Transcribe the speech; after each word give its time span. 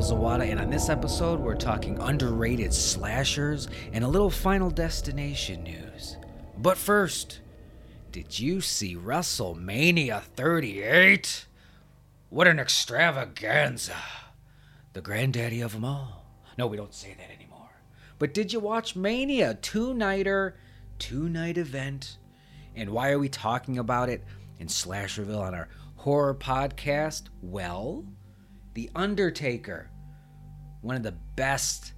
Zawada, 0.00 0.50
and 0.50 0.58
on 0.58 0.70
this 0.70 0.88
episode, 0.88 1.40
we're 1.40 1.54
talking 1.54 1.98
underrated 1.98 2.72
slashers 2.72 3.68
and 3.92 4.02
a 4.02 4.08
little 4.08 4.30
Final 4.30 4.70
Destination 4.70 5.62
news. 5.62 6.16
But 6.56 6.78
first, 6.78 7.40
did 8.10 8.38
you 8.38 8.62
see 8.62 8.96
WrestleMania 8.96 10.22
38? 10.22 11.44
What 12.30 12.48
an 12.48 12.58
extravaganza! 12.58 13.94
The 14.94 15.02
granddaddy 15.02 15.60
of 15.60 15.72
them 15.72 15.84
all. 15.84 16.24
No, 16.56 16.66
we 16.66 16.78
don't 16.78 16.94
say 16.94 17.14
that 17.18 17.30
anymore. 17.30 17.70
But 18.18 18.32
did 18.32 18.54
you 18.54 18.60
watch 18.60 18.96
Mania? 18.96 19.58
Two 19.60 19.92
nighter, 19.92 20.56
two 20.98 21.28
night 21.28 21.58
event. 21.58 22.16
And 22.74 22.88
why 22.88 23.10
are 23.10 23.18
we 23.18 23.28
talking 23.28 23.76
about 23.76 24.08
it 24.08 24.24
in 24.58 24.68
Slasherville 24.68 25.42
on 25.42 25.54
our 25.54 25.68
horror 25.96 26.34
podcast? 26.34 27.24
Well, 27.42 28.06
The 28.74 28.90
Undertaker, 28.94 29.90
one 30.80 30.96
of 30.96 31.02
the 31.02 31.16
best, 31.36 31.92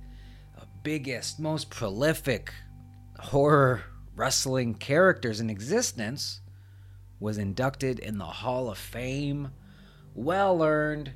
uh, 0.58 0.64
biggest, 0.82 1.38
most 1.38 1.70
prolific 1.70 2.52
horror 3.18 3.82
wrestling 4.16 4.74
characters 4.74 5.40
in 5.40 5.50
existence, 5.50 6.40
was 7.20 7.38
inducted 7.38 7.98
in 7.98 8.18
the 8.18 8.24
Hall 8.24 8.70
of 8.70 8.78
Fame. 8.78 9.50
Well 10.14 10.62
earned 10.62 11.12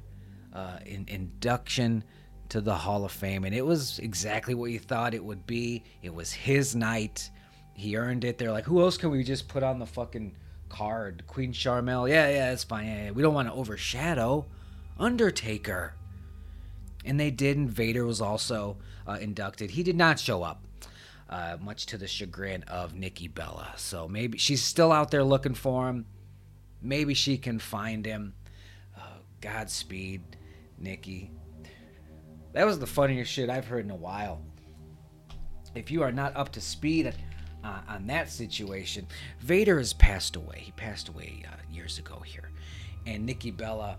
uh, 0.52 0.78
in, 0.84 1.06
induction 1.09 2.05
to 2.50 2.61
the 2.61 2.75
Hall 2.75 3.05
of 3.05 3.12
Fame, 3.12 3.45
and 3.45 3.55
it 3.55 3.64
was 3.64 3.98
exactly 3.98 4.55
what 4.55 4.70
you 4.70 4.78
thought 4.78 5.14
it 5.14 5.25
would 5.25 5.47
be. 5.47 5.84
It 6.02 6.14
was 6.14 6.33
his 6.33 6.77
night. 6.77 7.30
He 7.75 7.97
earned 7.97 8.25
it. 8.25 8.38
They're 8.38 8.52
like, 8.52 8.64
who 8.64 8.80
else 8.80 8.97
can 8.97 9.11
we 9.11 9.25
just 9.25 9.48
put 9.48 9.62
on 9.62 9.78
the 9.78 9.86
fucking 9.86 10.36
card? 10.69 11.25
Queen 11.27 11.52
Sharmell? 11.52 12.08
Yeah, 12.08 12.28
yeah, 12.28 12.50
that's 12.50 12.64
fine. 12.64 12.86
Yeah, 12.86 13.05
yeah. 13.05 13.11
We 13.11 13.23
don't 13.23 13.34
want 13.34 13.48
to 13.48 13.55
overshadow 13.55 14.47
Undertaker. 14.98 15.94
And 17.05 17.20
they 17.20 17.30
did, 17.30 17.56
and 17.56 17.70
Vader 17.70 18.05
was 18.05 18.20
also 18.20 18.78
uh, 19.06 19.19
inducted. 19.20 19.70
He 19.70 19.83
did 19.83 19.97
not 19.97 20.19
show 20.19 20.42
up, 20.42 20.64
uh, 21.30 21.56
much 21.61 21.86
to 21.86 21.98
the 21.98 22.08
chagrin 22.08 22.64
of 22.64 22.94
Nikki 22.94 23.28
Bella. 23.28 23.72
So 23.77 24.08
maybe 24.08 24.39
she's 24.39 24.62
still 24.62 24.92
out 24.92 25.11
there 25.11 25.24
looking 25.24 25.55
for 25.55 25.89
him. 25.89 26.06
Maybe 26.83 27.14
she 27.14 27.39
can 27.39 27.58
find 27.58 28.05
him. 28.05 28.34
Uh, 28.97 29.19
Godspeed, 29.41 30.22
Nikki. 30.78 31.30
That 32.52 32.67
was 32.67 32.78
the 32.78 32.86
funniest 32.86 33.30
shit 33.30 33.50
I've 33.50 33.67
heard 33.67 33.84
in 33.84 33.91
a 33.91 33.97
while. 33.97 34.41
If 35.74 35.91
you 35.91 36.02
are 36.02 36.12
not 36.12 36.34
up 36.34 36.52
to 36.52 36.61
speed 36.61 37.14
uh, 37.62 37.80
on 37.89 38.06
that 38.06 38.30
situation, 38.30 39.06
Vader 39.41 39.78
has 39.78 39.92
passed 39.92 40.36
away. 40.36 40.61
He 40.61 40.72
passed 40.72 41.08
away 41.08 41.44
uh, 41.47 41.56
years 41.70 41.98
ago 41.98 42.20
here. 42.24 42.50
And 43.06 43.27
Nikki 43.27 43.50
Bella 43.50 43.98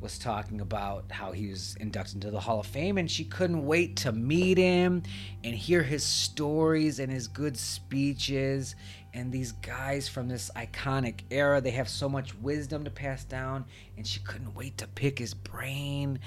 was 0.00 0.18
talking 0.18 0.60
about 0.60 1.10
how 1.10 1.32
he 1.32 1.48
was 1.48 1.76
inducted 1.80 2.16
into 2.16 2.30
the 2.30 2.38
Hall 2.38 2.60
of 2.60 2.66
Fame 2.66 2.98
and 2.98 3.10
she 3.10 3.24
couldn't 3.24 3.66
wait 3.66 3.96
to 3.96 4.12
meet 4.12 4.56
him 4.56 5.02
and 5.42 5.54
hear 5.54 5.82
his 5.82 6.04
stories 6.04 7.00
and 7.00 7.10
his 7.10 7.26
good 7.26 7.56
speeches. 7.56 8.76
And 9.12 9.32
these 9.32 9.52
guys 9.52 10.08
from 10.08 10.28
this 10.28 10.50
iconic 10.54 11.22
era, 11.30 11.60
they 11.60 11.72
have 11.72 11.88
so 11.88 12.08
much 12.08 12.34
wisdom 12.36 12.84
to 12.84 12.90
pass 12.90 13.24
down, 13.24 13.64
and 13.96 14.06
she 14.06 14.20
couldn't 14.20 14.54
wait 14.54 14.78
to 14.78 14.86
pick 14.86 15.18
his 15.18 15.34
brain. 15.34 16.20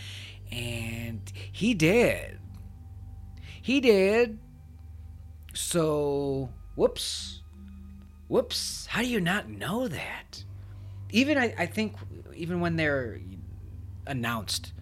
And 0.52 1.22
he 1.52 1.74
did. 1.74 2.40
He 3.62 3.80
did. 3.80 4.40
So, 5.54 6.50
whoops. 6.76 7.44
Whoops. 8.28 8.88
How 8.88 9.02
do 9.02 9.08
you 9.08 9.22
not 9.22 9.48
know 9.48 9.88
that? 9.88 10.44
Even, 11.12 11.38
I, 11.38 11.54
I 11.58 11.66
think, 11.68 11.96
even 12.36 12.60
when 12.62 12.76
they're 12.76 13.22
announced, 14.06 14.74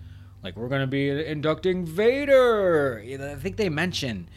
like, 0.44 0.56
we're 0.56 0.70
going 0.70 0.82
to 0.82 0.88
be 0.88 1.10
inducting 1.10 1.86
Vader, 1.86 3.04
I 3.04 3.36
think 3.36 3.58
they 3.58 3.70
mentioned 3.70 4.30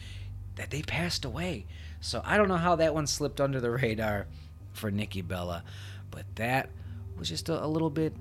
that 0.55 0.69
they 0.69 0.81
passed 0.81 1.25
away. 1.25 1.65
So 2.01 2.21
I 2.25 2.37
don't 2.37 2.49
know 2.49 2.57
how 2.57 2.75
that 2.75 2.93
one 2.93 3.07
slipped 3.07 3.39
under 3.39 3.61
the 3.61 3.71
radar 3.81 4.27
for 4.73 4.91
Nikki 4.91 5.21
Bella, 5.21 5.63
but 6.11 6.25
that 6.35 6.69
was 7.17 7.29
just 7.29 7.49
a, 7.49 7.63
a 7.63 7.67
little 7.67 7.89
bit 7.89 8.13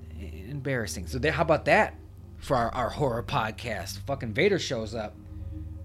embarrassing. 0.48 1.06
So 1.06 1.18
how 1.30 1.42
about 1.42 1.64
that 1.64 1.94
for 2.38 2.56
our, 2.56 2.72
our 2.74 2.90
horror 2.90 3.22
podcast? 3.22 3.98
Fucking 4.06 4.32
Vader 4.32 4.58
shows 4.58 4.94
up. 4.94 5.14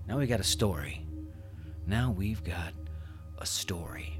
Now 0.08 0.20
we 0.20 0.28
got 0.28 0.40
a 0.40 0.44
story. 0.44 1.06
Now 1.86 2.12
we've 2.12 2.44
got 2.44 2.74
a 3.40 3.46
story. 3.46 4.20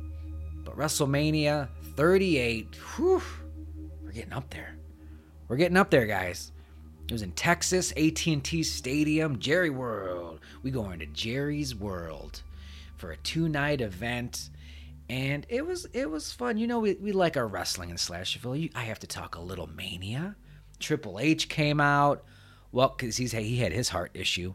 But 0.64 0.78
WrestleMania 0.78 1.70
38, 1.96 2.76
whew, 2.96 3.22
we're 4.04 4.12
getting 4.12 4.34
up 4.34 4.50
there. 4.50 4.77
We're 5.48 5.58
getting 5.58 5.78
up 5.78 5.90
there, 5.90 6.06
guys. 6.06 6.52
It 7.06 7.14
was 7.14 7.22
in 7.22 7.32
Texas, 7.32 7.92
AT&T 7.92 8.64
Stadium, 8.64 9.40
Jerry 9.40 9.70
World. 9.70 10.42
We 10.62 10.72
going 10.72 11.00
to 11.00 11.06
Jerry's 11.06 11.74
World 11.74 12.42
for 12.98 13.12
a 13.12 13.18
two-night 13.18 13.80
event, 13.80 14.50
and 15.10 15.46
it 15.48 15.66
was 15.66 15.86
it 15.94 16.10
was 16.10 16.34
fun. 16.34 16.58
You 16.58 16.68
know, 16.68 16.80
we, 16.80 16.96
we 16.96 17.14
like 17.14 17.38
our 17.38 17.48
wrestling 17.48 17.92
in 17.92 17.96
Slasherville. 17.96 18.60
You, 18.60 18.70
I 18.76 18.84
have 18.84 19.00
to 19.00 19.08
talk 19.08 19.36
a 19.36 19.42
little 19.42 19.68
Mania. 19.68 20.36
Triple 20.80 21.18
H 21.18 21.48
came 21.48 21.80
out, 21.80 22.26
well, 22.74 22.94
because 22.98 23.16
he's 23.16 23.32
he 23.32 23.58
had 23.58 23.72
his 23.72 23.88
heart 23.88 24.12
issue, 24.14 24.54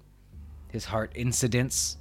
his 0.71 0.85
heart 0.85 1.13
incidents, 1.15 1.97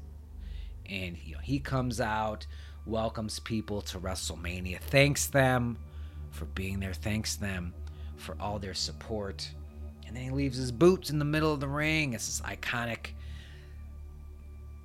and 0.85 1.17
you 1.23 1.35
know 1.35 1.41
he 1.41 1.59
comes 1.59 2.01
out, 2.01 2.45
welcomes 2.85 3.39
people 3.39 3.81
to 3.83 3.99
WrestleMania, 3.99 4.81
thanks 4.81 5.27
them 5.27 5.77
for 6.31 6.43
being 6.43 6.81
there, 6.81 6.93
thanks 6.93 7.37
them 7.37 7.73
for 8.21 8.37
all 8.39 8.59
their 8.59 8.73
support 8.73 9.49
and 10.11 10.17
then 10.17 10.25
he 10.25 10.29
leaves 10.29 10.57
his 10.57 10.73
boots 10.73 11.09
in 11.09 11.19
the 11.19 11.25
middle 11.25 11.53
of 11.53 11.61
the 11.61 11.69
ring. 11.69 12.11
It's 12.11 12.25
this 12.25 12.41
iconic 12.41 13.11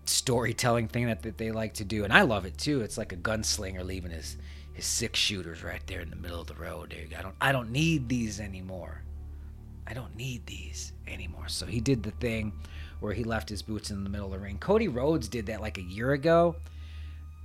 storytelling 0.04 0.86
thing 0.86 1.06
that, 1.06 1.22
that 1.22 1.36
they 1.36 1.50
like 1.50 1.74
to 1.74 1.84
do, 1.84 2.04
and 2.04 2.12
I 2.12 2.22
love 2.22 2.46
it 2.46 2.56
too. 2.56 2.82
It's 2.82 2.96
like 2.96 3.12
a 3.12 3.16
gunslinger 3.16 3.84
leaving 3.84 4.12
his 4.12 4.36
his 4.72 4.84
six 4.84 5.18
shooters 5.18 5.64
right 5.64 5.84
there 5.88 6.00
in 6.00 6.10
the 6.10 6.16
middle 6.16 6.40
of 6.40 6.46
the 6.46 6.54
road. 6.54 6.90
dude. 6.90 7.12
I 7.12 7.22
don't 7.22 7.34
I 7.40 7.50
don't 7.50 7.72
need 7.72 8.08
these 8.08 8.38
anymore. 8.38 9.02
I 9.84 9.94
don't 9.94 10.14
need 10.14 10.46
these 10.46 10.92
anymore. 11.08 11.48
So 11.48 11.66
he 11.66 11.80
did 11.80 12.04
the 12.04 12.12
thing 12.12 12.52
where 13.00 13.12
he 13.12 13.24
left 13.24 13.48
his 13.48 13.62
boots 13.62 13.90
in 13.90 14.04
the 14.04 14.10
middle 14.10 14.26
of 14.26 14.32
the 14.32 14.38
ring. 14.38 14.58
Cody 14.58 14.86
Rhodes 14.86 15.26
did 15.26 15.46
that 15.46 15.60
like 15.60 15.78
a 15.78 15.82
year 15.82 16.12
ago 16.12 16.54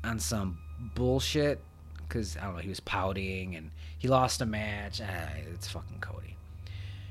on 0.03 0.19
some 0.19 0.59
bullshit 0.93 1.63
because 2.07 2.37
I 2.37 2.41
don't 2.41 2.57
know 2.57 2.61
he 2.61 2.69
was 2.69 2.79
pouting 2.79 3.55
and 3.55 3.71
he 4.01 4.07
lost 4.07 4.41
a 4.41 4.47
match. 4.47 4.99
Ah, 4.99 5.29
it's 5.53 5.67
fucking 5.67 5.99
Cody. 5.99 6.35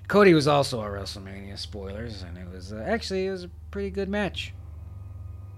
Cody 0.08 0.34
was 0.34 0.48
also 0.48 0.82
at 0.82 0.90
WrestleMania, 0.90 1.56
spoilers, 1.56 2.22
and 2.22 2.36
it 2.36 2.52
was 2.52 2.72
uh, 2.72 2.84
actually 2.84 3.28
it 3.28 3.30
was 3.30 3.44
a 3.44 3.50
pretty 3.70 3.90
good 3.90 4.08
match. 4.08 4.52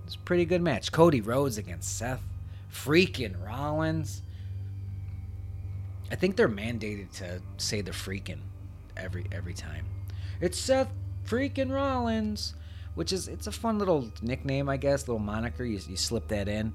It 0.02 0.04
was 0.04 0.14
a 0.16 0.18
pretty 0.18 0.44
good 0.44 0.60
match. 0.60 0.92
Cody 0.92 1.22
Rhodes 1.22 1.56
against 1.56 1.96
Seth 1.96 2.22
freaking 2.70 3.42
Rollins. 3.42 4.20
I 6.10 6.16
think 6.16 6.36
they're 6.36 6.50
mandated 6.50 7.10
to 7.12 7.40
say 7.56 7.80
the 7.80 7.92
freaking 7.92 8.40
every 8.98 9.24
every 9.32 9.54
time. 9.54 9.86
It's 10.38 10.58
Seth 10.58 10.92
freaking 11.26 11.72
Rollins, 11.72 12.52
which 12.94 13.10
is 13.10 13.26
it's 13.26 13.46
a 13.46 13.52
fun 13.52 13.78
little 13.78 14.12
nickname, 14.20 14.68
I 14.68 14.76
guess, 14.76 15.08
little 15.08 15.18
moniker. 15.18 15.64
You, 15.64 15.80
you 15.88 15.96
slip 15.96 16.28
that 16.28 16.46
in. 16.46 16.74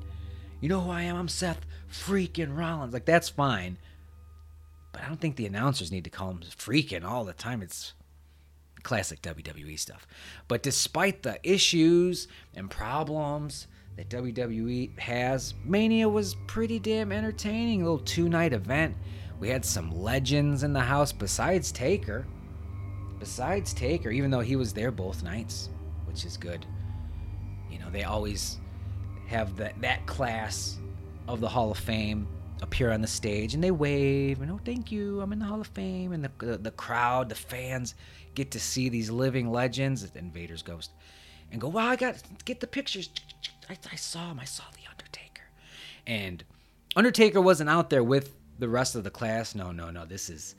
You 0.62 0.70
know 0.70 0.82
who 0.82 0.90
I 0.90 1.04
am? 1.04 1.16
I'm 1.16 1.28
Seth 1.28 1.64
freaking 1.92 2.58
Rollins. 2.58 2.94
Like 2.94 3.06
that's 3.06 3.30
fine. 3.30 3.78
But 4.98 5.04
I 5.04 5.10
don't 5.10 5.22
think 5.22 5.36
the 5.36 5.46
announcers 5.46 5.92
need 5.92 6.06
to 6.06 6.10
call 6.10 6.32
him 6.32 6.40
freaking 6.40 7.04
all 7.04 7.24
the 7.24 7.34
time. 7.34 7.62
It's 7.62 7.94
classic 8.82 9.22
WWE 9.22 9.78
stuff. 9.78 10.08
But 10.48 10.64
despite 10.64 11.22
the 11.22 11.40
issues 11.44 12.28
and 12.56 12.68
problems 12.68 13.68
that 13.96 14.10
WWE 14.10 14.98
has, 14.98 15.54
Mania 15.64 16.10
was 16.10 16.36
pretty 16.48 16.80
damn 16.80 17.12
entertaining. 17.12 17.82
A 17.82 17.84
little 17.84 18.00
two 18.00 18.28
night 18.28 18.54
event. 18.54 18.96
We 19.40 19.50
had 19.50 19.64
some 19.64 19.92
legends 19.92 20.64
in 20.64 20.74
the 20.74 20.80
house 20.80 21.12
besides 21.12 21.72
Taker. 21.72 22.26
Besides 23.20 23.76
Taker, 23.76 24.10
even 24.10 24.32
though 24.32 24.40
he 24.40 24.56
was 24.56 24.74
there 24.74 24.90
both 24.90 25.22
nights, 25.22 25.70
which 26.06 26.26
is 26.26 26.38
good. 26.38 26.66
You 27.70 27.78
know, 27.78 27.92
they 27.92 28.04
always 28.04 28.58
have 29.28 29.58
that, 29.58 29.80
that 29.80 30.08
class 30.08 30.80
of 31.28 31.40
the 31.40 31.50
Hall 31.50 31.70
of 31.70 31.78
Fame 31.78 32.28
appear 32.62 32.92
on 32.92 33.02
the 33.02 33.08
stage 33.08 33.54
and 33.54 33.64
they 33.64 33.72
wave 33.72 34.42
and 34.42 34.52
oh 34.52 34.60
thank 34.66 34.92
you 34.92 35.22
i'm 35.22 35.32
in 35.32 35.40
the 35.40 35.46
hall 35.46 35.62
of 35.62 35.68
fame 35.68 36.12
and 36.12 36.24
the, 36.24 36.32
the, 36.40 36.58
the 36.58 36.72
crowd 36.72 37.30
the 37.30 37.36
fans 37.36 37.94
get 38.34 38.50
to 38.52 38.60
see 38.60 38.90
these 38.90 39.10
living 39.10 39.52
legends 39.52 40.10
invader's 40.16 40.64
ghost 40.64 40.92
and 41.52 41.62
go 41.62 41.68
wow 41.68 41.88
i 41.88 41.96
got 41.96 42.22
get 42.46 42.60
the 42.60 42.68
pictures. 42.68 43.10
I, 43.70 43.78
I 43.92 43.96
saw 43.96 44.32
him 44.32 44.40
i 44.40 44.46
saw 44.46 44.64
the 44.74 44.90
undertaker. 44.90 45.44
And 46.06 46.44
undertaker 46.96 47.42
wasn't 47.42 47.70
out 47.70 47.90
there 47.90 48.04
with 48.04 48.34
the 48.60 48.70
rest 48.70 48.96
of 48.96 49.04
the 49.04 49.12
class. 49.12 49.56
No 49.56 49.72
no 49.72 49.92
no 49.92 50.06
this 50.06 50.30
is 50.30 50.56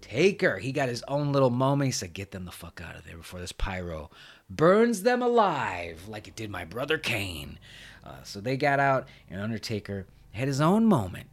taker. 0.00 0.58
He 0.58 0.72
got 0.72 0.88
his 0.88 1.04
own 1.08 1.32
little 1.32 1.50
moment. 1.50 1.88
He 1.88 1.92
said 1.92 2.12
get 2.12 2.30
them 2.30 2.44
the 2.44 2.50
fuck 2.50 2.80
out 2.84 2.96
of 2.96 3.04
there 3.04 3.16
before 3.16 3.40
this 3.40 3.52
pyro 3.52 4.10
burns 4.50 5.02
them 5.02 5.22
alive 5.22 6.08
like 6.08 6.26
it 6.26 6.36
did 6.36 6.50
my 6.50 6.64
brother 6.64 6.98
kane. 6.98 7.58
Uh, 8.04 8.22
so 8.22 8.40
they 8.40 8.56
got 8.56 8.80
out 8.80 9.08
and 9.28 9.40
undertaker 9.40 10.06
had 10.32 10.48
his 10.48 10.60
own 10.60 10.86
moment. 10.86 11.28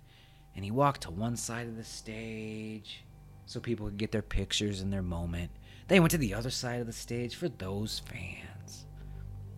And 0.55 0.63
he 0.63 0.71
walked 0.71 1.01
to 1.01 1.11
one 1.11 1.35
side 1.35 1.67
of 1.67 1.75
the 1.75 1.83
stage 1.83 3.03
so 3.45 3.59
people 3.59 3.87
could 3.87 3.97
get 3.97 4.11
their 4.11 4.21
pictures 4.21 4.81
and 4.81 4.91
their 4.91 5.01
moment. 5.01 5.51
They 5.87 5.99
went 5.99 6.11
to 6.11 6.17
the 6.17 6.33
other 6.33 6.49
side 6.49 6.79
of 6.79 6.87
the 6.87 6.93
stage 6.93 7.35
for 7.35 7.49
those 7.49 7.99
fans. 7.99 8.85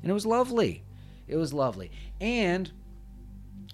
And 0.02 0.10
it 0.10 0.14
was 0.14 0.26
lovely. 0.26 0.84
It 1.28 1.38
was 1.38 1.54
lovely. 1.54 1.92
And 2.20 2.72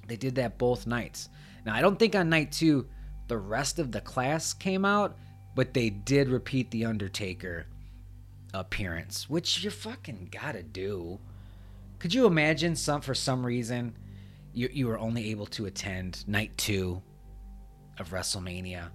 they 0.08 0.18
did 0.18 0.36
that 0.36 0.58
both 0.58 0.86
nights. 0.86 1.30
Now, 1.66 1.74
I 1.74 1.82
don't 1.82 1.98
think 1.98 2.16
on 2.16 2.30
night 2.30 2.52
two 2.52 2.88
the 3.28 3.38
rest 3.38 3.80
of 3.80 3.92
the 3.92 4.02
class 4.02 4.54
came 4.54 4.86
out, 4.86 5.18
but 5.56 5.74
they 5.74 5.90
did 5.90 6.28
repeat 6.28 6.72
the 6.72 6.86
Undertaker 6.86 7.68
appearance, 8.54 9.30
which 9.30 9.64
you 9.64 9.72
fucking 9.72 10.30
gotta 10.32 10.62
do. 10.62 11.20
Could 12.00 12.14
you 12.14 12.26
imagine 12.26 12.76
some 12.76 13.02
for 13.02 13.16
some 13.16 13.46
reason 13.46 13.96
you 14.54 14.70
you 14.72 14.88
were 14.88 15.00
only 15.00 15.32
able 15.32 15.46
to 15.48 15.66
attend 15.66 16.28
night 16.28 16.58
two 16.58 17.02
of 18.00 18.12
WrestleMania, 18.12 18.90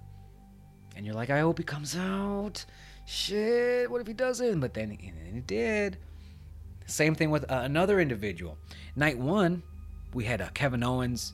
and 0.95 1.05
you're 1.05 1.15
like, 1.15 1.29
I 1.29 1.39
hope 1.39 1.57
he 1.57 1.63
comes 1.63 1.95
out. 1.95 2.65
Shit, 3.05 3.89
what 3.89 4.01
if 4.01 4.07
he 4.07 4.13
doesn't? 4.13 4.59
But 4.59 4.73
then 4.73 4.91
and 4.91 5.35
he 5.35 5.41
did. 5.41 5.97
Same 6.85 7.15
thing 7.15 7.29
with 7.29 7.43
uh, 7.51 7.61
another 7.63 7.99
individual. 7.99 8.57
Night 8.95 9.17
one, 9.17 9.63
we 10.13 10.23
had 10.23 10.41
uh, 10.41 10.49
Kevin 10.53 10.83
Owens, 10.83 11.33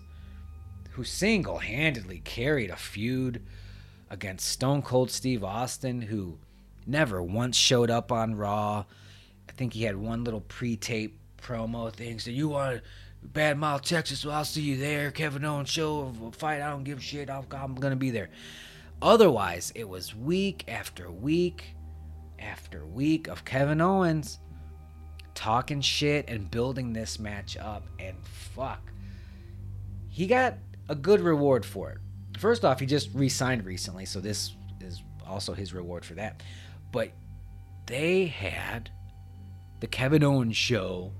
who 0.91 1.03
single 1.03 1.59
handedly 1.59 2.21
carried 2.23 2.69
a 2.69 2.75
feud 2.75 3.41
against 4.09 4.47
Stone 4.47 4.81
Cold 4.81 5.11
Steve 5.11 5.43
Austin, 5.43 6.01
who 6.01 6.37
never 6.85 7.21
once 7.21 7.57
showed 7.57 7.89
up 7.89 8.11
on 8.11 8.35
Raw. 8.35 8.85
I 9.47 9.51
think 9.53 9.73
he 9.73 9.83
had 9.83 9.95
one 9.95 10.23
little 10.23 10.41
pre 10.41 10.75
tape 10.75 11.17
promo 11.41 11.91
thing. 11.91 12.19
So 12.19 12.31
you 12.31 12.49
want 12.49 12.81
Bad 13.33 13.57
Mouth 13.57 13.81
Texas? 13.81 14.25
Well, 14.25 14.35
I'll 14.35 14.45
see 14.45 14.61
you 14.61 14.77
there. 14.77 15.11
Kevin 15.11 15.45
Owens 15.45 15.69
show 15.69 16.01
of 16.01 16.21
a 16.21 16.31
fight. 16.31 16.61
I 16.61 16.69
don't 16.69 16.83
give 16.83 16.99
a 16.99 17.01
shit. 17.01 17.29
i 17.29 17.41
I'm 17.53 17.75
gonna 17.75 17.95
be 17.95 18.11
there. 18.11 18.29
Otherwise, 19.01 19.71
it 19.75 19.87
was 19.87 20.15
week 20.15 20.65
after 20.67 21.11
week 21.11 21.75
after 22.39 22.85
week 22.85 23.27
of 23.27 23.45
Kevin 23.45 23.81
Owens 23.81 24.39
talking 25.33 25.81
shit 25.81 26.29
and 26.29 26.49
building 26.49 26.93
this 26.93 27.19
match 27.19 27.57
up. 27.57 27.87
And 27.99 28.15
fuck, 28.23 28.91
he 30.09 30.27
got 30.27 30.55
a 30.89 30.95
good 30.95 31.21
reward 31.21 31.65
for 31.65 31.91
it. 31.91 31.97
First 32.39 32.65
off, 32.65 32.79
he 32.79 32.85
just 32.85 33.09
re 33.13 33.29
signed 33.29 33.65
recently, 33.65 34.05
so 34.05 34.19
this 34.19 34.55
is 34.81 35.03
also 35.25 35.53
his 35.53 35.73
reward 35.73 36.05
for 36.05 36.13
that. 36.15 36.41
But 36.91 37.11
they 37.85 38.25
had 38.25 38.89
the 39.79 39.87
Kevin 39.87 40.23
Owens 40.23 40.57
show. 40.57 41.11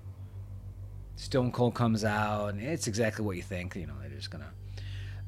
Stone 1.15 1.51
Cold 1.51 1.73
comes 1.73 2.03
out, 2.03 2.49
and 2.49 2.61
it's 2.61 2.87
exactly 2.87 3.25
what 3.25 3.35
you 3.37 3.41
think. 3.41 3.75
You 3.75 3.87
know, 3.87 3.93
they're 4.01 4.09
just 4.09 4.31
gonna 4.31 4.51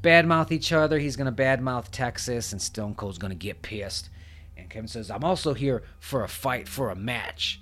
badmouth 0.04 0.51
each 0.51 0.72
other. 0.74 1.00
He's 1.00 1.16
gonna 1.16 1.31
badmouth 1.31 1.88
Texas, 1.92 2.51
and 2.51 2.62
Stone 2.62 2.95
Cold's 2.95 3.18
gonna 3.18 3.36
get 3.36 3.62
pissed. 3.62 4.10
And 4.57 4.69
Kevin 4.69 4.88
says, 4.88 5.10
"I'm 5.10 5.24
also 5.24 5.54
here 5.54 5.84
for 6.00 6.24
a 6.24 6.28
fight, 6.28 6.68
for 6.68 6.89
a 6.89 6.95
match." 6.95 7.62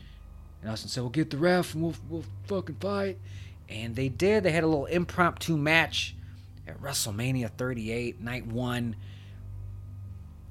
And 0.62 0.72
Austin 0.72 0.90
said, 0.90 1.02
"We'll 1.02 1.10
get 1.12 1.30
the 1.30 1.38
ref, 1.38 1.74
and 1.74 1.84
we'll 1.84 1.96
we'll 2.10 2.26
fucking 2.48 2.76
fight." 2.76 3.20
And 3.70 3.96
they 3.96 4.10
did. 4.10 4.44
They 4.44 4.52
had 4.52 4.64
a 4.64 4.68
little 4.68 4.86
impromptu 4.86 5.58
match 5.58 6.16
at 6.68 6.82
WrestleMania 6.82 7.50
38, 7.50 8.22
night 8.22 8.46
one, 8.48 8.96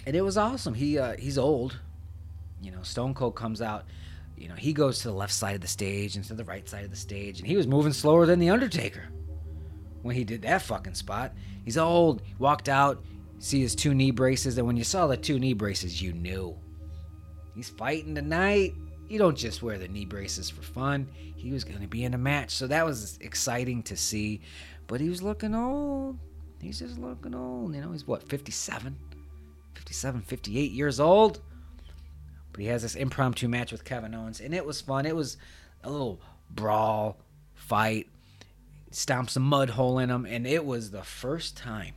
and 0.07 0.15
it 0.15 0.23
was 0.23 0.37
awesome. 0.37 0.75
He 0.75 0.99
uh, 0.99 1.17
he's 1.17 1.39
old, 1.39 1.79
you 2.63 2.71
know. 2.71 2.83
Stone 2.83 3.15
Cold 3.15 3.35
comes 3.35 3.63
out, 3.63 3.85
you 4.37 4.49
know. 4.49 4.55
He 4.55 4.73
goes 4.73 5.01
to 5.01 5.09
the 5.09 5.15
left 5.15 5.33
side 5.33 5.55
of 5.55 5.61
the 5.61 5.69
stage 5.69 6.17
and 6.17 6.25
to 6.27 6.35
the 6.35 6.45
right 6.45 6.69
side 6.69 6.85
of 6.85 6.91
the 6.91 6.97
stage, 6.97 7.39
and 7.39 7.47
he 7.47 7.57
was 7.57 7.67
moving 7.67 7.93
slower 7.93 8.27
than 8.27 8.39
the 8.39 8.51
Undertaker 8.51 9.09
when 10.03 10.15
he 10.15 10.25
did 10.25 10.43
that 10.43 10.63
fucking 10.63 10.95
spot. 10.95 11.33
He's 11.65 11.79
old. 11.79 12.23
Walked 12.39 12.69
out, 12.69 13.05
see 13.39 13.61
his 13.61 13.75
two 13.75 13.95
knee 13.95 14.11
braces, 14.11 14.59
and 14.59 14.67
when 14.67 14.77
you 14.77 14.85
saw 14.85 15.07
the 15.07 15.17
two 15.17 15.39
knee 15.39 15.55
braces, 15.55 16.01
you 16.01 16.13
knew 16.13 16.57
he's 17.55 17.71
fighting 17.71 18.15
tonight 18.15 18.75
you 19.09 19.19
don't 19.19 19.37
just 19.37 19.63
wear 19.63 19.79
the 19.79 19.89
knee 19.89 20.05
braces 20.05 20.49
for 20.51 20.63
fun. 20.63 21.09
He 21.37 21.53
was 21.53 21.65
going 21.65 21.81
to 21.81 21.87
be 21.87 22.05
in 22.05 22.15
a 22.15 22.19
match. 22.19 22.51
So 22.51 22.67
that 22.69 22.85
was 22.85 23.19
exciting 23.21 23.83
to 23.85 23.97
see. 23.97 24.41
But 24.87 25.01
he 25.01 25.09
was 25.09 25.23
looking 25.23 25.55
old. 25.55 26.19
He's 26.61 26.79
just 26.79 26.99
looking 26.99 27.35
old. 27.35 27.75
You 27.75 27.83
know, 27.83 27.93
he's 27.93 28.07
what, 28.07 28.29
57? 28.29 28.97
57, 29.75 30.21
58 30.23 30.73
years 30.73 31.01
old? 31.01 31.41
But 32.55 32.63
he 32.63 32.69
has 32.69 32.83
this 32.83 32.95
impromptu 32.95 33.49
match 33.49 33.73
with 33.73 33.85
Kevin 33.85 34.15
Owens. 34.15 34.41
And 34.41 34.55
it 34.55 34.65
was 34.65 34.81
fun. 34.81 35.07
It 35.07 35.17
was 35.17 35.37
a 35.83 35.91
little 35.91 36.21
brawl, 36.49 37.19
fight, 37.53 38.07
stomps 38.93 39.37
a 39.37 39.41
mud 39.41 39.71
hole 39.71 39.99
in 39.99 40.09
him. 40.09 40.25
And 40.25 40.47
it 40.47 40.65
was 40.65 40.93
the 40.93 41.03
first 41.03 41.57
time 41.57 41.95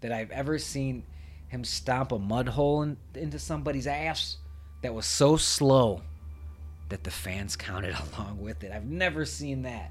that 0.00 0.12
I've 0.12 0.30
ever 0.30 0.60
seen 0.60 1.02
him 1.48 1.64
stomp 1.64 2.12
a 2.12 2.20
mud 2.20 2.46
hole 2.46 2.82
in, 2.82 2.96
into 3.16 3.40
somebody's 3.40 3.88
ass 3.88 4.36
that 4.82 4.94
was 4.94 5.06
so 5.06 5.36
slow 5.36 6.02
that 6.88 7.02
the 7.02 7.10
fans 7.10 7.56
counted 7.56 7.96
along 7.96 8.40
with 8.40 8.62
it. 8.62 8.70
I've 8.70 8.86
never 8.86 9.24
seen 9.24 9.62
that. 9.62 9.90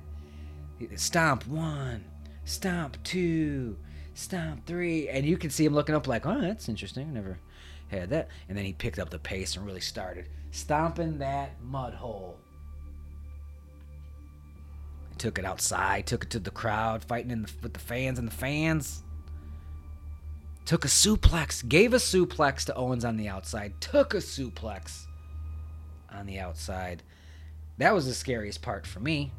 Stomp 0.95 1.45
one, 1.45 2.06
stomp 2.45 2.97
two, 3.03 3.77
stomp 4.13 4.65
three, 4.65 5.09
and 5.09 5.25
you 5.25 5.36
can 5.38 5.50
see 5.50 5.65
him 5.65 5.74
looking 5.74 5.94
up 5.94 6.07
like, 6.07 6.25
oh, 6.25 6.39
that's 6.39 6.69
interesting. 6.69 7.13
Never 7.13 7.38
had 7.93 8.09
that. 8.09 8.29
And 8.49 8.57
then 8.57 8.65
he 8.65 8.73
picked 8.73 8.99
up 8.99 9.09
the 9.09 9.19
pace 9.19 9.55
and 9.55 9.65
really 9.65 9.81
started 9.81 10.27
stomping 10.51 11.19
that 11.19 11.61
mud 11.61 11.93
hole. 11.93 12.37
Took 15.17 15.39
it 15.39 15.45
outside, 15.45 16.05
took 16.05 16.23
it 16.23 16.29
to 16.31 16.39
the 16.39 16.51
crowd, 16.51 17.03
fighting 17.03 17.31
in 17.31 17.43
the, 17.43 17.51
with 17.61 17.73
the 17.73 17.79
fans 17.79 18.19
and 18.19 18.27
the 18.27 18.35
fans. 18.35 19.03
Took 20.65 20.85
a 20.85 20.89
suplex, 20.89 21.67
gave 21.67 21.93
a 21.93 21.97
suplex 21.97 22.65
to 22.65 22.75
Owens 22.75 23.05
on 23.05 23.17
the 23.17 23.27
outside, 23.27 23.73
took 23.81 24.13
a 24.13 24.17
suplex 24.17 25.05
on 26.11 26.25
the 26.25 26.39
outside. 26.39 27.03
That 27.77 27.93
was 27.93 28.05
the 28.05 28.13
scariest 28.13 28.61
part 28.61 28.87
for 28.87 28.99
me. 28.99 29.31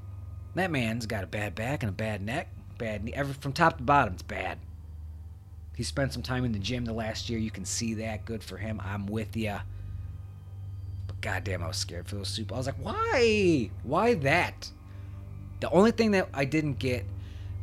That 0.54 0.70
man's 0.70 1.06
got 1.06 1.24
a 1.24 1.26
bad 1.26 1.54
back 1.54 1.82
and 1.82 1.90
a 1.90 1.94
bad 1.94 2.22
neck, 2.22 2.48
bad 2.78 3.04
knee. 3.04 3.14
Every, 3.14 3.34
from 3.34 3.52
top 3.52 3.78
to 3.78 3.82
bottom, 3.82 4.14
it's 4.14 4.22
bad. 4.22 4.58
He 5.74 5.82
spent 5.82 6.12
some 6.12 6.22
time 6.22 6.44
in 6.44 6.52
the 6.52 6.58
gym 6.58 6.84
the 6.84 6.92
last 6.92 7.28
year. 7.28 7.38
You 7.38 7.50
can 7.50 7.64
see 7.64 7.94
that. 7.94 8.24
Good 8.24 8.42
for 8.42 8.56
him. 8.56 8.80
I'm 8.84 9.06
with 9.06 9.36
you. 9.36 9.56
But 11.06 11.20
goddamn, 11.20 11.62
I 11.62 11.68
was 11.68 11.76
scared 11.76 12.08
for 12.08 12.16
those 12.16 12.28
soup. 12.28 12.52
I 12.52 12.56
was 12.56 12.66
like, 12.66 12.82
why? 12.82 13.70
Why 13.82 14.14
that? 14.14 14.70
The 15.60 15.70
only 15.70 15.90
thing 15.90 16.12
that 16.12 16.28
I 16.32 16.44
didn't 16.44 16.78
get 16.78 17.04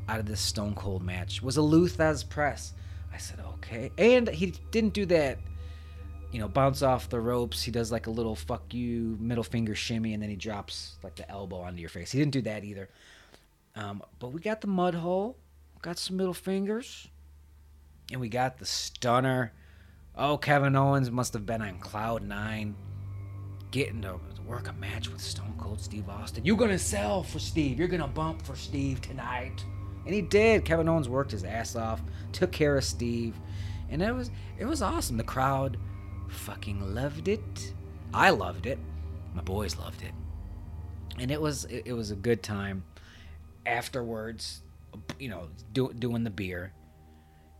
out 0.10 0.20
of 0.20 0.26
this 0.26 0.42
Stone 0.42 0.76
Cold 0.76 1.04
match 1.04 1.42
was 1.42 1.58
a 1.58 1.62
Lou 1.62 1.88
Thesz 1.88 2.28
press. 2.28 2.74
I 3.14 3.18
said, 3.18 3.40
okay. 3.56 3.92
And 3.98 4.28
he 4.28 4.54
didn't 4.72 4.94
do 4.94 5.06
that 5.08 5.38
you 6.32 6.40
know, 6.40 6.48
bounce 6.48 6.82
off 6.82 7.10
the 7.10 7.20
ropes. 7.20 7.62
He 7.62 7.72
does 7.72 7.92
like 7.92 8.08
a 8.08 8.12
little 8.12 8.36
fuck 8.36 8.74
you 8.74 9.18
middle 9.20 9.44
finger 9.44 9.76
shimmy, 9.76 10.14
and 10.14 10.24
then 10.24 10.30
he 10.30 10.36
drops 10.36 10.96
like 11.04 11.16
the 11.16 11.30
elbow 11.30 11.62
onto 11.62 11.80
your 11.80 11.90
face. 11.90 12.12
He 12.12 12.20
didn't 12.20 12.32
do 12.32 12.42
that 12.44 12.64
either. 12.64 12.90
Um, 13.76 14.02
but 14.20 14.30
we 14.30 14.40
got 14.40 14.62
the 14.62 14.68
mud 14.68 14.96
hole, 14.96 15.38
got 15.82 15.98
some 15.98 16.18
middle 16.18 16.34
fingers, 16.34 17.08
and 18.12 18.22
we 18.22 18.30
got 18.30 18.58
the 18.58 18.66
stunner. 18.66 19.54
Oh, 20.16 20.38
Kevin 20.38 20.76
Owens 20.76 21.10
must 21.10 21.34
have 21.34 21.46
been 21.46 21.62
on 21.62 21.80
cloud 21.80 22.24
nine, 22.24 22.76
getting 23.72 24.02
to 24.02 24.20
work 24.46 24.68
a 24.68 24.74
match 24.74 25.10
with 25.10 25.22
Stone 25.22 25.56
Cold 25.58 25.80
Steve 25.80 26.10
Austin. 26.10 26.46
You're 26.46 26.58
gonna 26.58 26.78
sell 26.78 27.24
for 27.24 27.40
Steve. 27.40 27.80
You're 27.80 27.88
gonna 27.88 28.08
bump 28.08 28.42
for 28.42 28.56
Steve 28.56 29.02
tonight, 29.02 29.64
and 30.06 30.14
he 30.14 30.22
did. 30.22 30.66
Kevin 30.66 30.90
Owens 30.90 31.08
worked 31.08 31.32
his 31.32 31.44
ass 31.44 31.76
off, 31.76 32.02
took 32.34 32.52
care 32.52 32.78
of 32.78 32.84
Steve, 32.84 33.36
and 33.90 34.02
it 34.02 34.14
was 34.14 34.30
it 34.60 34.66
was 34.66 34.82
awesome. 34.82 35.18
The 35.18 35.24
crowd 35.24 35.78
fucking 36.28 36.94
loved 36.94 37.28
it. 37.28 37.74
I 38.14 38.32
loved 38.32 38.66
it. 38.66 38.80
My 39.34 39.42
boys 39.42 39.78
loved 39.78 40.02
it. 40.02 40.12
And 41.18 41.32
it 41.32 41.40
was 41.40 41.66
it, 41.66 41.84
it 41.86 41.94
was 41.94 42.12
a 42.12 42.16
good 42.16 42.44
time. 42.44 42.84
Afterwards, 43.66 44.64
you 45.20 45.30
know, 45.30 45.48
do, 45.72 45.94
doing 45.94 46.24
the 46.24 46.30
beer. 46.30 46.74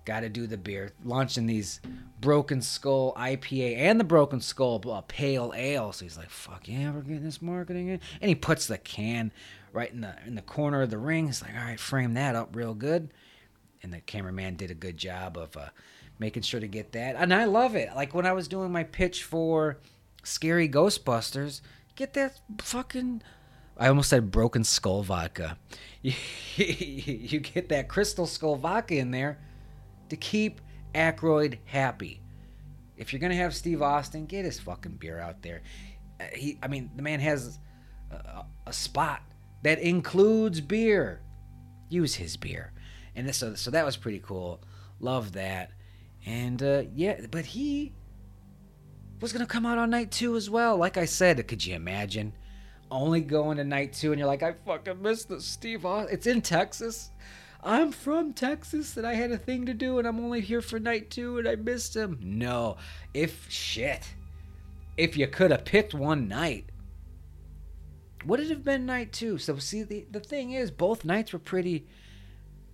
Got 0.06 0.22
to 0.22 0.30
do 0.30 0.48
the 0.48 0.58
beer. 0.58 0.92
Launching 1.04 1.46
these 1.46 1.80
Broken 2.20 2.62
Skull 2.62 3.14
IPA 3.16 3.78
and 3.78 4.00
the 4.00 4.04
Broken 4.04 4.42
Skull 4.42 4.82
uh, 4.90 5.02
Pale 5.02 5.54
Ale. 5.56 5.92
So 5.92 6.06
he's 6.06 6.18
like, 6.18 6.30
"Fuck 6.30 6.68
yeah, 6.68 6.92
we're 6.92 7.02
getting 7.02 7.24
this 7.24 7.42
marketing 7.42 7.90
in." 7.90 8.00
And 8.20 8.30
he 8.30 8.36
puts 8.36 8.68
the 8.68 8.78
can 8.78 9.32
right 9.72 9.92
in 9.92 10.02
the 10.02 10.16
in 10.26 10.36
the 10.36 10.42
corner 10.42 10.82
of 10.82 10.90
the 10.90 10.98
ring. 10.98 11.28
He's 11.28 11.42
like, 11.42 11.54
"All 11.56 11.64
right, 11.64 11.80
frame 11.80 12.16
that 12.16 12.36
up 12.36 12.56
real 12.56 12.74
good." 12.74 13.14
And 13.84 13.94
the 13.94 14.02
cameraman 14.02 14.56
did 14.56 14.72
a 14.72 14.76
good 14.76 14.98
job 14.98 15.38
of 15.38 15.56
uh, 15.56 15.70
making 16.20 16.44
sure 16.44 16.60
to 16.60 16.68
get 16.68 16.92
that. 16.94 17.16
And 17.16 17.34
I 17.34 17.46
love 17.46 17.76
it. 17.76 17.90
Like 17.96 18.14
when 18.14 18.26
I 18.26 18.34
was 18.34 18.48
doing 18.48 18.72
my 18.72 18.84
pitch 18.84 19.24
for 19.24 19.78
Scary 20.24 20.70
Ghostbusters, 20.70 21.62
get 21.96 22.14
that 22.14 22.40
fucking. 22.60 23.22
I 23.78 23.88
almost 23.88 24.10
said 24.10 24.32
broken 24.32 24.64
skull 24.64 25.04
vodka. 25.04 25.58
You, 26.02 26.14
you 26.56 27.40
get 27.40 27.70
that 27.70 27.88
crystal 27.88 28.26
skull 28.26 28.56
vodka 28.56 28.96
in 28.96 29.12
there 29.12 29.40
to 30.12 30.18
keep 30.18 30.60
Aykroyd 30.94 31.58
happy. 31.64 32.22
If 32.98 33.14
you're 33.14 33.22
gonna 33.22 33.34
have 33.36 33.56
Steve 33.56 33.82
Austin, 33.82 34.26
get 34.26 34.44
his 34.44 34.60
fucking 34.60 34.98
beer 34.98 35.20
out 35.20 35.42
there. 35.42 35.62
Uh, 36.20 36.26
he, 36.36 36.60
I 36.62 36.68
mean, 36.68 36.92
the 36.98 37.02
man 37.02 37.22
has 37.22 37.60
a, 38.12 38.44
a 38.68 38.74
spot 38.74 39.22
that 39.64 39.80
includes 39.80 40.60
beer. 40.60 41.22
Use 41.88 42.14
his 42.14 42.36
beer, 42.36 42.74
and 43.16 43.34
so 43.34 43.56
so 43.56 43.72
that 43.72 43.86
was 43.86 43.96
pretty 43.96 44.20
cool. 44.20 44.62
Love 45.00 45.32
that. 45.32 45.72
And 46.26 46.62
uh, 46.62 46.84
yeah, 46.94 47.22
but 47.32 47.46
he 47.46 47.94
was 49.22 49.32
gonna 49.32 49.46
come 49.46 49.66
out 49.66 49.78
on 49.78 49.90
night 49.92 50.12
two 50.12 50.36
as 50.36 50.50
well. 50.50 50.76
Like 50.76 50.98
I 50.98 51.06
said, 51.06 51.48
could 51.48 51.66
you 51.66 51.74
imagine? 51.74 52.34
Only 52.92 53.22
going 53.22 53.56
to 53.58 53.64
night 53.64 53.94
two 53.94 54.12
and 54.12 54.20
you're 54.20 54.28
like, 54.28 54.44
I 54.44 54.52
fucking 54.66 55.02
missed 55.02 55.30
the 55.30 55.40
Steve 55.40 55.86
Austin. 55.86 56.14
It's 56.14 56.28
in 56.28 56.42
Texas. 56.42 57.12
I'm 57.64 57.92
from 57.92 58.34
Texas 58.34 58.98
and 58.98 59.06
I 59.06 59.14
had 59.14 59.32
a 59.32 59.38
thing 59.38 59.66
to 59.68 59.74
do 59.74 60.00
and 60.00 60.08
I'm 60.08 60.20
only 60.20 60.42
here 60.42 60.62
for 60.62 60.80
night 60.80 61.12
two 61.12 61.38
and 61.38 61.48
I 61.48 61.56
missed 61.56 61.96
him. 61.96 62.18
No. 62.22 62.78
If 63.14 63.50
shit. 63.50 64.16
If 64.98 65.16
you 65.16 65.28
could 65.28 65.52
have 65.52 65.66
picked 65.66 65.94
one 65.94 66.28
night, 66.28 66.66
would 68.26 68.40
it 68.40 68.50
have 68.50 68.64
been 68.64 68.86
night 68.86 69.12
two? 69.12 69.38
So 69.38 69.58
see 69.58 69.84
the 69.84 70.06
the 70.12 70.20
thing 70.20 70.52
is 70.52 70.72
both 70.72 71.06
nights 71.06 71.34
were 71.34 71.40
pretty 71.40 71.88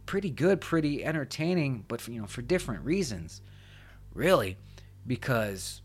pretty 0.06 0.29
good, 0.29 0.62
pretty 0.62 1.03
entertaining, 1.03 1.86
but 1.88 2.01
for, 2.01 2.12
you 2.12 2.22
know, 2.22 2.27
for 2.27 2.41
different 2.41 2.84
reasons. 2.84 3.41
Really, 4.13 4.58
because 5.06 5.82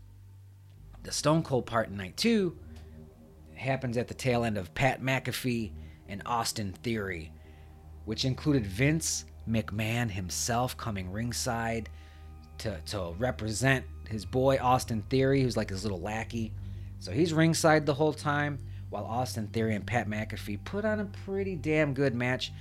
the 1.03 1.11
Stone 1.11 1.43
Cold 1.43 1.65
part 1.65 1.89
in 1.89 1.97
night 1.97 2.17
2 2.17 2.57
happens 3.55 3.97
at 3.97 4.07
the 4.07 4.13
tail 4.13 4.43
end 4.43 4.57
of 4.57 4.73
Pat 4.73 5.01
McAfee 5.01 5.71
and 6.07 6.21
Austin 6.25 6.71
Theory 6.71 7.31
which 8.05 8.25
included 8.25 8.65
Vince 8.65 9.25
McMahon 9.47 10.09
himself 10.09 10.77
coming 10.77 11.11
ringside 11.11 11.89
to, 12.59 12.79
to 12.87 13.13
represent 13.17 13.85
his 14.07 14.25
boy 14.25 14.57
Austin 14.61 15.01
Theory, 15.09 15.41
who's 15.41 15.57
like 15.57 15.69
his 15.69 15.83
little 15.83 16.01
lackey. 16.01 16.51
So 16.99 17.11
he's 17.11 17.33
ringside 17.33 17.85
the 17.85 17.93
whole 17.93 18.13
time 18.13 18.59
while 18.89 19.05
Austin 19.05 19.47
Theory 19.47 19.75
and 19.75 19.85
Pat 19.85 20.07
McAfee 20.07 20.63
put 20.63 20.85
on 20.85 20.99
a 20.99 21.05
pretty 21.25 21.55
damn 21.55 21.93
good 21.93 22.13
match. 22.13 22.51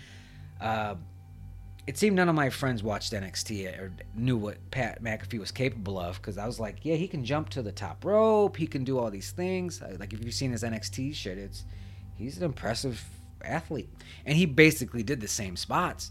Uh, 0.61 0.95
it 1.87 1.99
seemed 1.99 2.17
none 2.17 2.29
of 2.29 2.35
my 2.35 2.49
friends 2.49 2.83
watched 2.83 3.13
NXT 3.13 3.79
or 3.79 3.93
knew 4.15 4.37
what 4.37 4.57
Pat 4.71 5.03
McAfee 5.03 5.41
was 5.41 5.51
capable 5.51 5.99
of 5.99 6.17
because 6.17 6.39
I 6.39 6.47
was 6.47 6.61
like, 6.61 6.79
yeah, 6.85 6.95
he 6.95 7.09
can 7.09 7.25
jump 7.25 7.49
to 7.51 7.63
the 7.63 7.73
top 7.73 8.05
rope, 8.05 8.57
he 8.57 8.67
can 8.67 8.85
do 8.85 8.99
all 8.99 9.11
these 9.11 9.33
things. 9.33 9.83
Like 9.99 10.13
if 10.13 10.25
you've 10.25 10.35
seen 10.35 10.53
his 10.53 10.63
NXT 10.63 11.15
shit, 11.15 11.39
it's 11.39 11.65
he's 12.15 12.39
an 12.39 12.45
impressive 12.45 13.05
athlete. 13.45 13.89
And 14.25 14.37
he 14.37 14.47
basically 14.47 15.03
did 15.03 15.21
the 15.21 15.29
same 15.29 15.57
spots, 15.57 16.11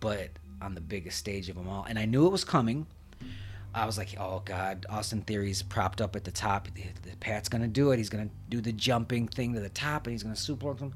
but 0.00 0.30
on 0.62 0.74
the 0.74 0.80
biggest 0.80 1.18
stage 1.18 1.48
of 1.48 1.56
them 1.56 1.68
all. 1.68 1.84
And 1.88 1.98
I 1.98 2.04
knew 2.04 2.26
it 2.26 2.32
was 2.32 2.44
coming. 2.44 2.86
I 3.72 3.86
was 3.86 3.96
like, 3.96 4.16
oh 4.18 4.42
God, 4.44 4.84
Austin 4.90 5.22
Theory's 5.22 5.62
propped 5.62 6.00
up 6.00 6.16
at 6.16 6.24
the 6.24 6.32
top. 6.32 6.68
Pat's 7.20 7.48
gonna 7.48 7.68
do 7.68 7.92
it. 7.92 7.98
He's 7.98 8.10
gonna 8.10 8.30
do 8.48 8.60
the 8.60 8.72
jumping 8.72 9.28
thing 9.28 9.54
to 9.54 9.60
the 9.60 9.68
top, 9.68 10.06
and 10.06 10.12
he's 10.12 10.22
gonna 10.22 10.34
suplex 10.34 10.80
him. 10.80 10.92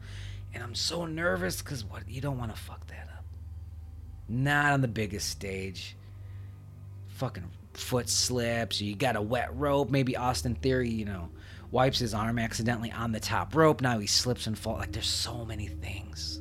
And 0.52 0.62
I'm 0.62 0.74
so 0.74 1.04
nervous 1.06 1.62
because 1.62 1.84
what 1.84 2.08
you 2.08 2.20
don't 2.20 2.38
want 2.38 2.54
to 2.54 2.60
fuck 2.60 2.86
that 2.88 3.08
up. 3.16 3.24
Not 4.28 4.72
on 4.72 4.80
the 4.80 4.88
biggest 4.88 5.28
stage. 5.28 5.96
Fucking 7.08 7.48
foot 7.74 8.08
slips. 8.08 8.80
You 8.80 8.94
got 8.94 9.16
a 9.16 9.22
wet 9.22 9.54
rope. 9.56 9.90
Maybe 9.90 10.16
Austin 10.16 10.54
Theory, 10.54 10.90
you 10.90 11.04
know, 11.04 11.28
wipes 11.74 11.98
his 11.98 12.14
arm 12.14 12.38
accidentally 12.38 12.92
on 12.92 13.10
the 13.10 13.18
top 13.18 13.54
rope. 13.56 13.80
Now 13.80 13.98
he 13.98 14.06
slips 14.06 14.46
and 14.46 14.56
falls. 14.56 14.78
Like 14.78 14.92
there's 14.92 15.08
so 15.08 15.44
many 15.44 15.66
things 15.66 16.40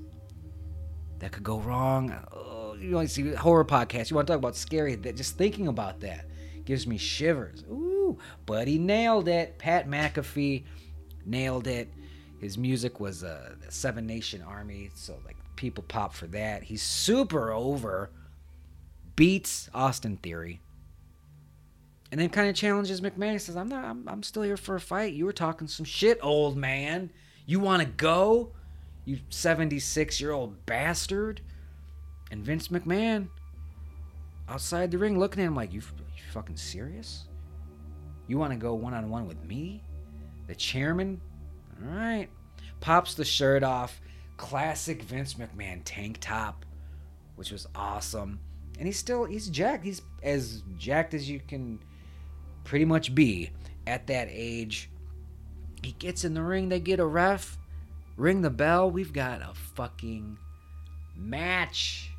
that 1.17 1.31
could 1.31 1.43
go 1.43 1.57
wrong. 1.59 2.15
Oh, 2.31 2.75
you 2.79 2.93
want 2.93 3.09
to 3.09 3.13
see 3.13 3.33
horror 3.33 3.65
podcasts? 3.65 4.11
You 4.11 4.15
want 4.15 4.27
to 4.27 4.33
talk 4.33 4.37
about 4.37 4.55
scary? 4.55 4.93
That 4.93 5.17
just 5.17 5.35
thinking 5.35 5.67
about 5.67 5.99
that 6.01 6.27
gives 6.65 6.85
me 6.85 6.99
shivers. 6.99 7.63
Ooh, 7.63 8.19
but 8.45 8.67
he 8.67 8.77
nailed 8.77 9.27
it. 9.27 9.57
Pat 9.57 9.87
McAfee 9.87 10.65
nailed 11.25 11.65
it. 11.65 11.91
His 12.39 12.55
music 12.55 12.99
was 12.99 13.23
uh, 13.23 13.55
Seven 13.69 14.05
Nation 14.05 14.43
Army, 14.43 14.91
so 14.93 15.17
like 15.25 15.37
people 15.55 15.83
pop 15.87 16.13
for 16.13 16.27
that. 16.27 16.61
He's 16.61 16.83
super 16.83 17.51
over. 17.51 18.11
Beats 19.15 19.67
Austin 19.73 20.17
Theory 20.17 20.61
and 22.13 22.21
then 22.21 22.29
kind 22.29 22.47
of 22.47 22.55
challenges 22.55 23.01
McMahon. 23.01 23.41
Says, 23.41 23.57
"I'm 23.57 23.69
not. 23.69 23.83
I'm, 23.83 24.07
I'm 24.07 24.21
still 24.21 24.43
here 24.43 24.55
for 24.55 24.75
a 24.75 24.79
fight. 24.79 25.13
You 25.13 25.25
were 25.25 25.33
talking 25.33 25.67
some 25.67 25.83
shit, 25.83 26.19
old 26.21 26.55
man. 26.55 27.09
You 27.47 27.59
want 27.59 27.81
to 27.81 27.87
go? 27.87 28.51
You 29.03 29.17
76 29.29 30.21
year 30.21 30.29
old 30.29 30.63
bastard." 30.67 31.41
And 32.29 32.45
Vince 32.45 32.67
McMahon 32.67 33.29
outside 34.47 34.91
the 34.91 34.99
ring 34.99 35.17
looking 35.17 35.41
at 35.41 35.47
him 35.47 35.55
like, 35.55 35.73
"You, 35.73 35.81
you 36.15 36.23
fucking 36.31 36.55
serious? 36.55 37.25
You 38.27 38.37
want 38.37 38.53
to 38.53 38.59
go 38.59 38.75
one 38.75 38.93
on 38.93 39.09
one 39.09 39.27
with 39.27 39.43
me, 39.43 39.81
the 40.45 40.53
chairman? 40.53 41.19
All 41.81 41.97
right." 41.97 42.29
Pops 42.79 43.15
the 43.15 43.25
shirt 43.25 43.63
off. 43.63 43.99
Classic 44.37 45.01
Vince 45.01 45.33
McMahon 45.33 45.81
tank 45.83 46.19
top, 46.21 46.63
which 47.37 47.49
was 47.49 47.65
awesome. 47.73 48.39
And 48.77 48.85
he's 48.85 48.99
still 48.99 49.25
he's 49.25 49.49
jacked. 49.49 49.83
He's 49.83 50.03
as 50.21 50.61
jacked 50.77 51.15
as 51.15 51.27
you 51.27 51.39
can 51.39 51.79
pretty 52.63 52.85
much 52.85 53.13
be 53.13 53.51
at 53.85 54.07
that 54.07 54.27
age. 54.29 54.89
He 55.81 55.91
gets 55.93 56.23
in 56.23 56.33
the 56.33 56.41
ring, 56.41 56.69
they 56.69 56.79
get 56.79 56.99
a 56.99 57.05
ref, 57.05 57.57
ring 58.15 58.41
the 58.41 58.49
bell, 58.49 58.89
we've 58.89 59.13
got 59.13 59.41
a 59.41 59.53
fucking 59.75 60.37
match. 61.15 62.09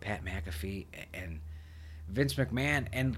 Pat 0.00 0.24
McAfee 0.24 0.86
and 1.14 1.40
Vince 2.08 2.34
McMahon, 2.34 2.86
and 2.92 3.16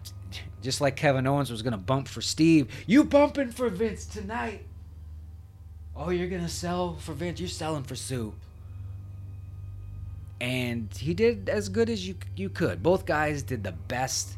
just 0.62 0.80
like 0.80 0.96
Kevin 0.96 1.26
Owens 1.26 1.50
was 1.50 1.62
gonna 1.62 1.78
bump 1.78 2.08
for 2.08 2.20
Steve, 2.20 2.68
you 2.86 3.04
bumping 3.04 3.50
for 3.50 3.68
Vince 3.68 4.06
tonight. 4.06 4.64
Oh, 5.94 6.10
you're 6.10 6.28
gonna 6.28 6.48
sell 6.48 6.96
for 6.96 7.12
Vince, 7.12 7.40
you're 7.40 7.48
selling 7.48 7.82
for 7.82 7.96
Sue. 7.96 8.34
And 10.40 10.92
he 10.94 11.14
did 11.14 11.48
as 11.48 11.68
good 11.68 11.88
as 11.88 12.06
you 12.06 12.14
you 12.36 12.50
could. 12.50 12.82
Both 12.82 13.06
guys 13.06 13.42
did 13.42 13.64
the 13.64 13.72
best 13.72 14.36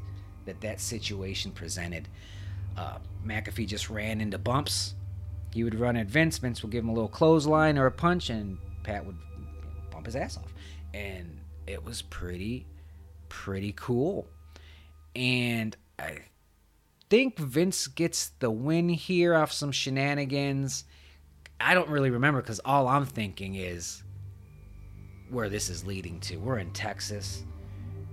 that 0.48 0.60
that 0.62 0.80
situation 0.80 1.52
presented. 1.52 2.08
Uh, 2.76 2.98
McAfee 3.24 3.66
just 3.66 3.90
ran 3.90 4.20
into 4.20 4.38
bumps. 4.38 4.94
He 5.52 5.62
would 5.62 5.74
run 5.74 5.96
at 5.96 6.06
Vince. 6.06 6.38
Vince 6.38 6.62
would 6.62 6.72
give 6.72 6.84
him 6.84 6.90
a 6.90 6.92
little 6.92 7.08
clothesline 7.08 7.78
or 7.78 7.86
a 7.86 7.92
punch, 7.92 8.30
and 8.30 8.58
Pat 8.82 9.04
would 9.04 9.16
bump 9.90 10.06
his 10.06 10.16
ass 10.16 10.36
off. 10.36 10.52
And 10.94 11.38
it 11.66 11.84
was 11.84 12.02
pretty, 12.02 12.66
pretty 13.28 13.72
cool. 13.76 14.26
And 15.14 15.76
I 15.98 16.18
think 17.10 17.38
Vince 17.38 17.86
gets 17.86 18.30
the 18.38 18.50
win 18.50 18.88
here 18.88 19.34
off 19.34 19.52
some 19.52 19.72
shenanigans. 19.72 20.84
I 21.60 21.74
don't 21.74 21.88
really 21.88 22.10
remember 22.10 22.40
because 22.40 22.60
all 22.64 22.88
I'm 22.88 23.04
thinking 23.04 23.56
is 23.56 24.02
where 25.30 25.48
this 25.48 25.68
is 25.68 25.84
leading 25.84 26.20
to. 26.20 26.36
We're 26.36 26.58
in 26.58 26.70
Texas. 26.72 27.44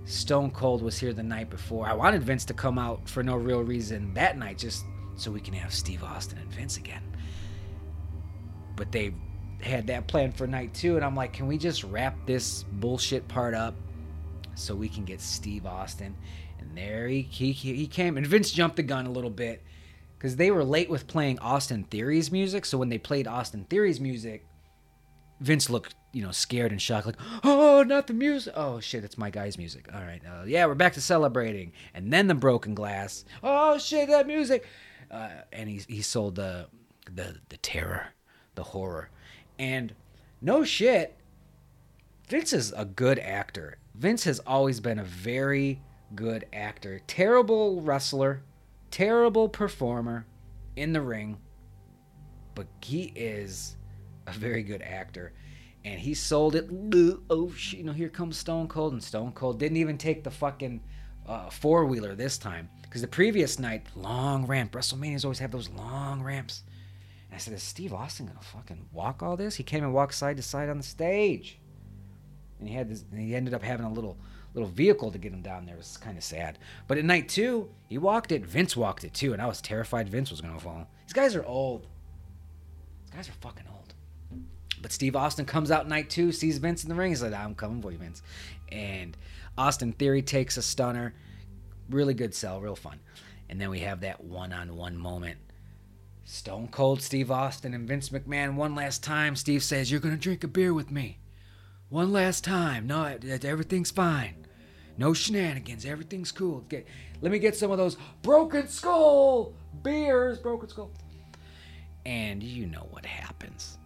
Stone 0.06 0.52
Cold 0.52 0.82
was 0.82 0.96
here 0.96 1.12
the 1.12 1.22
night 1.22 1.50
before. 1.50 1.86
I 1.86 1.92
wanted 1.92 2.22
Vince 2.22 2.44
to 2.46 2.54
come 2.54 2.78
out 2.78 3.08
for 3.08 3.22
no 3.24 3.34
real 3.34 3.60
reason 3.60 4.14
that 4.14 4.38
night, 4.38 4.56
just 4.56 4.84
so 5.16 5.32
we 5.32 5.40
can 5.40 5.52
have 5.54 5.74
Steve 5.74 6.04
Austin 6.04 6.38
and 6.38 6.48
Vince 6.52 6.76
again. 6.76 7.02
But 8.76 8.92
they 8.92 9.14
had 9.60 9.88
that 9.88 10.06
plan 10.06 10.30
for 10.30 10.46
night 10.46 10.72
two, 10.74 10.94
and 10.96 11.04
I'm 11.04 11.16
like, 11.16 11.32
can 11.32 11.48
we 11.48 11.58
just 11.58 11.82
wrap 11.82 12.14
this 12.24 12.62
bullshit 12.62 13.26
part 13.26 13.52
up 13.52 13.74
so 14.54 14.76
we 14.76 14.88
can 14.88 15.04
get 15.04 15.20
Steve 15.20 15.66
Austin? 15.66 16.14
And 16.60 16.76
there 16.76 17.08
he 17.08 17.22
he, 17.22 17.52
he 17.52 17.86
came, 17.88 18.16
and 18.16 18.26
Vince 18.26 18.52
jumped 18.52 18.76
the 18.76 18.84
gun 18.84 19.06
a 19.06 19.10
little 19.10 19.30
bit 19.30 19.62
because 20.16 20.36
they 20.36 20.52
were 20.52 20.64
late 20.64 20.88
with 20.88 21.08
playing 21.08 21.40
Austin 21.40 21.82
Theory's 21.82 22.30
music. 22.30 22.64
So 22.64 22.78
when 22.78 22.90
they 22.90 22.98
played 22.98 23.26
Austin 23.26 23.66
Theory's 23.68 24.00
music, 24.00 24.46
Vince 25.40 25.68
looked, 25.68 25.96
you 26.16 26.22
know, 26.22 26.30
scared 26.30 26.72
and 26.72 26.80
shocked, 26.80 27.04
like, 27.04 27.18
oh, 27.44 27.84
not 27.86 28.06
the 28.06 28.14
music. 28.14 28.54
Oh, 28.56 28.80
shit, 28.80 29.04
it's 29.04 29.18
my 29.18 29.28
guy's 29.28 29.58
music. 29.58 29.86
All 29.92 30.00
right, 30.00 30.22
uh, 30.26 30.44
yeah, 30.46 30.64
we're 30.64 30.74
back 30.74 30.94
to 30.94 31.00
celebrating. 31.02 31.72
And 31.92 32.10
then 32.10 32.26
the 32.26 32.34
broken 32.34 32.74
glass. 32.74 33.26
Oh, 33.42 33.76
shit, 33.76 34.08
that 34.08 34.26
music. 34.26 34.64
Uh, 35.10 35.28
and 35.52 35.68
he, 35.68 35.82
he 35.86 36.00
sold 36.00 36.36
the, 36.36 36.68
the, 37.14 37.36
the 37.50 37.58
terror, 37.58 38.14
the 38.54 38.62
horror. 38.62 39.10
And 39.58 39.94
no 40.40 40.64
shit, 40.64 41.18
Vince 42.28 42.54
is 42.54 42.72
a 42.72 42.86
good 42.86 43.18
actor. 43.18 43.76
Vince 43.94 44.24
has 44.24 44.38
always 44.40 44.80
been 44.80 44.98
a 44.98 45.04
very 45.04 45.82
good 46.14 46.46
actor. 46.50 47.02
Terrible 47.06 47.82
wrestler, 47.82 48.42
terrible 48.90 49.50
performer 49.50 50.24
in 50.76 50.94
the 50.94 51.02
ring, 51.02 51.36
but 52.54 52.66
he 52.80 53.12
is 53.14 53.76
a 54.26 54.32
very 54.32 54.62
good 54.62 54.80
actor, 54.80 55.34
and 55.86 56.00
he 56.00 56.14
sold 56.14 56.56
it. 56.56 56.68
Oh, 57.30 57.52
shit. 57.56 57.78
you 57.78 57.84
know, 57.84 57.92
here 57.92 58.08
comes 58.08 58.36
Stone 58.36 58.66
Cold, 58.66 58.92
and 58.92 59.02
Stone 59.02 59.32
Cold 59.32 59.60
didn't 59.60 59.76
even 59.76 59.96
take 59.96 60.24
the 60.24 60.32
fucking 60.32 60.82
uh, 61.26 61.48
four 61.48 61.86
wheeler 61.86 62.16
this 62.16 62.38
time 62.38 62.68
because 62.82 63.02
the 63.02 63.08
previous 63.08 63.60
night, 63.60 63.86
long 63.94 64.46
ramp. 64.46 64.72
WrestleManias 64.72 65.24
always 65.24 65.38
have 65.38 65.52
those 65.52 65.70
long 65.70 66.22
ramps. 66.22 66.64
And 67.28 67.36
I 67.36 67.38
said, 67.38 67.54
is 67.54 67.62
Steve 67.62 67.94
Austin 67.94 68.26
gonna 68.26 68.40
fucking 68.40 68.86
walk 68.92 69.22
all 69.22 69.36
this? 69.36 69.54
He 69.54 69.62
came 69.62 69.84
and 69.84 69.94
walked 69.94 70.14
side 70.14 70.36
to 70.38 70.42
side 70.42 70.68
on 70.68 70.76
the 70.76 70.82
stage, 70.82 71.60
and 72.58 72.68
he 72.68 72.74
had 72.74 72.88
this. 72.88 73.04
And 73.12 73.20
he 73.20 73.36
ended 73.36 73.54
up 73.54 73.62
having 73.62 73.86
a 73.86 73.92
little 73.92 74.18
little 74.54 74.68
vehicle 74.68 75.12
to 75.12 75.18
get 75.18 75.32
him 75.32 75.42
down 75.42 75.66
there. 75.66 75.76
It 75.76 75.78
was 75.78 75.98
kind 75.98 76.18
of 76.18 76.24
sad. 76.24 76.58
But 76.88 76.98
at 76.98 77.04
night 77.04 77.28
two, 77.28 77.70
he 77.88 77.96
walked 77.96 78.32
it. 78.32 78.44
Vince 78.44 78.76
walked 78.76 79.04
it 79.04 79.14
too, 79.14 79.32
and 79.32 79.40
I 79.40 79.46
was 79.46 79.60
terrified 79.60 80.08
Vince 80.08 80.32
was 80.32 80.40
gonna 80.40 80.58
fall. 80.58 80.88
These 81.06 81.12
guys 81.12 81.36
are 81.36 81.44
old. 81.44 81.86
These 83.04 83.14
guys 83.14 83.28
are 83.28 83.38
fucking 83.40 83.66
old. 83.72 83.85
But 84.86 84.92
Steve 84.92 85.16
Austin 85.16 85.46
comes 85.46 85.72
out 85.72 85.88
night 85.88 86.08
two, 86.10 86.30
sees 86.30 86.58
Vince 86.58 86.84
in 86.84 86.88
the 86.88 86.94
ring. 86.94 87.10
He's 87.10 87.20
like, 87.20 87.34
I'm 87.34 87.56
coming 87.56 87.82
for 87.82 87.90
you, 87.90 87.98
Vince. 87.98 88.22
And 88.70 89.16
Austin 89.58 89.92
Theory 89.92 90.22
takes 90.22 90.58
a 90.58 90.62
stunner. 90.62 91.12
Really 91.90 92.14
good 92.14 92.32
sell, 92.32 92.60
real 92.60 92.76
fun. 92.76 93.00
And 93.48 93.60
then 93.60 93.68
we 93.68 93.80
have 93.80 94.02
that 94.02 94.22
one 94.22 94.52
on 94.52 94.76
one 94.76 94.96
moment. 94.96 95.38
Stone 96.24 96.68
Cold 96.68 97.02
Steve 97.02 97.32
Austin 97.32 97.74
and 97.74 97.88
Vince 97.88 98.10
McMahon, 98.10 98.54
one 98.54 98.76
last 98.76 99.02
time. 99.02 99.34
Steve 99.34 99.64
says, 99.64 99.90
You're 99.90 99.98
going 99.98 100.14
to 100.14 100.20
drink 100.20 100.44
a 100.44 100.46
beer 100.46 100.72
with 100.72 100.92
me. 100.92 101.18
One 101.88 102.12
last 102.12 102.44
time. 102.44 102.86
No, 102.86 103.18
everything's 103.42 103.90
fine. 103.90 104.46
No 104.96 105.12
shenanigans. 105.12 105.84
Everything's 105.84 106.30
cool. 106.30 106.60
Get, 106.68 106.86
let 107.22 107.32
me 107.32 107.40
get 107.40 107.56
some 107.56 107.72
of 107.72 107.78
those 107.78 107.96
Broken 108.22 108.68
Skull 108.68 109.52
beers. 109.82 110.38
Broken 110.38 110.68
Skull. 110.68 110.92
And 112.04 112.40
you 112.40 112.66
know 112.66 112.86
what 112.92 113.04
happens. 113.04 113.78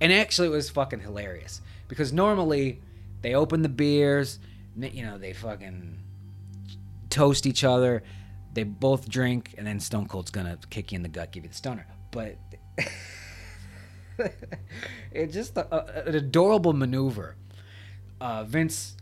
And 0.00 0.12
actually, 0.12 0.48
it 0.48 0.52
was 0.52 0.70
fucking 0.70 1.00
hilarious 1.00 1.60
because 1.88 2.12
normally 2.12 2.80
they 3.22 3.34
open 3.34 3.62
the 3.62 3.68
beers, 3.68 4.38
you 4.76 5.04
know, 5.04 5.18
they 5.18 5.32
fucking 5.32 5.98
toast 7.10 7.46
each 7.46 7.64
other, 7.64 8.02
they 8.52 8.62
both 8.62 9.08
drink, 9.08 9.54
and 9.58 9.66
then 9.66 9.80
Stone 9.80 10.06
Cold's 10.06 10.30
gonna 10.30 10.58
kick 10.70 10.92
you 10.92 10.96
in 10.96 11.02
the 11.02 11.08
gut, 11.08 11.32
give 11.32 11.44
you 11.44 11.50
the 11.50 11.54
stunner. 11.54 11.86
But 12.10 12.38
it's 15.12 15.34
just 15.34 15.56
a, 15.56 15.74
a, 15.74 16.08
an 16.08 16.14
adorable 16.14 16.72
maneuver. 16.72 17.36
Uh, 18.20 18.44
Vince 18.44 18.96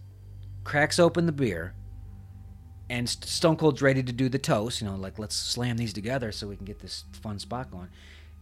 cracks 0.64 0.98
open 0.98 1.26
the 1.26 1.32
beer, 1.32 1.74
and 2.90 3.08
Stone 3.08 3.56
Cold's 3.56 3.82
ready 3.82 4.02
to 4.02 4.12
do 4.12 4.28
the 4.28 4.38
toast. 4.38 4.80
You 4.80 4.88
know, 4.88 4.96
like 4.96 5.18
let's 5.18 5.36
slam 5.36 5.76
these 5.76 5.92
together 5.92 6.32
so 6.32 6.48
we 6.48 6.56
can 6.56 6.64
get 6.64 6.80
this 6.80 7.04
fun 7.12 7.38
spot 7.38 7.70
going. 7.70 7.88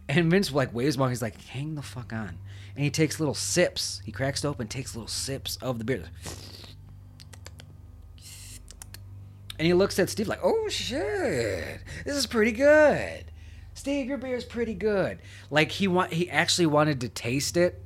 And 0.09 0.31
Vince 0.31 0.51
like 0.53 0.73
waves 0.73 0.97
while 0.97 1.09
he's 1.09 1.21
like, 1.21 1.41
hang 1.47 1.75
the 1.75 1.81
fuck 1.81 2.13
on. 2.13 2.37
And 2.77 2.83
he 2.83 2.91
takes 2.91 3.19
little 3.19 3.33
sips. 3.33 4.03
He 4.05 4.11
cracks 4.11 4.43
it 4.43 4.47
open, 4.47 4.67
takes 4.67 4.95
little 4.95 5.07
sips 5.07 5.57
of 5.63 5.79
the 5.79 5.83
beer. 5.83 6.03
And 9.57 9.65
he 9.65 9.73
looks 9.73 9.97
at 9.97 10.11
Steve 10.11 10.27
like, 10.27 10.41
oh 10.43 10.69
shit, 10.69 11.79
this 12.05 12.15
is 12.15 12.27
pretty 12.27 12.51
good. 12.51 13.25
Steve, 13.73 14.05
your 14.05 14.19
beer 14.19 14.35
is 14.35 14.45
pretty 14.45 14.75
good. 14.75 15.17
Like 15.49 15.71
he 15.71 15.87
want 15.87 16.13
he 16.13 16.29
actually 16.29 16.67
wanted 16.67 17.01
to 17.01 17.09
taste 17.09 17.57
it 17.57 17.83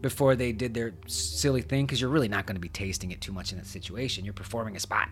before 0.00 0.34
they 0.34 0.50
did 0.52 0.72
their 0.72 0.94
silly 1.06 1.60
thing 1.60 1.84
because 1.84 2.00
you're 2.00 2.08
really 2.08 2.28
not 2.28 2.46
going 2.46 2.56
to 2.56 2.60
be 2.60 2.70
tasting 2.70 3.10
it 3.10 3.20
too 3.20 3.32
much 3.32 3.52
in 3.52 3.58
that 3.58 3.66
situation. 3.66 4.24
You're 4.24 4.32
performing 4.32 4.76
a 4.76 4.80
spot. 4.80 5.10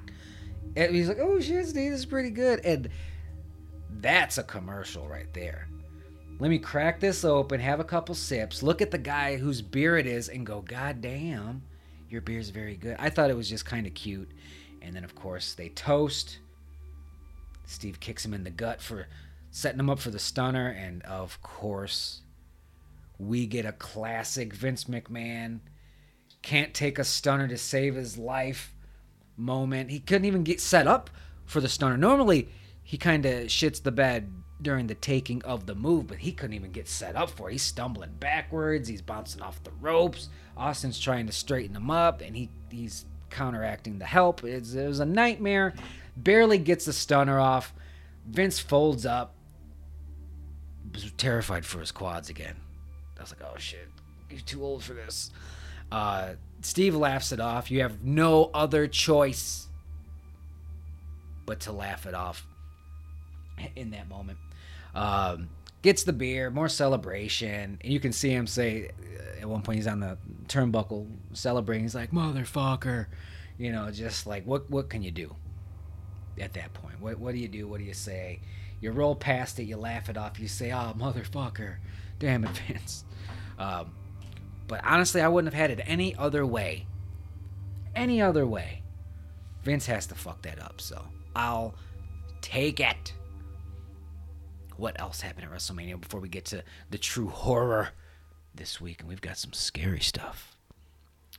And 0.77 0.95
he's 0.95 1.09
like, 1.09 1.19
oh 1.21 1.41
shit, 1.41 1.67
Steve, 1.67 1.91
this 1.91 2.01
is 2.01 2.07
pretty 2.07 2.31
good. 2.31 2.61
And 2.65 2.89
that's 4.01 4.39
a 4.39 4.43
commercial 4.43 5.07
right 5.07 5.31
there. 5.35 5.69
Let 6.39 6.51
me 6.51 6.59
crack 6.59 7.01
this 7.01 7.25
open, 7.25 7.61
have 7.61 7.81
a 7.81 7.85
couple 7.85 8.15
sips, 8.15 8.63
look 8.63 8.83
at 8.83 8.91
the 8.91 8.99
guy 8.99 9.37
whose 9.37 9.63
beer 9.63 9.97
it 9.97 10.07
is, 10.07 10.29
and 10.29 10.45
go, 10.45 10.63
God 10.63 11.01
damn, 11.01 11.63
your 12.11 12.21
beer's 12.21 12.51
very 12.51 12.77
good. 12.77 12.97
I 12.99 13.09
thought 13.09 13.31
it 13.31 13.37
was 13.37 13.49
just 13.49 13.65
kind 13.65 13.87
of 13.87 13.95
cute. 13.95 14.31
And 14.83 14.95
then, 14.95 15.05
of 15.05 15.15
course, 15.15 15.55
they 15.55 15.69
toast. 15.71 16.39
Steve 17.67 18.01
kicks 18.01 18.25
him 18.25 18.35
in 18.35 18.45
the 18.45 18.51
gut 18.51 18.83
for 18.83 19.07
setting 19.51 19.81
him 19.81 19.89
up 19.89 20.01
for 20.01 20.11
the 20.11 20.19
stunner. 20.19 20.69
And 20.69 21.03
of 21.05 21.41
course, 21.41 22.23
we 23.19 23.47
get 23.47 23.65
a 23.65 23.73
classic 23.73 24.53
Vince 24.53 24.85
McMahon 24.85 25.61
can't 26.43 26.75
take 26.75 26.99
a 26.99 27.05
stunner 27.05 27.49
to 27.49 27.57
save 27.57 27.95
his 27.95 28.19
life 28.19 28.75
moment. 29.37 29.91
He 29.91 29.99
couldn't 29.99 30.27
even 30.27 30.45
get 30.45 30.61
set 30.61 30.87
up 30.87 31.09
for 31.47 31.61
the 31.61 31.71
stunner. 31.71 31.97
Normally, 31.97 32.51
he 32.83 32.99
kind 32.99 33.25
of 33.25 33.45
shits 33.45 33.83
the 33.83 33.91
bed 33.91 34.31
during 34.65 34.89
the 34.89 34.97
taking 34.97 35.41
of 35.45 35.67
the 35.67 35.75
move, 35.77 36.09
but 36.09 36.19
he 36.19 36.33
couldn't 36.33 36.55
even 36.55 36.73
get 36.73 36.89
set 36.89 37.15
up 37.15 37.31
for 37.31 37.49
it. 37.49 37.53
He's 37.53 37.63
stumbling 37.63 38.11
backwards. 38.19 38.89
He's 38.89 39.03
bouncing 39.03 39.41
off 39.41 39.63
the 39.63 39.71
ropes. 39.81 40.29
Austin's 40.57 40.99
trying 40.99 41.27
to 41.27 41.33
straighten 41.33 41.77
him 41.77 41.91
up, 41.91 42.21
and 42.21 42.35
he 42.35 42.51
he's 42.71 43.05
counteracting 43.31 43.99
the 43.99 44.05
help. 44.05 44.43
It's, 44.43 44.75
it 44.75 44.87
was 44.87 45.01
a 45.01 45.07
nightmare. 45.07 45.75
Barely 46.17 46.59
gets 46.59 46.87
the 46.87 46.93
stunner 46.93 47.39
off. 47.39 47.73
Vince 48.27 48.59
folds 48.59 49.07
up. 49.07 49.35
Was 50.93 51.11
terrified 51.17 51.65
for 51.65 51.81
his 51.81 51.93
quads 51.93 52.31
again. 52.31 52.57
I 53.19 53.23
was 53.23 53.33
like, 53.33 53.43
oh 53.43 53.59
shit, 53.59 53.89
you're 54.31 54.41
too 54.41 54.65
old 54.65 54.83
for 54.83 54.95
this. 54.95 55.31
Uh, 55.91 56.35
Steve 56.63 56.95
laughs 56.95 57.33
it 57.33 57.41
off. 57.41 57.71
You 57.71 57.83
have 57.83 58.05
no 58.05 58.51
other 58.55 58.87
choice 58.87 59.67
but 61.47 61.61
to 61.61 61.73
laugh 61.73 62.07
it 62.07 62.15
off 62.15 62.47
in 63.77 63.91
that 63.91 64.09
moment. 64.09 64.39
Um, 64.95 65.49
gets 65.83 66.05
the 66.05 66.13
beer, 66.13 66.51
more 66.51 66.69
celebration, 66.69 67.79
and 67.83 67.93
you 67.93 68.01
can 68.01 68.13
see 68.13 68.31
him 68.31 68.47
say 68.47 68.89
uh, 68.89 69.41
at 69.43 69.49
one 69.49 69.63
point 69.63 69.77
he's 69.77 69.87
on 69.87 70.01
the 70.01 70.17
turnbuckle 70.49 71.07
celebrating. 71.33 71.85
He's 71.85 71.95
like, 71.95 72.11
"Motherfucker," 72.11 73.07
you 73.59 73.71
know, 73.71 73.91
just 73.91 74.27
like 74.27 74.45
what 74.47 74.71
what 74.71 74.89
can 74.89 75.03
you 75.03 75.11
do 75.11 75.35
at 76.41 76.55
that 76.55 76.73
point? 76.73 77.01
What 77.01 77.19
what 77.19 77.33
do 77.33 77.39
you 77.39 77.49
do? 77.49 77.69
What 77.69 77.79
do 77.79 77.85
you 77.85 77.95
say? 77.95 78.41
You 78.81 78.93
roll 78.93 79.15
past 79.15 79.59
it, 79.59 79.65
you 79.65 79.77
laugh 79.77 80.09
it 80.09 80.17
off, 80.17 80.41
you 80.41 80.49
say, 80.49 80.73
"Oh, 80.73 80.95
motherfucker, 80.97 81.77
damn 82.19 82.45
it, 82.45 82.51
Vince." 82.69 83.05
Um, 83.59 83.93
but 84.67 84.81
honestly, 84.85 85.21
I 85.21 85.29
wouldn't 85.29 85.53
have 85.53 85.61
had 85.61 85.71
it 85.79 85.83
any 85.87 86.17
other 86.17 86.47
way. 86.47 86.87
Any 87.95 88.23
other 88.23 88.47
way. 88.47 88.83
Vince 89.63 89.87
has 89.87 90.07
to 90.07 90.15
fuck 90.15 90.43
that 90.43 90.61
up, 90.61 90.81
so 90.81 91.03
I'll 91.37 91.75
take 92.41 92.81
it 92.81 93.15
what 94.77 95.01
else 95.01 95.21
happened 95.21 95.47
at 95.47 95.53
WrestleMania 95.53 96.01
before 96.01 96.21
we 96.21 96.29
get 96.29 96.45
to 96.47 96.63
the 96.91 96.99
true 96.99 97.29
horror 97.29 97.91
this 98.55 98.81
week. 98.81 99.01
And 99.01 99.09
we've 99.09 99.21
got 99.21 99.39
some 99.39 99.53
scary 99.53 100.01
stuff. 100.01 100.57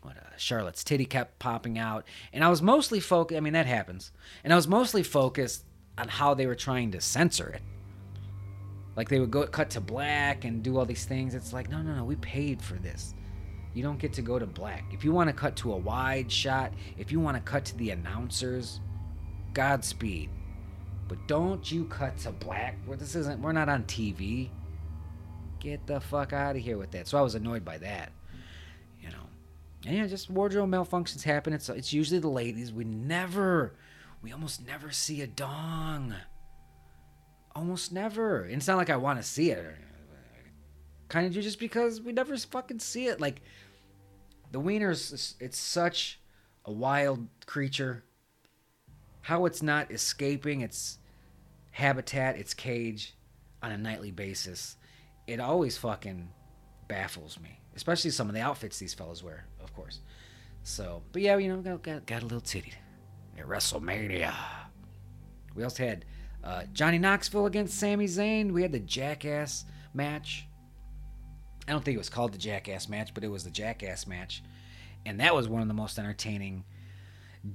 What 0.01 0.17
uh, 0.17 0.37
Charlotte's 0.37 0.83
titty 0.83 1.05
kept 1.05 1.39
popping 1.39 1.79
out, 1.79 2.05
and 2.31 2.43
I 2.43 2.49
was 2.49 2.61
mostly 2.61 2.99
focused. 2.99 3.37
I 3.37 3.39
mean, 3.39 3.53
that 3.53 3.65
happens, 3.65 4.11
and 4.43 4.53
I 4.53 4.55
was 4.55 4.67
mostly 4.67 5.01
focused 5.01 5.65
on 5.97 6.09
how 6.09 6.35
they 6.35 6.45
were 6.45 6.55
trying 6.55 6.91
to 6.91 7.01
censor 7.01 7.49
it. 7.49 7.61
Like 8.95 9.09
they 9.09 9.19
would 9.19 9.31
go 9.31 9.47
cut 9.47 9.71
to 9.71 9.81
black 9.81 10.45
and 10.45 10.61
do 10.61 10.77
all 10.77 10.85
these 10.85 11.05
things. 11.05 11.33
It's 11.33 11.53
like, 11.53 11.69
no, 11.69 11.81
no, 11.81 11.95
no. 11.95 12.03
We 12.03 12.17
paid 12.17 12.61
for 12.61 12.75
this. 12.75 13.15
You 13.73 13.83
don't 13.83 13.99
get 13.99 14.13
to 14.13 14.21
go 14.21 14.39
to 14.39 14.45
black. 14.45 14.85
If 14.93 15.03
you 15.03 15.11
want 15.11 15.29
to 15.29 15.35
cut 15.35 15.55
to 15.57 15.73
a 15.73 15.77
wide 15.77 16.31
shot, 16.31 16.71
if 16.97 17.11
you 17.11 17.19
want 17.19 17.35
to 17.35 17.41
cut 17.41 17.65
to 17.65 17.77
the 17.77 17.89
announcers, 17.89 18.79
Godspeed. 19.53 20.29
But 21.07 21.27
don't 21.27 21.71
you 21.71 21.85
cut 21.85 22.17
to 22.19 22.31
black. 22.31 22.77
This 22.97 23.15
isn't. 23.15 23.41
We're 23.41 23.51
not 23.51 23.69
on 23.69 23.83
TV. 23.83 24.49
Get 25.59 25.85
the 25.85 25.99
fuck 25.99 26.33
out 26.33 26.55
of 26.55 26.61
here 26.61 26.77
with 26.77 26.91
that. 26.91 27.07
So 27.07 27.17
I 27.17 27.21
was 27.21 27.35
annoyed 27.35 27.63
by 27.63 27.77
that. 27.79 28.11
You 29.01 29.09
know. 29.09 29.27
And 29.85 29.95
yeah, 29.95 30.07
just 30.07 30.29
wardrobe 30.29 30.69
malfunctions 30.69 31.23
happen. 31.23 31.53
It's 31.53 31.69
it's 31.69 31.93
usually 31.93 32.19
the 32.19 32.27
ladies. 32.29 32.73
We 32.73 32.85
never, 32.85 33.75
we 34.21 34.31
almost 34.31 34.65
never 34.65 34.91
see 34.91 35.21
a 35.21 35.27
dong. 35.27 36.15
Almost 37.55 37.91
never. 37.91 38.43
And 38.43 38.55
it's 38.55 38.67
not 38.67 38.77
like 38.77 38.89
I 38.89 38.97
want 38.97 39.19
to 39.19 39.23
see 39.23 39.51
it. 39.51 39.75
Kind 41.07 41.27
of 41.27 41.33
do 41.33 41.41
just 41.41 41.59
because 41.59 42.01
we 42.01 42.13
never 42.13 42.35
fucking 42.35 42.79
see 42.79 43.05
it. 43.05 43.21
Like 43.21 43.41
the 44.51 44.59
wieners, 44.59 45.35
it's 45.39 45.57
such 45.57 46.19
a 46.65 46.71
wild 46.71 47.27
creature 47.45 48.03
how 49.25 49.47
it's 49.47 49.63
not 49.63 49.89
escaping 49.89 50.61
its 50.61 50.99
habitat, 51.71 52.37
its 52.37 52.53
cage 52.53 53.15
on 53.63 53.71
a 53.71 53.77
nightly 53.77 54.11
basis, 54.11 54.77
it 55.25 55.39
always 55.39 55.75
fucking 55.79 56.29
baffles 56.87 57.39
me. 57.39 57.59
Especially 57.75 58.11
some 58.11 58.29
of 58.29 58.35
the 58.35 58.41
outfits 58.41 58.77
these 58.77 58.93
fellas 58.93 59.23
wear, 59.23 59.47
of 59.63 59.73
course. 59.73 60.01
So, 60.61 61.01
but 61.11 61.23
yeah, 61.23 61.37
you 61.37 61.49
know, 61.49 61.59
got, 61.59 61.81
got, 61.81 62.05
got 62.05 62.21
a 62.21 62.25
little 62.25 62.39
titty 62.39 62.73
at 63.35 63.47
WrestleMania. 63.47 64.31
We 65.55 65.63
also 65.63 65.83
had 65.83 66.05
uh, 66.43 66.65
Johnny 66.71 66.99
Knoxville 66.99 67.47
against 67.47 67.79
Sami 67.79 68.05
Zayn. 68.05 68.51
We 68.51 68.61
had 68.61 68.71
the 68.71 68.79
Jackass 68.79 69.65
match. 69.95 70.45
I 71.67 71.71
don't 71.71 71.83
think 71.83 71.95
it 71.95 71.97
was 71.97 72.09
called 72.09 72.31
the 72.31 72.37
Jackass 72.37 72.87
match, 72.87 73.15
but 73.15 73.23
it 73.23 73.29
was 73.29 73.43
the 73.43 73.49
Jackass 73.49 74.05
match. 74.05 74.43
And 75.03 75.19
that 75.19 75.33
was 75.33 75.47
one 75.47 75.63
of 75.63 75.67
the 75.67 75.73
most 75.73 75.97
entertaining 75.97 76.63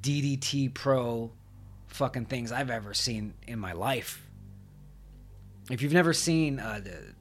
DDT 0.00 0.74
Pro 0.74 1.30
fucking 1.90 2.26
things 2.26 2.52
I've 2.52 2.70
ever 2.70 2.94
seen 2.94 3.34
in 3.46 3.58
my 3.58 3.72
life. 3.72 4.26
If 5.70 5.82
you've 5.82 5.92
never 5.92 6.12
seen 6.12 6.58
uh, 6.58 6.80
the 6.82 7.14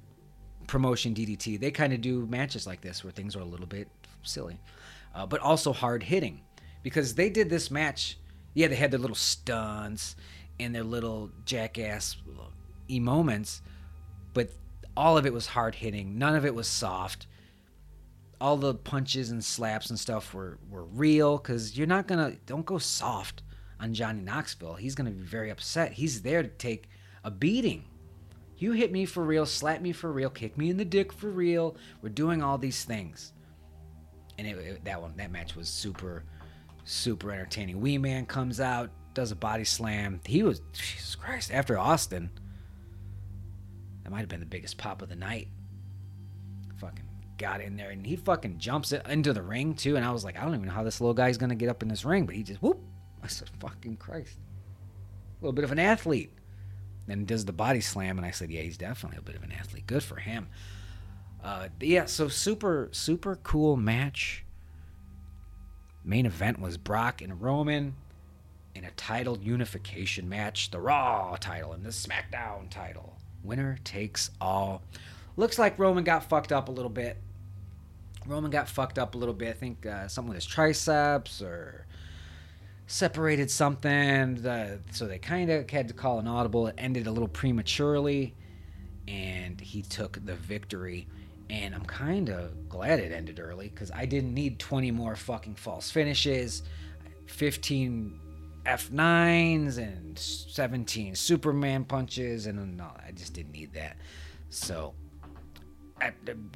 promotion 0.68 1.14
DDT, 1.14 1.60
they 1.60 1.72
kind 1.72 1.94
of 1.94 2.02
do 2.02 2.26
matches 2.28 2.66
like 2.66 2.82
this 2.82 3.04
where 3.04 3.12
things 3.12 3.36
are 3.36 3.42
a 3.42 3.46
little 3.46 3.66
bit 3.66 3.90
silly, 4.24 4.60
uh, 5.14 5.26
but 5.26 5.42
also 5.42 5.74
hard 5.74 6.04
hitting 6.04 6.42
because 6.84 7.16
they 7.16 7.30
did 7.30 7.50
this 7.50 7.70
match. 7.70 8.18
Yeah, 8.54 8.68
they 8.68 8.76
had 8.76 8.92
their 8.92 9.00
little 9.00 9.16
stunts 9.16 10.16
and 10.60 10.74
their 10.74 10.84
little 10.84 11.32
jackass 11.46 12.18
e 12.90 13.00
moments, 13.00 13.62
but 14.34 14.52
all 14.96 15.18
of 15.18 15.26
it 15.26 15.34
was 15.34 15.48
hard 15.48 15.76
hitting. 15.76 16.18
None 16.18 16.36
of 16.36 16.46
it 16.46 16.54
was 16.56 16.68
soft. 16.68 17.28
All 18.42 18.58
the 18.58 18.74
punches 18.74 19.32
and 19.32 19.44
slaps 19.44 19.90
and 19.90 20.00
stuff 20.00 20.34
were, 20.34 20.58
were 20.70 20.86
real 20.86 21.38
because 21.38 21.78
you're 21.78 21.88
not 21.88 22.08
gonna 22.08 22.36
don't 22.46 22.66
go 22.66 22.78
soft 22.78 23.44
on 23.80 23.94
Johnny 23.94 24.22
Knoxville. 24.22 24.76
He's 24.76 24.96
going 24.96 25.12
to 25.12 25.18
be 25.18 25.24
very 25.24 25.50
upset. 25.50 25.94
He's 25.94 26.22
there 26.22 26.44
to 26.44 26.50
take 26.50 26.90
a 27.24 27.32
beating. 27.32 27.86
You 28.58 28.74
hit 28.74 28.92
me 28.92 29.06
for 29.06 29.24
real, 29.24 29.46
slap 29.46 29.82
me 29.82 29.94
for 29.94 30.12
real, 30.12 30.30
kick 30.30 30.58
me 30.58 30.70
in 30.70 30.78
the 30.78 30.86
dick 30.86 31.14
for 31.14 31.30
real. 31.30 31.78
We're 32.02 32.10
doing 32.10 32.44
all 32.44 32.58
these 32.58 32.84
things. 32.84 33.32
And 34.38 34.46
it, 34.46 34.58
it, 34.58 34.86
that 34.86 35.02
one, 35.02 35.14
that 35.18 35.32
match 35.32 35.56
was 35.56 35.70
super, 35.70 36.26
super 36.84 37.32
entertaining. 37.32 37.80
Wee 37.80 37.98
Man 37.98 38.26
comes 38.26 38.60
out, 38.60 38.90
does 39.14 39.32
a 39.32 39.36
body 39.36 39.64
slam. 39.64 40.20
He 40.26 40.44
was 40.44 40.62
Jesus 40.74 41.16
Christ 41.16 41.54
after 41.54 41.78
Austin. 41.78 42.30
That 44.04 44.12
might 44.12 44.20
have 44.20 44.30
been 44.30 44.40
the 44.42 44.46
biggest 44.46 44.78
pop 44.78 45.02
of 45.02 45.08
the 45.08 45.16
night. 45.16 45.48
Fucking 46.80 47.06
got 47.38 47.62
in 47.62 47.78
there 47.78 47.92
and 47.92 48.06
he 48.06 48.18
fucking 48.18 48.58
jumps 48.58 48.92
it 48.92 49.06
into 49.08 49.32
the 49.32 49.42
ring 49.42 49.74
too. 49.74 49.96
And 49.96 50.04
I 50.04 50.12
was 50.12 50.26
like, 50.26 50.38
I 50.38 50.44
don't 50.44 50.54
even 50.54 50.68
know 50.68 50.74
how 50.74 50.84
this 50.84 51.00
little 51.00 51.14
guy's 51.14 51.38
gonna 51.38 51.56
get 51.56 51.70
up 51.70 51.82
in 51.82 51.88
this 51.88 52.04
ring, 52.04 52.26
but 52.26 52.36
he 52.36 52.44
just 52.44 52.62
whoop. 52.62 52.82
Said, 53.30 53.50
fucking 53.60 53.98
Christ. 53.98 54.38
A 54.38 55.46
little 55.46 55.54
bit 55.54 55.64
of 55.64 55.72
an 55.72 55.80
athlete. 55.80 56.32
Then 57.08 57.26
does 57.26 57.46
the 57.46 57.54
body 57.54 57.82
slam, 57.82 58.18
and 58.18 58.26
I 58.26 58.32
said, 58.32 58.52
yeah, 58.52 58.62
he's 58.62 58.78
definitely 58.78 59.18
a 59.18 59.22
bit 59.22 59.36
of 59.36 59.44
an 59.44 59.52
athlete. 59.52 59.88
Good 59.88 60.04
for 60.04 60.18
him. 60.18 60.48
Uh, 61.44 61.70
yeah, 61.80 62.06
so 62.06 62.28
super, 62.28 62.90
super 62.92 63.38
cool 63.38 63.78
match. 63.78 64.44
Main 66.04 66.26
event 66.26 66.60
was 66.60 66.78
Brock 66.78 67.22
and 67.22 67.42
Roman 67.42 67.96
in 68.76 68.84
a 68.84 68.92
title 68.92 69.38
unification 69.38 70.30
match, 70.30 70.72
the 70.72 70.80
Raw 70.80 71.36
title 71.40 71.74
and 71.74 71.84
the 71.84 71.90
SmackDown 71.90 72.70
title. 72.70 73.18
Winner 73.44 73.78
takes 73.84 74.32
all. 74.40 74.84
Looks 75.38 75.58
like 75.58 75.80
Roman 75.80 76.04
got 76.04 76.30
fucked 76.30 76.52
up 76.52 76.70
a 76.70 76.72
little 76.72 76.90
bit. 76.90 77.18
Roman 78.26 78.52
got 78.52 78.70
fucked 78.70 79.00
up 79.00 79.16
a 79.16 79.18
little 79.18 79.34
bit. 79.34 79.50
I 79.50 79.54
think 79.54 79.86
uh, 79.86 80.08
something 80.08 80.30
with 80.30 80.38
his 80.38 80.46
triceps 80.46 81.42
or 81.42 81.86
separated 82.90 83.52
something. 83.52 84.34
The, 84.36 84.80
so 84.92 85.08
they 85.08 85.20
kind 85.20 85.52
of 85.52 85.70
had 85.70 85.88
to 85.90 85.94
call 85.94 86.18
an 86.18 86.28
audible. 86.28 86.68
It 86.68 86.76
ended 86.78 87.06
a 87.06 87.12
little 87.12 87.28
prematurely, 87.28 88.36
and 89.08 89.62
he 89.62 89.84
took 89.84 90.24
the 90.26 90.36
victory. 90.36 91.08
And 91.52 91.74
I'm 91.74 91.86
kind 91.86 92.30
of 92.30 92.68
glad 92.68 93.00
it 93.00 93.12
ended 93.12 93.40
early 93.40 93.70
because 93.70 93.92
I 93.92 94.06
didn't 94.06 94.34
need 94.34 94.60
20 94.60 94.92
more 94.92 95.16
fucking 95.16 95.56
false 95.56 95.90
finishes, 95.92 96.64
15 97.28 98.20
F5s, 98.66 99.78
and 99.78 100.18
17 100.18 101.16
Superman 101.16 101.86
punches, 101.86 102.48
and 102.48 102.76
no, 102.76 102.92
I 103.08 103.12
just 103.12 103.34
didn't 103.34 103.52
need 103.52 103.74
that. 103.74 103.98
So 104.50 104.96
I, 106.02 106.12
am 106.28 106.52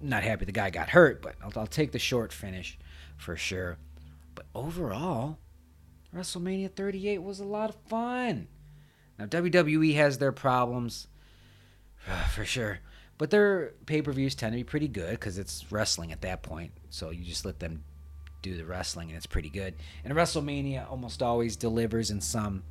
not 0.00 0.24
happy 0.24 0.44
the 0.44 0.52
guy 0.52 0.70
got 0.70 0.88
hurt, 0.88 1.22
but 1.22 1.36
I'll, 1.42 1.52
I'll 1.56 1.66
take 1.66 1.92
the 1.92 1.98
short 2.00 2.32
finish 2.32 2.78
for 3.16 3.36
sure. 3.36 3.78
But 4.34 4.46
overall, 4.54 5.38
WrestleMania 6.14 6.72
38 6.72 7.22
was 7.22 7.40
a 7.40 7.44
lot 7.44 7.70
of 7.70 7.76
fun. 7.86 8.48
Now, 9.18 9.26
WWE 9.26 9.94
has 9.96 10.18
their 10.18 10.32
problems, 10.32 11.08
for 12.32 12.44
sure. 12.44 12.80
But 13.18 13.30
their 13.30 13.72
pay 13.86 14.00
per 14.00 14.12
views 14.12 14.34
tend 14.36 14.52
to 14.52 14.56
be 14.56 14.64
pretty 14.64 14.88
good 14.88 15.10
because 15.10 15.38
it's 15.38 15.70
wrestling 15.70 16.12
at 16.12 16.20
that 16.22 16.42
point. 16.42 16.72
So 16.88 17.10
you 17.10 17.24
just 17.24 17.44
let 17.44 17.58
them 17.58 17.82
do 18.42 18.56
the 18.56 18.64
wrestling 18.64 19.08
and 19.08 19.16
it's 19.16 19.26
pretty 19.26 19.50
good. 19.50 19.74
And 20.04 20.14
WrestleMania 20.14 20.88
almost 20.88 21.20
always 21.20 21.56
delivers 21.56 22.12
in 22.12 22.20
some 22.20 22.62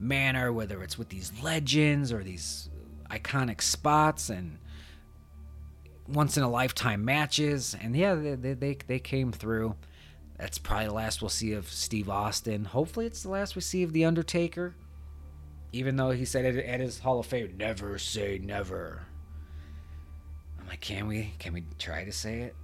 manner, 0.00 0.52
whether 0.52 0.82
it's 0.82 0.98
with 0.98 1.08
these 1.08 1.32
legends 1.42 2.12
or 2.12 2.24
these 2.24 2.68
iconic 3.08 3.62
spots 3.62 4.28
and 4.30 4.58
once 6.08 6.36
in 6.36 6.42
a 6.42 6.50
lifetime 6.50 7.04
matches. 7.04 7.76
And 7.80 7.94
yeah, 7.94 8.14
they, 8.14 8.54
they, 8.54 8.76
they 8.86 8.98
came 8.98 9.30
through. 9.30 9.76
That's 10.38 10.58
probably 10.58 10.86
the 10.86 10.94
last 10.94 11.20
we'll 11.20 11.28
see 11.28 11.52
of 11.52 11.68
Steve 11.68 12.08
Austin. 12.08 12.64
Hopefully, 12.64 13.06
it's 13.06 13.22
the 13.22 13.30
last 13.30 13.56
we 13.56 13.60
see 13.60 13.82
of 13.82 13.92
The 13.92 14.04
Undertaker. 14.04 14.74
Even 15.72 15.96
though 15.96 16.10
he 16.10 16.24
said 16.24 16.44
at 16.56 16.80
his 16.80 17.00
Hall 17.00 17.18
of 17.20 17.26
Fame, 17.26 17.54
never 17.58 17.98
say 17.98 18.40
never. 18.42 19.02
I'm 20.58 20.68
like, 20.68 20.80
can 20.80 21.06
we? 21.08 21.34
Can 21.38 21.52
we 21.52 21.64
try 21.78 22.04
to 22.04 22.12
say 22.12 22.40
it? 22.40 22.54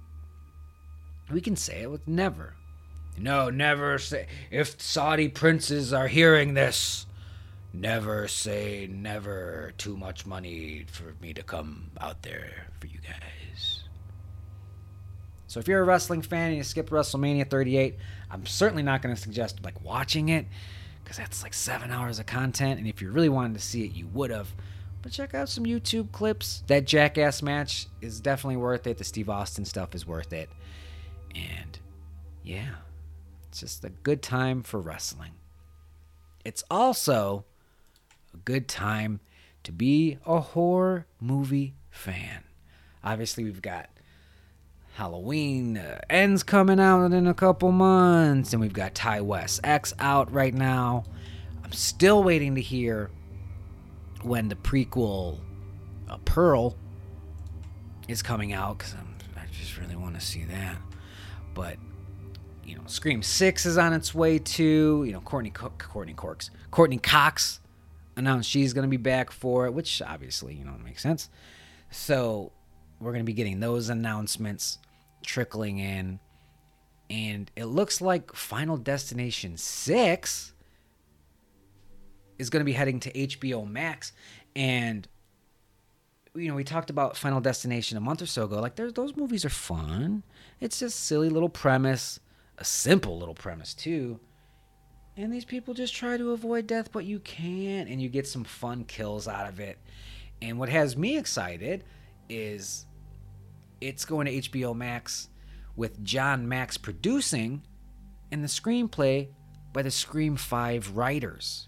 We 1.29 1.41
can 1.41 1.55
say 1.55 1.81
it 1.81 1.91
with 1.91 2.07
never. 2.07 2.53
No, 3.17 3.49
never 3.49 3.97
say. 3.99 4.27
If 4.51 4.81
Saudi 4.81 5.27
princes 5.27 5.93
are 5.93 6.07
hearing 6.07 6.53
this, 6.53 7.05
never 7.73 8.27
say 8.27 8.87
never. 8.89 9.73
Too 9.77 9.97
much 9.97 10.25
money 10.25 10.85
for 10.91 11.15
me 11.21 11.33
to 11.33 11.43
come 11.43 11.91
out 11.99 12.23
there 12.23 12.67
for 12.79 12.87
you 12.87 12.99
guys. 12.99 13.34
So 15.55 15.59
if 15.59 15.69
you're 15.69 15.79
a 15.79 15.85
wrestling 15.85 16.21
fan 16.21 16.49
and 16.49 16.57
you 16.57 16.63
skipped 16.63 16.89
WrestleMania 16.89 17.49
38, 17.49 17.95
I'm 18.29 18.45
certainly 18.45 18.83
not 18.83 19.01
going 19.01 19.15
to 19.15 19.21
suggest 19.21 19.63
like 19.63 19.81
watching 19.85 20.27
it 20.27 20.47
because 21.01 21.15
that's 21.15 21.43
like 21.43 21.53
seven 21.53 21.91
hours 21.91 22.19
of 22.19 22.25
content. 22.25 22.77
And 22.77 22.85
if 22.89 23.01
you 23.01 23.09
really 23.09 23.29
wanted 23.29 23.53
to 23.53 23.63
see 23.63 23.85
it, 23.85 23.93
you 23.93 24.05
would 24.07 24.31
have. 24.31 24.53
But 25.01 25.13
check 25.13 25.33
out 25.33 25.47
some 25.47 25.63
YouTube 25.63 26.11
clips. 26.11 26.61
That 26.67 26.83
Jackass 26.83 27.41
match 27.41 27.87
is 28.01 28.19
definitely 28.19 28.57
worth 28.57 28.85
it. 28.85 28.97
The 28.97 29.05
Steve 29.05 29.29
Austin 29.29 29.63
stuff 29.63 29.95
is 29.95 30.05
worth 30.05 30.33
it. 30.33 30.49
And 31.33 31.79
yeah, 32.43 32.75
it's 33.47 33.61
just 33.61 33.85
a 33.85 33.89
good 33.89 34.21
time 34.21 34.61
for 34.61 34.81
wrestling. 34.81 35.31
It's 36.43 36.65
also 36.69 37.45
a 38.33 38.37
good 38.39 38.67
time 38.67 39.21
to 39.63 39.71
be 39.71 40.17
a 40.25 40.41
horror 40.41 41.05
movie 41.21 41.75
fan. 41.91 42.43
Obviously, 43.05 43.45
we've 43.45 43.61
got 43.61 43.87
Halloween 44.95 45.77
uh, 45.77 45.99
ends 46.09 46.41
coming 46.41 46.79
out 46.79 47.11
in 47.11 47.27
a 47.27 47.33
couple 47.33 47.69
months, 47.73 48.53
and 48.53 48.61
we've 48.61 48.71
got 48.71 48.95
Ti 48.95 49.19
West 49.19 49.59
X 49.61 49.93
out 49.99 50.31
right 50.31 50.53
now. 50.53 51.03
I'm 51.65 51.73
still 51.73 52.23
waiting 52.23 52.55
to 52.55 52.61
hear 52.61 53.11
when 54.21 54.47
the 54.47 54.55
prequel 54.55 55.39
uh, 56.07 56.15
Pearl 56.23 56.77
is 58.07 58.21
coming 58.21 58.53
out 58.53 58.77
because 58.77 58.95
I 59.35 59.45
just 59.51 59.77
really 59.77 59.97
want 59.97 60.15
to 60.15 60.21
see 60.21 60.45
that. 60.45 60.77
But 61.53 61.75
you 62.63 62.77
know, 62.77 62.83
Scream 62.85 63.21
Six 63.21 63.65
is 63.65 63.77
on 63.77 63.91
its 63.91 64.15
way 64.15 64.39
too. 64.39 65.03
You 65.05 65.11
know, 65.11 65.19
Courtney 65.19 65.49
Cook. 65.49 65.77
Courtney 65.89 66.13
Corks 66.13 66.51
Courteney 66.71 66.99
Cox 66.99 67.59
announced 68.15 68.49
she's 68.49 68.71
going 68.71 68.83
to 68.83 68.89
be 68.89 68.95
back 68.95 69.29
for 69.29 69.65
it, 69.65 69.73
which 69.73 70.01
obviously 70.01 70.55
you 70.55 70.63
know 70.63 70.71
makes 70.81 71.03
sense. 71.03 71.29
So 71.91 72.53
we're 73.01 73.11
going 73.11 73.25
to 73.25 73.29
be 73.29 73.33
getting 73.33 73.59
those 73.59 73.89
announcements 73.89 74.79
trickling 75.25 75.79
in. 75.79 76.19
And 77.09 77.51
it 77.55 77.65
looks 77.65 78.01
like 78.01 78.33
Final 78.33 78.77
Destination 78.77 79.57
6 79.57 80.53
is 82.37 82.49
going 82.49 82.61
to 82.61 82.65
be 82.65 82.73
heading 82.73 82.99
to 83.01 83.11
HBO 83.11 83.69
Max. 83.69 84.11
And, 84.55 85.07
you 86.33 86.47
know, 86.47 86.55
we 86.55 86.63
talked 86.63 86.89
about 86.89 87.15
Final 87.15 87.41
Destination 87.41 87.97
a 87.97 88.01
month 88.01 88.21
or 88.21 88.25
so 88.25 88.45
ago. 88.45 88.59
Like, 88.59 88.75
those 88.75 89.15
movies 89.15 89.45
are 89.45 89.49
fun. 89.49 90.23
It's 90.59 90.79
just 90.79 91.01
silly 91.01 91.29
little 91.29 91.49
premise, 91.49 92.19
a 92.57 92.65
simple 92.65 93.19
little 93.19 93.35
premise, 93.35 93.73
too. 93.73 94.19
And 95.15 95.31
these 95.31 95.45
people 95.45 95.73
just 95.73 95.93
try 95.93 96.17
to 96.17 96.31
avoid 96.31 96.67
death, 96.67 96.91
but 96.91 97.05
you 97.05 97.19
can't. 97.19 97.87
And 97.87 98.01
you 98.01 98.09
get 98.09 98.27
some 98.27 98.43
fun 98.43 98.83
kills 98.83 99.27
out 99.27 99.47
of 99.47 99.59
it. 99.59 99.77
And 100.41 100.57
what 100.59 100.69
has 100.69 100.97
me 100.97 101.17
excited 101.17 101.83
is 102.27 102.84
it's 103.85 104.03
going 104.03 104.25
to 104.25 104.49
HBO 104.49 104.75
Max 104.75 105.29
with 105.75 106.03
John 106.03 106.49
Max 106.49 106.75
producing 106.75 107.61
and 108.31 108.43
the 108.43 108.47
screenplay 108.47 109.27
by 109.73 109.83
the 109.83 109.91
Scream 109.91 110.35
5 110.35 110.97
writers. 110.97 111.67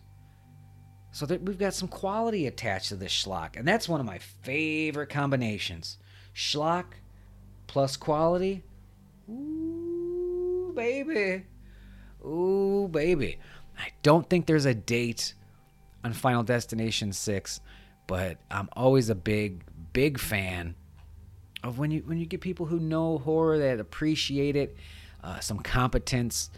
So 1.11 1.27
that 1.27 1.43
we've 1.43 1.59
got 1.59 1.75
some 1.75 1.87
quality 1.87 2.47
attached 2.47 2.89
to 2.89 2.95
this 2.95 3.11
schlock. 3.11 3.55
And 3.55 3.67
that's 3.67 3.87
one 3.87 3.99
of 3.99 4.05
my 4.07 4.17
favorite 4.17 5.09
combinations. 5.09 5.99
Schlock 6.33 6.85
plus 7.67 7.95
quality. 7.97 8.63
Ooh, 9.29 10.73
baby. 10.75 11.45
Ooh, 12.25 12.87
baby. 12.91 13.37
I 13.77 13.89
don't 14.01 14.27
think 14.27 14.47
there's 14.47 14.65
a 14.65 14.73
date 14.73 15.35
on 16.03 16.13
Final 16.13 16.41
Destination 16.41 17.13
6, 17.13 17.59
but 18.07 18.37
I'm 18.49 18.69
always 18.73 19.09
a 19.09 19.15
big, 19.15 19.63
big 19.93 20.17
fan 20.17 20.73
of 21.67 21.77
when 21.77 21.91
you 21.91 22.01
when 22.05 22.17
you 22.17 22.25
get 22.25 22.41
people 22.41 22.65
who 22.65 22.79
know 22.79 23.17
horror 23.19 23.59
that 23.59 23.79
appreciate 23.79 24.55
it, 24.55 24.77
uh, 25.23 25.39
some 25.39 25.59
competence, 25.59 26.49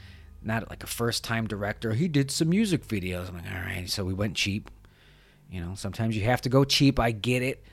not 0.41 0.69
like 0.69 0.83
a 0.83 0.87
first 0.87 1.23
time 1.23 1.47
director. 1.47 1.93
He 1.93 2.07
did 2.07 2.31
some 2.31 2.49
music 2.49 2.85
videos. 2.87 3.27
I'm 3.27 3.35
like, 3.35 3.51
all 3.51 3.61
right, 3.61 3.89
so 3.89 4.05
we 4.05 4.13
went 4.13 4.35
cheap. 4.35 4.69
You 5.49 5.61
know, 5.61 5.73
sometimes 5.75 6.15
you 6.15 6.23
have 6.25 6.41
to 6.41 6.49
go 6.49 6.63
cheap. 6.63 6.99
I 6.99 7.11
get 7.11 7.41
it, 7.41 7.63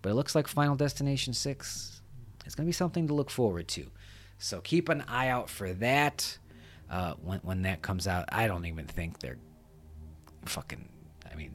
but 0.00 0.10
it 0.10 0.14
looks 0.14 0.34
like 0.34 0.48
Final 0.48 0.74
Destination 0.74 1.34
Six 1.34 2.00
is 2.46 2.54
going 2.54 2.64
to 2.64 2.68
be 2.68 2.72
something 2.72 3.06
to 3.08 3.14
look 3.14 3.30
forward 3.30 3.68
to. 3.68 3.86
So 4.38 4.60
keep 4.60 4.88
an 4.88 5.02
eye 5.06 5.28
out 5.28 5.50
for 5.50 5.72
that 5.74 6.38
uh, 6.90 7.14
when 7.22 7.40
when 7.40 7.62
that 7.62 7.82
comes 7.82 8.08
out. 8.08 8.24
I 8.30 8.46
don't 8.46 8.64
even 8.64 8.86
think 8.86 9.20
they're 9.20 9.38
fucking. 10.46 10.88
I 11.30 11.34
mean, 11.36 11.52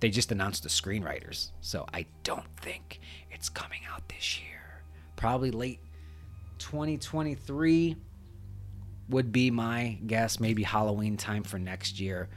they 0.00 0.10
just 0.10 0.32
announced 0.32 0.64
the 0.64 0.68
screenwriters, 0.68 1.52
so 1.60 1.86
I 1.94 2.06
don't 2.24 2.48
think 2.56 2.98
it's 3.30 3.48
coming 3.48 3.80
out 3.88 4.08
this 4.08 4.40
year 4.40 4.55
probably 5.16 5.50
late 5.50 5.80
2023 6.58 7.96
would 9.08 9.32
be 9.32 9.50
my 9.50 9.98
guess. 10.06 10.40
Maybe 10.40 10.62
Halloween 10.62 11.16
time 11.16 11.42
for 11.42 11.58
next 11.58 12.00
year. 12.00 12.28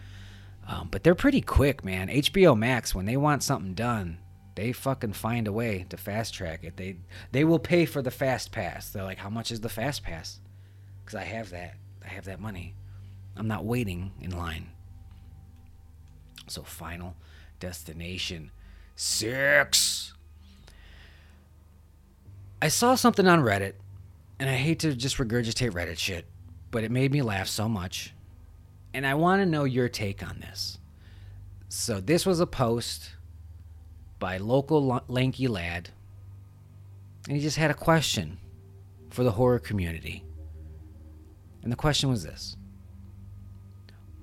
Um, 0.68 0.88
but 0.92 1.04
they're 1.04 1.16
pretty 1.16 1.42
quick, 1.42 1.84
man. 1.84 2.10
HBO 2.10 2.58
Max, 2.58 2.94
when 2.94 3.06
they 3.06 3.18
want 3.18 3.42
something 3.44 3.74
done, 3.74 4.20
they 4.56 4.72
fucking 4.72 5.14
find 5.14 5.48
a 5.48 5.52
way 5.52 5.86
to 5.90 5.98
fast 5.98 6.34
track 6.34 6.64
it. 6.64 6.78
They 6.78 6.98
they 7.32 7.44
will 7.44 7.60
pay 7.60 7.86
for 7.86 8.02
the 8.02 8.12
fast 8.12 8.52
pass. 8.52 8.90
They're 8.90 9.04
like, 9.04 9.18
how 9.18 9.30
much 9.30 9.52
is 9.52 9.62
the 9.62 9.70
fast 9.70 10.04
pass? 10.04 10.40
Because 11.04 11.16
I 11.16 11.24
have 11.24 11.50
that. 11.52 11.76
I 12.04 12.10
have 12.10 12.26
that 12.26 12.40
money. 12.40 12.76
I'm 13.36 13.48
not 13.48 13.64
waiting 13.66 14.12
in 14.20 14.32
line 14.32 14.72
So, 16.48 16.62
Final 16.64 17.16
Destination 17.60 18.52
6. 18.96 19.99
I 22.62 22.68
saw 22.68 22.96
something 22.96 23.26
on 23.26 23.42
Reddit, 23.42 23.74
and 24.38 24.50
I 24.50 24.56
hate 24.56 24.80
to 24.80 24.94
just 24.94 25.18
regurgitate 25.18 25.72
Reddit 25.72 25.98
shit, 25.98 26.26
but 26.72 26.84
it 26.84 26.92
made 26.92 27.12
me 27.12 27.22
laugh 27.22 27.48
so 27.48 27.70
much. 27.70 28.14
And 28.94 29.08
I 29.08 29.14
want 29.14 29.42
to 29.42 29.46
know 29.46 29.64
your 29.64 29.88
take 29.88 30.22
on 30.28 30.40
this. 30.42 30.78
So, 31.70 32.02
this 32.02 32.26
was 32.26 32.40
a 32.40 32.48
post 32.48 33.12
by 34.18 34.38
local 34.38 35.04
lanky 35.08 35.48
lad, 35.48 35.90
and 37.28 37.38
he 37.38 37.42
just 37.42 37.58
had 37.58 37.72
a 37.72 37.76
question 37.76 38.40
for 39.10 39.24
the 39.24 39.32
horror 39.32 39.60
community. 39.60 40.24
And 41.64 41.72
the 41.72 41.78
question 41.78 42.10
was 42.10 42.24
this 42.24 42.58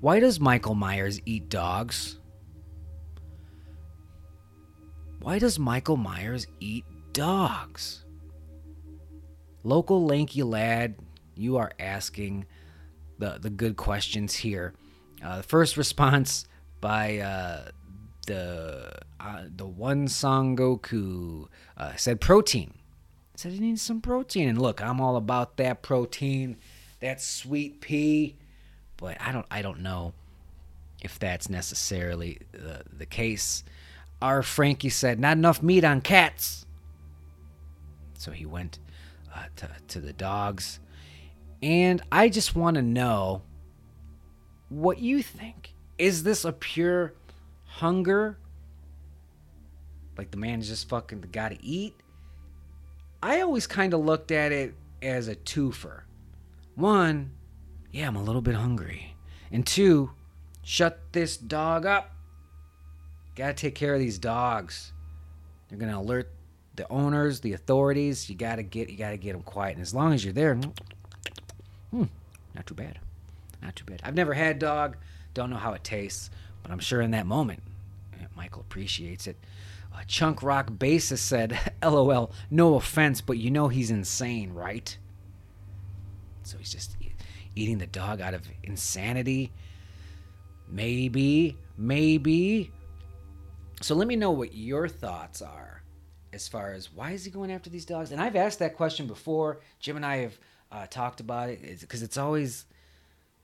Why 0.00 0.20
does 0.20 0.40
Michael 0.40 0.74
Myers 0.74 1.20
eat 1.24 1.48
dogs? 1.48 2.18
Why 5.20 5.38
does 5.38 5.58
Michael 5.58 5.96
Myers 5.96 6.46
eat 6.60 6.84
dogs? 7.12 8.05
Local 9.66 10.06
lanky 10.06 10.44
lad, 10.44 10.94
you 11.34 11.56
are 11.56 11.72
asking 11.80 12.46
the, 13.18 13.38
the 13.40 13.50
good 13.50 13.76
questions 13.76 14.36
here. 14.36 14.74
Uh, 15.20 15.38
the 15.38 15.42
first 15.42 15.76
response 15.76 16.46
by 16.80 17.18
uh, 17.18 17.70
the 18.28 18.92
uh, 19.18 19.42
the 19.56 19.66
one 19.66 20.06
Son 20.06 20.56
Goku 20.56 21.48
uh, 21.76 21.96
said 21.96 22.20
protein. 22.20 22.74
Said 23.34 23.50
he 23.50 23.58
needs 23.58 23.82
some 23.82 24.00
protein, 24.00 24.48
and 24.48 24.62
look, 24.62 24.80
I'm 24.80 25.00
all 25.00 25.16
about 25.16 25.56
that 25.56 25.82
protein, 25.82 26.58
that 27.00 27.20
sweet 27.20 27.80
pea, 27.80 28.36
but 28.96 29.16
I 29.20 29.32
don't 29.32 29.46
I 29.50 29.62
don't 29.62 29.80
know 29.80 30.14
if 31.02 31.18
that's 31.18 31.50
necessarily 31.50 32.38
the 32.52 32.82
the 32.96 33.06
case. 33.06 33.64
Our 34.22 34.44
Frankie 34.44 34.90
said 34.90 35.18
not 35.18 35.36
enough 35.36 35.60
meat 35.60 35.82
on 35.82 36.02
cats, 36.02 36.66
so 38.16 38.30
he 38.30 38.46
went 38.46 38.78
uh, 39.36 39.46
to 39.56 39.68
to 39.88 40.00
the 40.00 40.12
dogs, 40.12 40.80
and 41.62 42.02
I 42.10 42.28
just 42.28 42.56
want 42.56 42.76
to 42.76 42.82
know 42.82 43.42
what 44.68 44.98
you 44.98 45.22
think. 45.22 45.74
Is 45.98 46.22
this 46.22 46.44
a 46.44 46.52
pure 46.52 47.14
hunger. 47.76 48.38
Like 50.16 50.30
the 50.30 50.38
man's 50.38 50.68
just 50.68 50.88
fucking 50.88 51.22
got 51.32 51.50
to 51.50 51.64
eat. 51.64 51.94
I 53.22 53.40
always 53.40 53.66
kind 53.66 53.92
of 53.92 54.00
looked 54.00 54.30
at 54.30 54.52
it 54.52 54.74
as 55.02 55.28
a 55.28 55.36
twofer. 55.36 56.02
One, 56.74 57.32
yeah, 57.92 58.06
I'm 58.06 58.16
a 58.16 58.22
little 58.22 58.40
bit 58.40 58.54
hungry. 58.54 59.14
And 59.52 59.66
two, 59.66 60.10
shut 60.62 61.00
this 61.12 61.36
dog 61.36 61.84
up. 61.86 62.14
Gotta 63.34 63.54
take 63.54 63.74
care 63.74 63.94
of 63.94 64.00
these 64.00 64.18
dogs. 64.18 64.92
They're 65.68 65.78
gonna 65.78 65.98
alert 65.98 66.30
the 66.76 66.90
owners, 66.90 67.40
the 67.40 67.52
authorities. 67.52 68.28
You 68.28 68.36
gotta 68.36 68.62
get 68.62 68.88
you 68.88 68.96
gotta 68.96 69.16
get 69.16 69.32
them 69.32 69.42
quiet. 69.42 69.74
And 69.74 69.82
as 69.82 69.94
long 69.94 70.12
as 70.12 70.24
you're 70.24 70.32
there, 70.32 70.58
hmm, 71.90 72.04
not 72.54 72.66
too 72.66 72.74
bad, 72.74 72.98
not 73.62 73.76
too 73.76 73.84
bad. 73.84 74.00
I've 74.04 74.14
never 74.14 74.34
had 74.34 74.58
dog, 74.58 74.96
don't 75.34 75.50
know 75.50 75.56
how 75.56 75.72
it 75.72 75.84
tastes, 75.84 76.30
but 76.62 76.70
I'm 76.70 76.78
sure 76.78 77.00
in 77.00 77.10
that 77.12 77.26
moment, 77.26 77.62
Michael 78.36 78.60
appreciates 78.60 79.26
it. 79.26 79.36
Uh, 79.94 80.02
Chunk 80.06 80.42
Rock 80.42 80.70
Bassist 80.70 81.18
said, 81.18 81.58
LOL, 81.82 82.30
no 82.50 82.74
offense, 82.74 83.20
but 83.20 83.38
you 83.38 83.50
know 83.50 83.68
he's 83.68 83.90
insane, 83.90 84.52
right? 84.52 84.96
So 86.42 86.58
he's 86.58 86.70
just 86.70 86.96
eating 87.54 87.78
the 87.78 87.86
dog 87.86 88.20
out 88.20 88.34
of 88.34 88.46
insanity. 88.62 89.52
Maybe, 90.68 91.56
maybe. 91.78 92.70
So 93.80 93.94
let 93.94 94.06
me 94.06 94.16
know 94.16 94.30
what 94.30 94.54
your 94.54 94.88
thoughts 94.88 95.40
are 95.40 95.82
as 96.36 96.46
far 96.46 96.72
as 96.72 96.92
why 96.92 97.12
is 97.12 97.24
he 97.24 97.30
going 97.30 97.50
after 97.50 97.70
these 97.70 97.86
dogs? 97.86 98.12
And 98.12 98.20
I've 98.20 98.36
asked 98.36 98.60
that 98.60 98.76
question 98.76 99.06
before. 99.06 99.60
Jim 99.80 99.96
and 99.96 100.06
I 100.06 100.18
have 100.18 100.38
uh, 100.70 100.86
talked 100.86 101.20
about 101.20 101.48
it 101.48 101.80
because 101.80 102.02
it's 102.02 102.18
always 102.18 102.66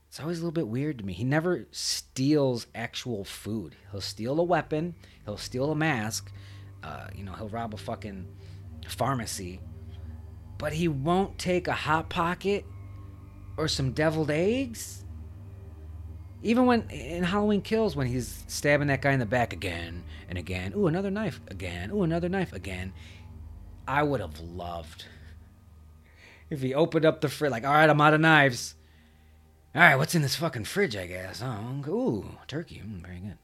it's 0.07 0.19
always 0.19 0.37
a 0.37 0.41
little 0.41 0.53
bit 0.53 0.67
weird 0.67 0.99
to 0.99 1.05
me. 1.05 1.11
He 1.11 1.23
never 1.23 1.67
steals 1.71 2.67
actual 2.75 3.25
food. 3.25 3.75
He'll 3.91 3.99
steal 3.99 4.39
a 4.39 4.43
weapon, 4.43 4.93
he'll 5.25 5.37
steal 5.37 5.71
a 5.71 5.75
mask, 5.75 6.31
uh, 6.83 7.07
you 7.15 7.23
know, 7.23 7.33
he'll 7.33 7.49
rob 7.49 7.73
a 7.73 7.77
fucking 7.77 8.27
pharmacy, 8.87 9.59
but 10.59 10.71
he 10.71 10.87
won't 10.87 11.39
take 11.39 11.67
a 11.67 11.73
hot 11.73 12.09
pocket 12.09 12.63
or 13.57 13.67
some 13.67 13.91
deviled 13.91 14.29
eggs. 14.29 15.02
Even 16.43 16.65
when 16.65 16.89
in 16.89 17.23
Halloween 17.23 17.61
Kills, 17.61 17.95
when 17.95 18.07
he's 18.07 18.43
stabbing 18.47 18.87
that 18.89 19.01
guy 19.01 19.13
in 19.13 19.19
the 19.19 19.25
back 19.25 19.53
again 19.53 20.03
and 20.29 20.37
again, 20.37 20.73
ooh, 20.75 20.87
another 20.87 21.09
knife 21.09 21.39
again, 21.47 21.89
ooh, 21.91 22.03
another 22.03 22.29
knife 22.29 22.53
again. 22.53 22.93
I 23.87 24.03
would 24.03 24.21
have 24.21 24.39
loved 24.39 25.05
if 26.49 26.61
he 26.61 26.73
opened 26.73 27.05
up 27.05 27.21
the 27.21 27.29
fridge, 27.29 27.51
like, 27.51 27.65
all 27.65 27.73
right, 27.73 27.89
I'm 27.89 27.99
out 27.99 28.13
of 28.13 28.21
knives 28.21 28.75
all 29.75 29.81
right, 29.81 29.95
what's 29.95 30.13
in 30.13 30.21
this 30.21 30.35
fucking 30.35 30.65
fridge? 30.65 30.95
I 30.95 31.07
guess. 31.07 31.41
Oh, 31.43 31.83
ooh, 31.87 32.37
turkey. 32.47 32.83
Mm, 32.85 33.01
very 33.01 33.17
good. 33.17 33.37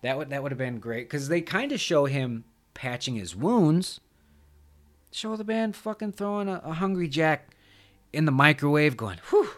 That 0.00 0.16
would 0.16 0.30
that 0.30 0.42
would 0.42 0.52
have 0.52 0.58
been 0.58 0.78
great 0.78 1.04
because 1.06 1.28
they 1.28 1.42
kind 1.42 1.70
of 1.72 1.80
show 1.80 2.06
him 2.06 2.44
patching 2.72 3.16
his 3.16 3.36
wounds. 3.36 4.00
Show 5.12 5.36
the 5.36 5.44
band 5.44 5.76
fucking 5.76 6.12
throwing 6.12 6.48
a, 6.48 6.62
a 6.64 6.72
hungry 6.72 7.08
jack 7.08 7.54
in 8.10 8.24
the 8.24 8.32
microwave, 8.32 8.96
going, 8.96 9.18
"Whew, 9.28 9.50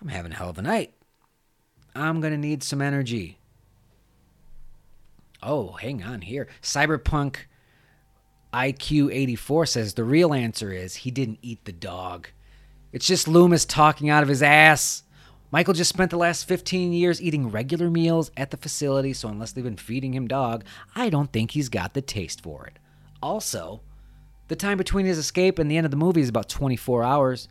I'm 0.00 0.08
having 0.08 0.32
a 0.32 0.36
hell 0.36 0.48
of 0.48 0.56
a 0.56 0.62
night. 0.62 0.94
I'm 1.94 2.20
gonna 2.20 2.38
need 2.38 2.62
some 2.62 2.82
energy." 2.82 3.38
Oh, 5.42 5.72
hang 5.72 6.02
on 6.02 6.20
here. 6.20 6.48
Cyberpunk 6.62 7.36
IQ 8.52 9.10
84 9.12 9.66
says 9.66 9.94
the 9.94 10.04
real 10.04 10.34
answer 10.34 10.72
is 10.72 10.96
he 10.96 11.10
didn't 11.10 11.38
eat 11.42 11.64
the 11.64 11.72
dog. 11.72 12.28
It's 12.92 13.06
just 13.06 13.26
Loomis 13.26 13.64
talking 13.64 14.10
out 14.10 14.22
of 14.22 14.28
his 14.28 14.42
ass. 14.42 15.02
Michael 15.50 15.74
just 15.74 15.88
spent 15.88 16.10
the 16.10 16.18
last 16.18 16.46
15 16.46 16.92
years 16.92 17.20
eating 17.20 17.50
regular 17.50 17.90
meals 17.90 18.30
at 18.36 18.50
the 18.50 18.56
facility, 18.56 19.12
so 19.12 19.28
unless 19.28 19.52
they've 19.52 19.64
been 19.64 19.76
feeding 19.76 20.14
him 20.14 20.28
dog, 20.28 20.64
I 20.94 21.10
don't 21.10 21.32
think 21.32 21.50
he's 21.50 21.68
got 21.68 21.94
the 21.94 22.02
taste 22.02 22.42
for 22.42 22.66
it. 22.66 22.78
Also, 23.22 23.80
the 24.48 24.56
time 24.56 24.78
between 24.78 25.06
his 25.06 25.18
escape 25.18 25.58
and 25.58 25.70
the 25.70 25.76
end 25.76 25.84
of 25.84 25.90
the 25.90 25.96
movie 25.96 26.20
is 26.20 26.28
about 26.28 26.48
24 26.48 27.02
hours. 27.02 27.48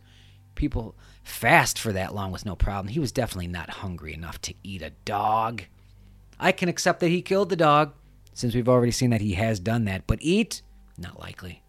People 0.62 0.96
fast 1.24 1.80
for 1.80 1.92
that 1.92 2.14
long 2.14 2.32
with 2.32 2.46
no 2.46 2.56
problem. 2.56 2.94
He 2.94 3.00
was 3.00 3.12
definitely 3.12 3.48
not 3.48 3.72
hungry 3.72 4.14
enough 4.14 4.40
to 4.42 4.54
eat 4.62 4.84
a 4.84 4.92
dog. 5.06 5.64
I 6.40 6.52
can 6.52 6.70
accept 6.70 7.00
that 7.00 7.08
he 7.08 7.24
killed 7.24 7.50
the 7.50 7.56
dog, 7.56 7.96
since 8.36 8.54
we've 8.54 8.70
already 8.70 8.92
seen 8.92 9.10
that 9.10 9.22
he 9.22 9.34
has 9.34 9.60
done 9.60 9.86
that, 9.86 10.06
but 10.06 10.20
eat? 10.22 10.62
Not 11.00 11.20
likely. 11.20 11.64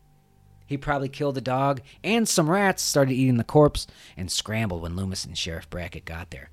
He 0.66 0.76
probably 0.76 1.08
killed 1.08 1.36
the 1.36 1.40
dog, 1.40 1.80
and 2.04 2.28
some 2.28 2.50
rats 2.50 2.82
started 2.82 3.14
eating 3.14 3.38
the 3.38 3.44
corpse 3.44 3.86
and 4.14 4.30
scrambled 4.30 4.82
when 4.82 4.94
Loomis 4.94 5.24
and 5.24 5.38
Sheriff 5.38 5.70
Brackett 5.70 6.04
got 6.04 6.30
there. 6.30 6.50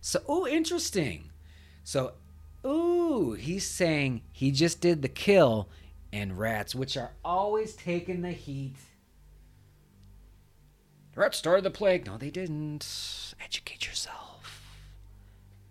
So, 0.00 0.20
oh, 0.26 0.44
interesting. 0.44 1.30
So, 1.84 2.14
ooh, 2.66 3.34
he's 3.34 3.64
saying 3.64 4.22
he 4.32 4.50
just 4.50 4.80
did 4.80 5.02
the 5.02 5.08
kill, 5.08 5.68
and 6.12 6.36
rats, 6.36 6.74
which 6.74 6.96
are 6.96 7.12
always 7.24 7.74
taking 7.74 8.22
the 8.22 8.32
heat. 8.32 8.74
Rats 11.16 11.38
started 11.38 11.64
the 11.64 11.70
plague. 11.70 12.06
No, 12.06 12.18
they 12.18 12.30
didn't. 12.30 13.34
Educate 13.42 13.86
yourself. 13.86 14.62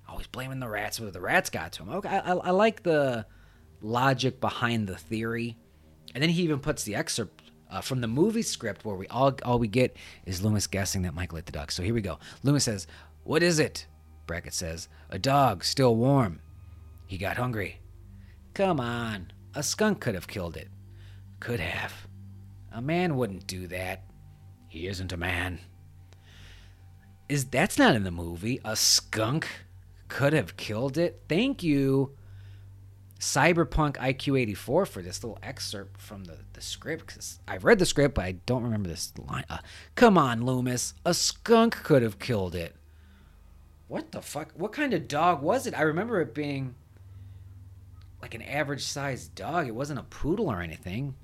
Always 0.09 0.27
blaming 0.27 0.59
the 0.59 0.67
rats, 0.67 0.99
but 0.99 1.13
the 1.13 1.21
rats 1.21 1.49
got 1.49 1.71
to 1.73 1.83
him. 1.83 1.89
Okay, 1.89 2.09
I, 2.09 2.31
I, 2.31 2.35
I 2.35 2.49
like 2.49 2.83
the 2.83 3.25
logic 3.81 4.41
behind 4.41 4.87
the 4.87 4.97
theory. 4.97 5.55
And 6.13 6.21
then 6.21 6.31
he 6.31 6.41
even 6.41 6.59
puts 6.59 6.83
the 6.83 6.95
excerpt 6.95 7.43
uh, 7.69 7.81
from 7.81 8.01
the 8.01 8.07
movie 8.07 8.41
script 8.41 8.85
where 8.85 8.95
we 8.95 9.07
all 9.07 9.35
all 9.43 9.59
we 9.59 9.67
get 9.67 9.97
is 10.25 10.43
Loomis 10.43 10.67
guessing 10.67 11.03
that 11.03 11.13
Michael 11.13 11.37
ate 11.37 11.45
the 11.45 11.51
dog. 11.51 11.71
So 11.71 11.83
here 11.83 11.93
we 11.93 12.01
go. 12.01 12.17
Loomis 12.43 12.63
says, 12.63 12.87
"What 13.23 13.43
is 13.43 13.59
it?" 13.59 13.85
Brackett 14.25 14.53
says, 14.53 14.87
"A 15.09 15.19
dog, 15.19 15.63
still 15.63 15.95
warm." 15.95 16.39
He 17.05 17.17
got 17.17 17.37
hungry. 17.37 17.79
Come 18.53 18.79
on, 18.79 19.31
a 19.53 19.61
skunk 19.61 19.99
could 19.99 20.15
have 20.15 20.27
killed 20.27 20.57
it. 20.57 20.69
Could 21.39 21.59
have. 21.59 22.07
A 22.71 22.81
man 22.81 23.17
wouldn't 23.17 23.45
do 23.45 23.67
that. 23.67 24.03
He 24.75 24.87
isn't 24.87 25.13
a 25.13 25.17
man. 25.17 25.59
Is 27.29 27.45
that's 27.45 27.79
not 27.79 27.95
in 27.95 28.03
the 28.03 28.11
movie? 28.11 28.59
A 28.65 28.75
skunk 28.75 29.47
could 30.09 30.33
have 30.33 30.57
killed 30.57 30.97
it. 30.97 31.21
Thank 31.29 31.63
you. 31.63 32.11
Cyberpunk 33.17 33.95
IQ84 33.95 34.57
for 34.57 35.01
this 35.01 35.23
little 35.23 35.39
excerpt 35.41 36.01
from 36.01 36.25
the, 36.25 36.39
the 36.51 36.59
script 36.59 37.07
because 37.07 37.39
I've 37.47 37.63
read 37.63 37.79
the 37.79 37.85
script, 37.85 38.15
but 38.15 38.25
I 38.25 38.33
don't 38.45 38.63
remember 38.63 38.89
this 38.89 39.13
line. 39.17 39.45
Uh, 39.49 39.59
Come 39.95 40.17
on, 40.17 40.45
Loomis. 40.45 40.93
A 41.05 41.13
skunk 41.13 41.81
could 41.81 42.01
have 42.01 42.19
killed 42.19 42.53
it. 42.53 42.75
What 43.87 44.11
the 44.11 44.21
fuck? 44.21 44.51
What 44.57 44.73
kind 44.73 44.93
of 44.93 45.07
dog 45.07 45.41
was 45.41 45.67
it? 45.67 45.73
I 45.73 45.83
remember 45.83 46.19
it 46.19 46.35
being 46.35 46.75
like 48.21 48.35
an 48.35 48.41
average 48.41 48.83
sized 48.83 49.35
dog. 49.35 49.69
It 49.69 49.73
wasn't 49.73 49.99
a 50.01 50.03
poodle 50.03 50.51
or 50.51 50.59
anything. 50.59 51.15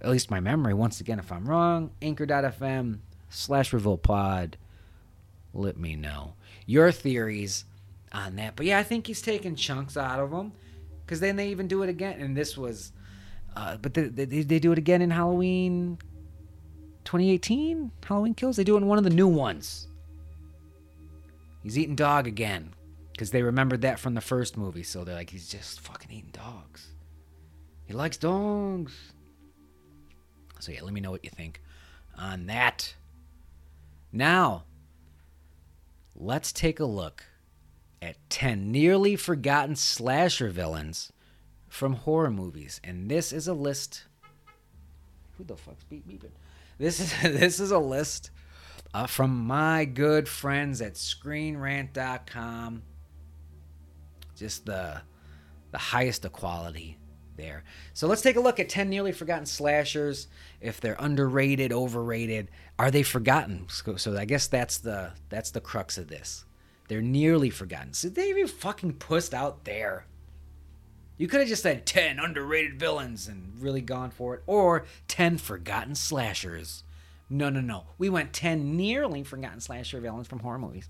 At 0.00 0.10
least 0.10 0.30
my 0.30 0.40
memory. 0.40 0.74
Once 0.74 1.00
again, 1.00 1.18
if 1.18 1.32
I'm 1.32 1.46
wrong, 1.46 1.90
anchor.fm 2.02 2.98
slash 3.30 3.72
revolt 3.72 4.02
pod. 4.02 4.56
Let 5.54 5.78
me 5.78 5.96
know. 5.96 6.34
Your 6.66 6.92
theories 6.92 7.64
on 8.12 8.36
that. 8.36 8.56
But 8.56 8.66
yeah, 8.66 8.78
I 8.78 8.82
think 8.82 9.06
he's 9.06 9.22
taking 9.22 9.56
chunks 9.56 9.96
out 9.96 10.20
of 10.20 10.30
them 10.30 10.52
because 11.04 11.20
then 11.20 11.36
they 11.36 11.48
even 11.48 11.68
do 11.68 11.82
it 11.82 11.88
again. 11.88 12.20
And 12.20 12.36
this 12.36 12.56
was, 12.56 12.92
uh, 13.56 13.76
but 13.78 13.94
they, 13.94 14.08
they, 14.08 14.42
they 14.42 14.58
do 14.58 14.72
it 14.72 14.78
again 14.78 15.02
in 15.02 15.10
Halloween 15.10 15.98
2018 17.04 17.90
Halloween 18.06 18.34
Kills. 18.34 18.56
They 18.56 18.64
do 18.64 18.74
it 18.74 18.78
in 18.78 18.86
one 18.86 18.98
of 18.98 19.04
the 19.04 19.10
new 19.10 19.28
ones. 19.28 19.88
He's 21.62 21.78
eating 21.78 21.96
dog 21.96 22.26
again 22.26 22.74
because 23.12 23.30
they 23.30 23.42
remembered 23.42 23.82
that 23.82 23.98
from 23.98 24.14
the 24.14 24.20
first 24.20 24.56
movie. 24.56 24.82
So 24.82 25.04
they're 25.04 25.14
like, 25.14 25.30
he's 25.30 25.48
just 25.48 25.80
fucking 25.80 26.10
eating 26.10 26.32
dogs. 26.32 26.88
He 27.86 27.94
likes 27.94 28.16
dogs. 28.16 28.92
So 30.60 30.72
yeah, 30.72 30.82
let 30.82 30.92
me 30.92 31.00
know 31.00 31.10
what 31.10 31.24
you 31.24 31.30
think 31.30 31.62
on 32.18 32.46
that. 32.46 32.94
Now, 34.12 34.64
let's 36.14 36.52
take 36.52 36.80
a 36.80 36.84
look 36.84 37.24
at 38.00 38.16
10 38.30 38.70
nearly 38.70 39.16
forgotten 39.16 39.76
slasher 39.76 40.48
villains 40.48 41.12
from 41.68 41.94
horror 41.94 42.30
movies. 42.30 42.80
And 42.84 43.10
this 43.10 43.32
is 43.32 43.48
a 43.48 43.54
list. 43.54 44.04
Who 45.36 45.44
the 45.44 45.56
fuck's 45.56 45.84
beep 45.84 46.08
beeping? 46.08 46.30
This 46.78 47.00
is 47.00 47.14
this 47.22 47.60
is 47.60 47.70
a 47.70 47.78
list 47.78 48.30
uh, 48.94 49.06
from 49.06 49.46
my 49.46 49.84
good 49.84 50.28
friends 50.28 50.80
at 50.80 50.94
ScreenRant.com. 50.94 52.82
Just 54.36 54.66
the 54.66 55.02
the 55.72 55.78
highest 55.78 56.24
of 56.24 56.32
quality 56.32 56.96
there. 57.36 57.64
So 57.92 58.06
let's 58.06 58.22
take 58.22 58.36
a 58.36 58.40
look 58.40 58.58
at 58.58 58.68
10 58.68 58.88
nearly 58.88 59.12
forgotten 59.12 59.46
slashers. 59.46 60.28
If 60.60 60.80
they're 60.80 60.96
underrated, 60.98 61.72
overrated, 61.72 62.48
are 62.78 62.90
they 62.90 63.02
forgotten? 63.02 63.66
So, 63.68 63.96
so 63.96 64.16
I 64.16 64.24
guess 64.24 64.46
that's 64.46 64.78
the 64.78 65.12
that's 65.28 65.50
the 65.50 65.60
crux 65.60 65.98
of 65.98 66.08
this. 66.08 66.44
They're 66.88 67.02
nearly 67.02 67.50
forgotten. 67.50 67.92
So 67.92 68.08
they 68.08 68.28
even 68.28 68.46
fucking 68.46 68.94
pushed 68.94 69.34
out 69.34 69.64
there. 69.64 70.06
You 71.18 71.28
could 71.28 71.40
have 71.40 71.48
just 71.48 71.62
said 71.62 71.86
10 71.86 72.18
underrated 72.18 72.78
villains 72.78 73.26
and 73.26 73.52
really 73.58 73.80
gone 73.80 74.10
for 74.10 74.34
it, 74.34 74.42
or 74.46 74.84
10 75.08 75.38
forgotten 75.38 75.94
slashers. 75.94 76.84
No, 77.28 77.48
no, 77.48 77.60
no. 77.60 77.84
We 77.98 78.08
went 78.08 78.32
10 78.32 78.76
nearly 78.76 79.24
forgotten 79.24 79.60
slasher 79.60 80.00
villains 80.00 80.28
from 80.28 80.40
horror 80.40 80.58
movies. 80.58 80.88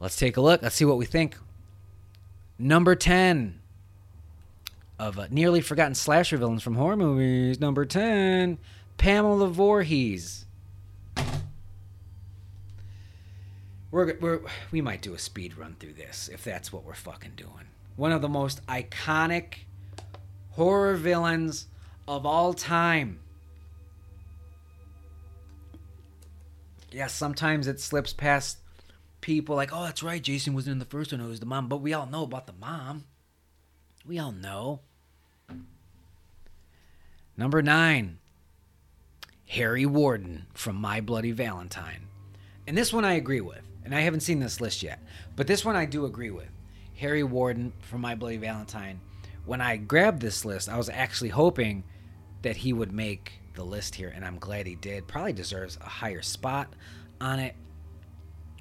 Let's 0.00 0.16
take 0.16 0.36
a 0.36 0.40
look. 0.40 0.62
Let's 0.62 0.76
see 0.76 0.84
what 0.84 0.96
we 0.96 1.04
think. 1.04 1.36
Number 2.58 2.94
10 2.94 3.60
of 5.02 5.18
uh, 5.18 5.26
nearly 5.30 5.60
forgotten 5.60 5.94
slasher 5.94 6.36
villains 6.36 6.62
from 6.62 6.76
horror 6.76 6.96
movies. 6.96 7.58
Number 7.58 7.84
10, 7.84 8.56
Pamela 8.98 9.48
Voorhees. 9.48 10.46
We're, 13.90 14.16
we're, 14.20 14.40
we 14.70 14.80
might 14.80 15.02
do 15.02 15.12
a 15.12 15.18
speed 15.18 15.58
run 15.58 15.76
through 15.78 15.94
this 15.94 16.30
if 16.32 16.44
that's 16.44 16.72
what 16.72 16.84
we're 16.84 16.94
fucking 16.94 17.32
doing. 17.36 17.66
One 17.96 18.12
of 18.12 18.22
the 18.22 18.28
most 18.28 18.64
iconic 18.66 19.54
horror 20.50 20.94
villains 20.94 21.66
of 22.06 22.24
all 22.24 22.54
time. 22.54 23.18
Yeah, 26.92 27.08
sometimes 27.08 27.66
it 27.66 27.80
slips 27.80 28.12
past 28.12 28.58
people 29.20 29.56
like, 29.56 29.70
oh, 29.72 29.82
that's 29.82 30.02
right, 30.02 30.22
Jason 30.22 30.54
wasn't 30.54 30.72
in 30.72 30.78
the 30.78 30.84
first 30.84 31.10
one, 31.10 31.20
it 31.20 31.26
was 31.26 31.40
the 31.40 31.46
mom. 31.46 31.68
But 31.68 31.78
we 31.78 31.92
all 31.92 32.06
know 32.06 32.22
about 32.22 32.46
the 32.46 32.54
mom. 32.54 33.04
We 34.06 34.18
all 34.18 34.32
know. 34.32 34.80
Number 37.36 37.62
nine, 37.62 38.18
Harry 39.48 39.86
Warden 39.86 40.46
from 40.54 40.76
My 40.76 41.00
Bloody 41.00 41.32
Valentine. 41.32 42.06
And 42.66 42.76
this 42.76 42.92
one 42.92 43.04
I 43.04 43.14
agree 43.14 43.40
with. 43.40 43.62
And 43.84 43.94
I 43.94 44.00
haven't 44.00 44.20
seen 44.20 44.38
this 44.38 44.60
list 44.60 44.82
yet. 44.82 45.00
But 45.34 45.46
this 45.46 45.64
one 45.64 45.74
I 45.74 45.86
do 45.86 46.04
agree 46.04 46.30
with. 46.30 46.48
Harry 46.94 47.22
Warden 47.22 47.72
from 47.80 48.00
My 48.00 48.14
Bloody 48.14 48.36
Valentine. 48.36 49.00
When 49.44 49.60
I 49.60 49.76
grabbed 49.76 50.20
this 50.20 50.44
list, 50.44 50.68
I 50.68 50.76
was 50.76 50.88
actually 50.88 51.30
hoping 51.30 51.82
that 52.42 52.56
he 52.56 52.72
would 52.72 52.92
make 52.92 53.32
the 53.54 53.64
list 53.64 53.94
here, 53.94 54.12
and 54.14 54.24
I'm 54.24 54.38
glad 54.38 54.66
he 54.66 54.76
did. 54.76 55.08
Probably 55.08 55.32
deserves 55.32 55.78
a 55.80 55.88
higher 55.88 56.22
spot 56.22 56.72
on 57.20 57.38
it. 57.38 57.56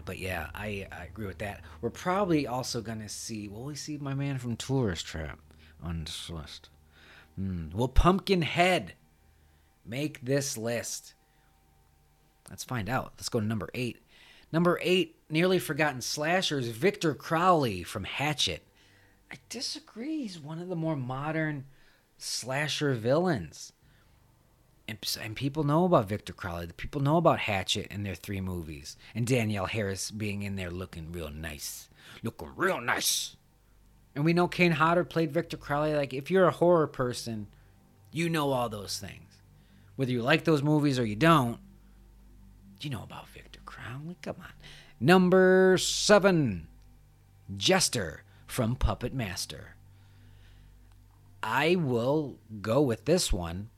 But 0.05 0.17
yeah, 0.17 0.49
I, 0.55 0.88
I 0.91 1.05
agree 1.05 1.27
with 1.27 1.38
that. 1.39 1.62
We're 1.81 1.91
probably 1.91 2.47
also 2.47 2.81
going 2.81 2.99
to 2.99 3.10
see, 3.10 3.47
will 3.47 3.63
we 3.63 3.75
see 3.75 3.97
my 3.97 4.13
man 4.13 4.39
from 4.39 4.55
Tourist 4.55 5.05
Trap 5.05 5.39
on 5.84 6.03
this 6.03 6.29
list? 6.29 6.69
Mm. 7.39 7.74
Will 7.74 7.88
Pumpkinhead 7.88 8.94
make 9.86 10.22
this 10.22 10.58
list? 10.58 11.13
Let's 12.50 12.63
find 12.63 12.89
out. 12.89 13.13
Let's 13.17 13.30
go 13.30 13.39
to 13.39 13.46
number 13.46 13.70
eight. 13.74 13.98
Number 14.52 14.80
eight, 14.82 15.15
nearly 15.30 15.60
forgotten 15.60 16.02
slashers, 16.02 16.67
Victor 16.67 17.13
Crowley 17.13 17.84
from 17.84 18.04
Hatchet. 18.04 18.65
I 19.32 19.36
disagree. 19.48 20.24
He's 20.24 20.39
one 20.39 20.60
of 20.60 20.67
the 20.67 20.76
more 20.76 20.98
modern 20.98 21.65
slasher 22.17 22.94
villains. 22.94 23.72
And, 24.89 24.98
and 25.22 25.38
people 25.38 25.63
know 25.63 25.86
about 25.86 26.10
Victor 26.10 26.34
Crowley. 26.34 26.65
The 26.65 26.74
people 26.74 27.02
know 27.02 27.15
about 27.15 27.39
Hatchet 27.39 27.88
and 27.89 28.06
their 28.06 28.15
three 28.15 28.41
movies. 28.41 28.98
And 29.15 29.26
Danielle 29.26 29.67
Harris 29.67 30.12
being 30.12 30.44
in 30.44 30.58
there 30.58 30.70
looking 30.70 31.13
real 31.13 31.30
nice. 31.30 31.88
Looking 32.22 32.50
real 32.58 32.82
nice. 32.82 33.38
And 34.15 34.26
we 34.26 34.34
know 34.34 34.47
Kane 34.47 34.74
Hodder 34.74 35.06
played 35.06 35.32
Victor 35.32 35.58
Crowley. 35.58 35.93
Like, 35.95 36.13
if 36.13 36.30
you're 36.30 36.47
a 36.47 36.52
horror 36.52 36.88
person, 36.88 37.47
you 38.12 38.30
know 38.30 38.52
all 38.52 38.69
those 38.69 39.00
things. 39.00 39.41
Whether 39.95 40.12
you 40.12 40.21
like 40.21 40.43
those 40.43 40.63
movies 40.63 41.00
or 41.00 41.06
you 41.06 41.15
don't, 41.15 41.60
you 42.82 42.89
know 42.89 43.04
about 43.04 43.30
Victor 43.30 43.60
Crowley. 43.65 44.17
Come 44.21 44.38
on. 44.39 44.54
Number 45.00 45.78
seven, 45.80 46.67
Jester 47.56 48.24
from 48.47 48.76
Puppet 48.76 49.13
Master. 49.13 49.76
I 51.43 51.76
will 51.76 52.38
go 52.62 52.82
with 52.82 53.06
this 53.06 53.32
one. 53.32 53.69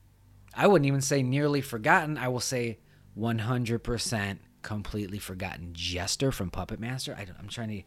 I 0.54 0.66
wouldn't 0.66 0.86
even 0.86 1.00
say 1.00 1.22
nearly 1.22 1.60
forgotten. 1.60 2.18
I 2.18 2.28
will 2.28 2.40
say 2.40 2.78
100% 3.18 4.38
completely 4.62 5.18
forgotten 5.18 5.70
Jester 5.72 6.32
from 6.32 6.50
Puppet 6.50 6.80
Master. 6.80 7.14
I 7.16 7.22
am 7.22 7.48
trying 7.48 7.68
to 7.68 7.82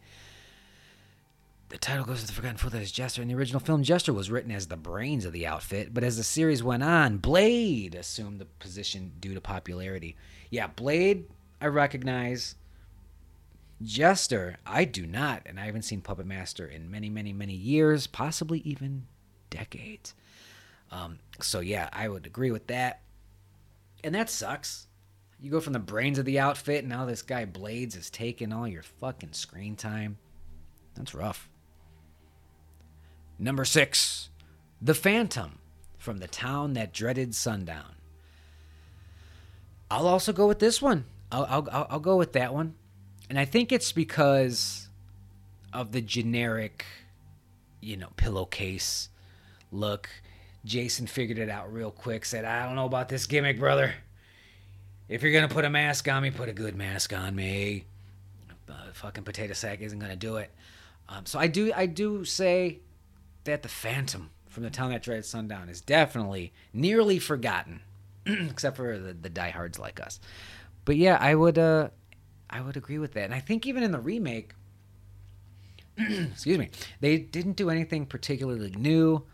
the 1.68 1.78
title 1.78 2.04
goes 2.04 2.20
to 2.20 2.26
the 2.26 2.32
Forgotten 2.32 2.56
Fool 2.56 2.70
that 2.70 2.80
is 2.80 2.92
Jester. 2.92 3.20
In 3.20 3.28
the 3.28 3.34
original 3.34 3.60
film, 3.60 3.82
Jester 3.82 4.12
was 4.12 4.30
written 4.30 4.50
as 4.50 4.68
the 4.68 4.76
brains 4.76 5.24
of 5.26 5.32
the 5.32 5.46
outfit, 5.46 5.92
but 5.92 6.02
as 6.02 6.16
the 6.16 6.24
series 6.24 6.62
went 6.62 6.82
on, 6.82 7.18
Blade 7.18 7.94
assumed 7.94 8.40
the 8.40 8.46
position 8.46 9.12
due 9.20 9.34
to 9.34 9.40
popularity. 9.40 10.16
Yeah, 10.50 10.68
Blade, 10.68 11.26
I 11.60 11.66
recognize. 11.66 12.54
Jester, 13.82 14.56
I 14.66 14.84
do 14.84 15.06
not, 15.06 15.42
and 15.44 15.60
I 15.60 15.66
haven't 15.66 15.82
seen 15.82 16.00
Puppet 16.00 16.26
Master 16.26 16.66
in 16.66 16.90
many, 16.90 17.10
many, 17.10 17.32
many 17.32 17.54
years, 17.54 18.06
possibly 18.06 18.60
even 18.60 19.06
decades. 19.50 20.14
Um, 20.90 21.18
so 21.40 21.60
yeah, 21.60 21.90
I 21.92 22.08
would 22.08 22.26
agree 22.26 22.50
with 22.50 22.66
that. 22.68 23.02
And 24.02 24.14
that 24.14 24.30
sucks. 24.30 24.86
You 25.38 25.50
go 25.50 25.60
from 25.60 25.74
the 25.74 25.78
brains 25.78 26.18
of 26.18 26.24
the 26.24 26.40
outfit, 26.40 26.80
and 26.80 26.88
now 26.88 27.04
this 27.04 27.22
guy 27.22 27.44
Blades 27.44 27.94
is 27.94 28.10
taking 28.10 28.52
all 28.52 28.66
your 28.66 28.82
fucking 28.82 29.34
screen 29.34 29.76
time. 29.76 30.18
That's 30.96 31.14
rough. 31.14 31.48
Number 33.38 33.64
six, 33.64 34.30
The 34.82 34.94
Phantom 34.94 35.58
from 35.96 36.18
the 36.18 36.26
town 36.26 36.72
that 36.74 36.92
dreaded 36.92 37.34
sundown. 37.34 37.94
I'll 39.90 40.06
also 40.06 40.32
go 40.32 40.46
with 40.46 40.58
this 40.58 40.82
one. 40.82 41.04
I'll, 41.30 41.46
I'll, 41.48 41.86
I'll 41.90 42.00
go 42.00 42.16
with 42.16 42.32
that 42.32 42.52
one. 42.52 42.74
And 43.30 43.38
I 43.38 43.44
think 43.44 43.72
it's 43.72 43.92
because 43.92 44.88
of 45.72 45.92
the 45.92 46.00
generic, 46.00 46.84
you 47.80 47.96
know, 47.96 48.08
pillowcase 48.16 49.08
look. 49.70 50.08
Jason 50.64 51.06
figured 51.06 51.38
it 51.38 51.48
out 51.48 51.72
real 51.72 51.90
quick, 51.90 52.24
said, 52.24 52.44
I 52.44 52.66
don't 52.66 52.74
know 52.74 52.86
about 52.86 53.08
this 53.08 53.26
gimmick, 53.26 53.58
brother. 53.58 53.94
If 55.08 55.22
you're 55.22 55.32
going 55.32 55.48
to 55.48 55.54
put 55.54 55.64
a 55.64 55.70
mask 55.70 56.08
on 56.08 56.22
me, 56.22 56.30
put 56.30 56.48
a 56.48 56.52
good 56.52 56.76
mask 56.76 57.12
on 57.14 57.34
me. 57.34 57.84
The 58.66 58.74
fucking 58.92 59.24
potato 59.24 59.54
sack 59.54 59.80
isn't 59.80 59.98
going 59.98 60.10
to 60.10 60.16
do 60.16 60.36
it. 60.36 60.50
Um, 61.08 61.24
so 61.24 61.38
I 61.38 61.46
do 61.46 61.72
I 61.74 61.86
do 61.86 62.24
say 62.26 62.80
that 63.44 63.62
the 63.62 63.68
Phantom 63.68 64.30
from 64.48 64.62
the 64.62 64.70
town 64.70 64.90
that 64.90 65.02
dreaded 65.02 65.24
sundown 65.24 65.68
is 65.68 65.80
definitely 65.80 66.52
nearly 66.72 67.18
forgotten, 67.18 67.80
except 68.26 68.76
for 68.76 68.98
the, 68.98 69.12
the 69.12 69.28
diehards 69.28 69.78
like 69.78 70.00
us. 70.00 70.20
But 70.84 70.96
yeah, 70.96 71.18
I 71.20 71.34
would 71.34 71.58
uh, 71.58 71.90
I 72.50 72.60
would 72.60 72.76
agree 72.76 72.98
with 72.98 73.12
that, 73.12 73.24
and 73.24 73.34
I 73.34 73.40
think 73.40 73.66
even 73.66 73.82
in 73.82 73.92
the 73.92 74.00
remake, 74.00 74.54
excuse 75.98 76.58
me, 76.58 76.70
they 77.00 77.18
didn't 77.18 77.56
do 77.56 77.70
anything 77.70 78.06
particularly 78.06 78.70
new 78.70 79.24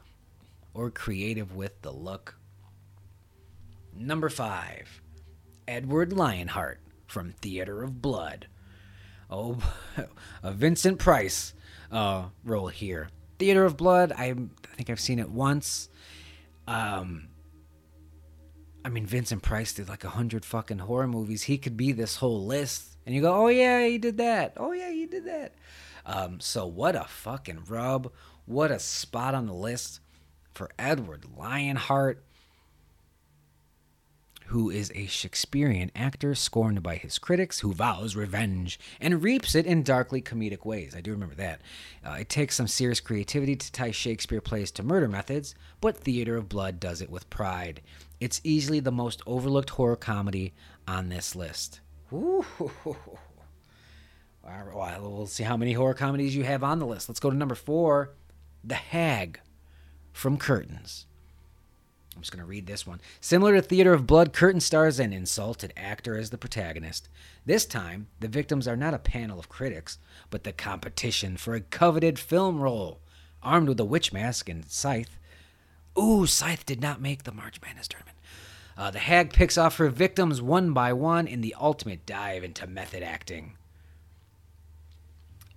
or 0.75 0.91
creative 0.91 1.55
with 1.55 1.81
the 1.83 1.93
look. 1.93 2.37
Number 3.97 4.29
five, 4.29 5.01
Edward 5.69 6.13
Lionheart 6.13 6.81
from 7.07 7.33
Theater 7.33 7.83
of 7.83 8.03
Blood. 8.03 8.49
Oh, 9.31 9.59
a 10.43 10.53
Vincent 10.53 10.99
Price 10.99 11.55
uh, 11.93 12.27
role 12.45 12.69
here. 12.69 13.09
Theater 13.45 13.67
of 13.67 13.77
Blood, 13.77 14.11
I, 14.11 14.33
think 14.75 14.89
I've 14.89 14.99
seen 14.99 15.19
it 15.19 15.29
once. 15.29 15.91
Um, 16.67 17.29
I 18.83 18.89
mean, 18.89 19.05
Vincent 19.05 19.43
Price 19.43 19.75
did 19.75 19.87
like 19.87 20.03
a 20.03 20.09
hundred 20.09 20.47
fucking 20.47 20.79
horror 20.79 21.07
movies. 21.07 21.43
He 21.43 21.59
could 21.59 21.77
be 21.77 21.93
this 21.93 22.17
whole 22.17 22.47
list. 22.47 22.97
And 23.05 23.15
you 23.15 23.21
go, 23.21 23.35
oh 23.35 23.49
yeah, 23.49 23.87
he 23.87 23.99
did 23.99 24.17
that. 24.17 24.55
Oh 24.57 24.73
yeah, 24.73 24.91
he 24.91 25.05
did 25.05 25.27
that. 25.27 25.57
Um, 26.07 26.41
so 26.41 26.65
what 26.65 26.97
a 26.97 27.05
fucking 27.05 27.65
rub. 27.69 28.11
What 28.47 28.71
a 28.71 28.79
spot 28.79 29.35
on 29.35 29.45
the 29.45 29.53
list 29.53 30.01
for 30.55 30.71
Edward 30.79 31.27
Lionheart, 31.37 32.25
who 34.47 34.71
is 34.71 34.93
a 34.95 35.07
Shakespearean 35.07 35.91
actor 35.95 36.35
scorned 36.35 36.83
by 36.83 36.97
his 36.97 37.19
critics, 37.19 37.61
who 37.61 37.73
vows 37.73 38.15
revenge 38.15 38.79
and 39.01 39.23
reaps 39.23 39.55
it 39.55 39.67
in 39.67 39.83
darkly 39.83 40.21
comedic 40.21 40.65
ways. 40.65 40.95
I 40.95 41.01
do 41.01 41.13
remember 41.13 41.35
that. 41.37 41.61
Uh, 42.05 42.17
it 42.21 42.29
takes 42.29 42.57
some 42.57 42.69
serious 42.69 43.01
creativity 43.01 43.57
to 43.57 43.73
tie 43.73 43.91
Shakespeare 43.91 44.41
plays 44.41 44.71
to 44.73 44.83
murder 44.83 45.09
methods, 45.09 45.55
but 45.81 45.97
Theater 45.97 46.37
of 46.37 46.49
Blood 46.49 46.79
does 46.79 47.01
it 47.01 47.11
with 47.11 47.31
pride. 47.31 47.81
It's 48.21 48.41
easily 48.45 48.81
the 48.81 48.93
most 48.93 49.23
overlooked 49.27 49.71
horror 49.71 49.97
comedy 49.97 50.55
on 50.87 51.09
this 51.09 51.35
list. 51.35 51.81
Ooh. 52.13 52.45
Well, 54.47 54.99
we'll 55.01 55.27
see 55.27 55.45
how 55.45 55.57
many 55.57 55.73
horror 55.73 55.95
comedies 55.95 56.37
you 56.37 56.45
have 56.45 56.63
on 56.63 56.79
the 56.79 56.87
list. 56.87 57.09
Let's 57.09 57.21
go 57.21 57.31
to 57.31 57.37
number 57.37 57.55
four 57.55 58.11
The 58.63 58.75
Hag 58.75 59.41
from 60.13 60.37
Curtains. 60.37 61.07
I'm 62.15 62.23
just 62.23 62.33
going 62.33 62.45
to 62.45 62.49
read 62.49 62.67
this 62.67 62.87
one. 62.87 63.01
Similar 63.21 63.55
to 63.55 63.63
Theater 63.63 63.93
of 63.93 64.07
Blood, 64.07 64.33
Curtain 64.33 64.61
stars 64.61 65.01
an 65.01 65.13
insulted 65.13 65.73
actor 65.77 66.17
as 66.17 66.31
the 66.31 66.39
protagonist. 66.39 67.09
This 67.45 67.67
time, 67.67 68.07
the 68.21 68.29
victims 68.29 68.69
are 68.69 68.77
not 68.77 68.95
a 68.95 68.99
panel 68.99 69.39
of 69.39 69.49
critics, 69.49 69.99
but 70.31 70.45
the 70.45 70.53
competition 70.53 71.37
for 71.37 71.55
a 71.55 71.61
coveted 71.61 72.19
film 72.19 72.61
role. 72.61 73.01
Armed 73.43 73.69
with 73.69 73.81
a 73.81 73.85
witch 73.85 74.13
mask 74.13 74.49
and 74.49 74.65
scythe. 74.67 75.19
Ooh, 75.99 76.27
Scythe 76.27 76.65
did 76.65 76.81
not 76.81 77.01
make 77.01 77.25
the 77.25 77.33
March 77.33 77.61
Madness 77.61 77.89
tournament. 77.89 78.17
Uh, 78.77 78.91
the 78.91 78.99
hag 78.99 79.33
picks 79.33 79.57
off 79.57 79.77
her 79.77 79.89
victims 79.89 80.43
one 80.43 80.73
by 80.73 80.93
one 80.93 81.27
in 81.27 81.41
the 81.41 81.55
ultimate 81.61 82.07
dive 82.07 82.43
into 82.43 82.67
method 82.67 83.03
acting. 83.03 83.53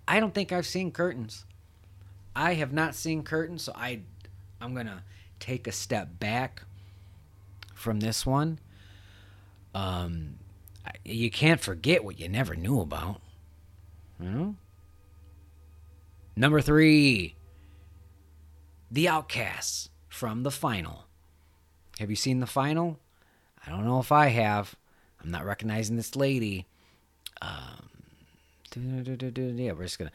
I 0.07 0.19
don't 0.19 0.33
think 0.33 0.51
I've 0.51 0.67
seen 0.67 0.91
Curtains. 0.91 1.45
I 2.35 2.53
have 2.53 2.71
not 2.71 2.93
seen 2.93 3.23
Curtains, 3.23 3.63
so 3.63 3.71
I, 3.75 4.01
I'm 4.61 4.75
gonna 4.75 5.03
take 5.39 5.67
a 5.67 5.71
step 5.71 6.19
back 6.19 6.63
from 7.73 7.99
this 7.99 8.25
one. 8.25 8.59
Um, 9.73 10.35
you 11.05 11.29
can't 11.29 11.61
forget 11.61 12.03
what 12.03 12.19
you 12.19 12.27
never 12.27 12.55
knew 12.55 12.79
about. 12.81 13.21
You 14.19 14.29
know? 14.29 14.55
Number 16.35 16.61
three, 16.61 17.35
The 18.91 19.07
Outcasts 19.07 19.89
from 20.07 20.43
the 20.43 20.51
final. 20.51 21.05
Have 21.99 22.09
you 22.09 22.15
seen 22.15 22.39
the 22.39 22.47
final? 22.47 22.99
I 23.65 23.69
don't 23.69 23.85
know 23.85 23.99
if 23.99 24.11
I 24.11 24.27
have. 24.27 24.75
I'm 25.23 25.31
not 25.31 25.45
recognizing 25.45 25.95
this 25.95 26.15
lady. 26.15 26.67
Um, 27.41 27.89
yeah, 28.75 29.71
we're 29.73 29.83
just 29.83 29.99
gonna 29.99 30.11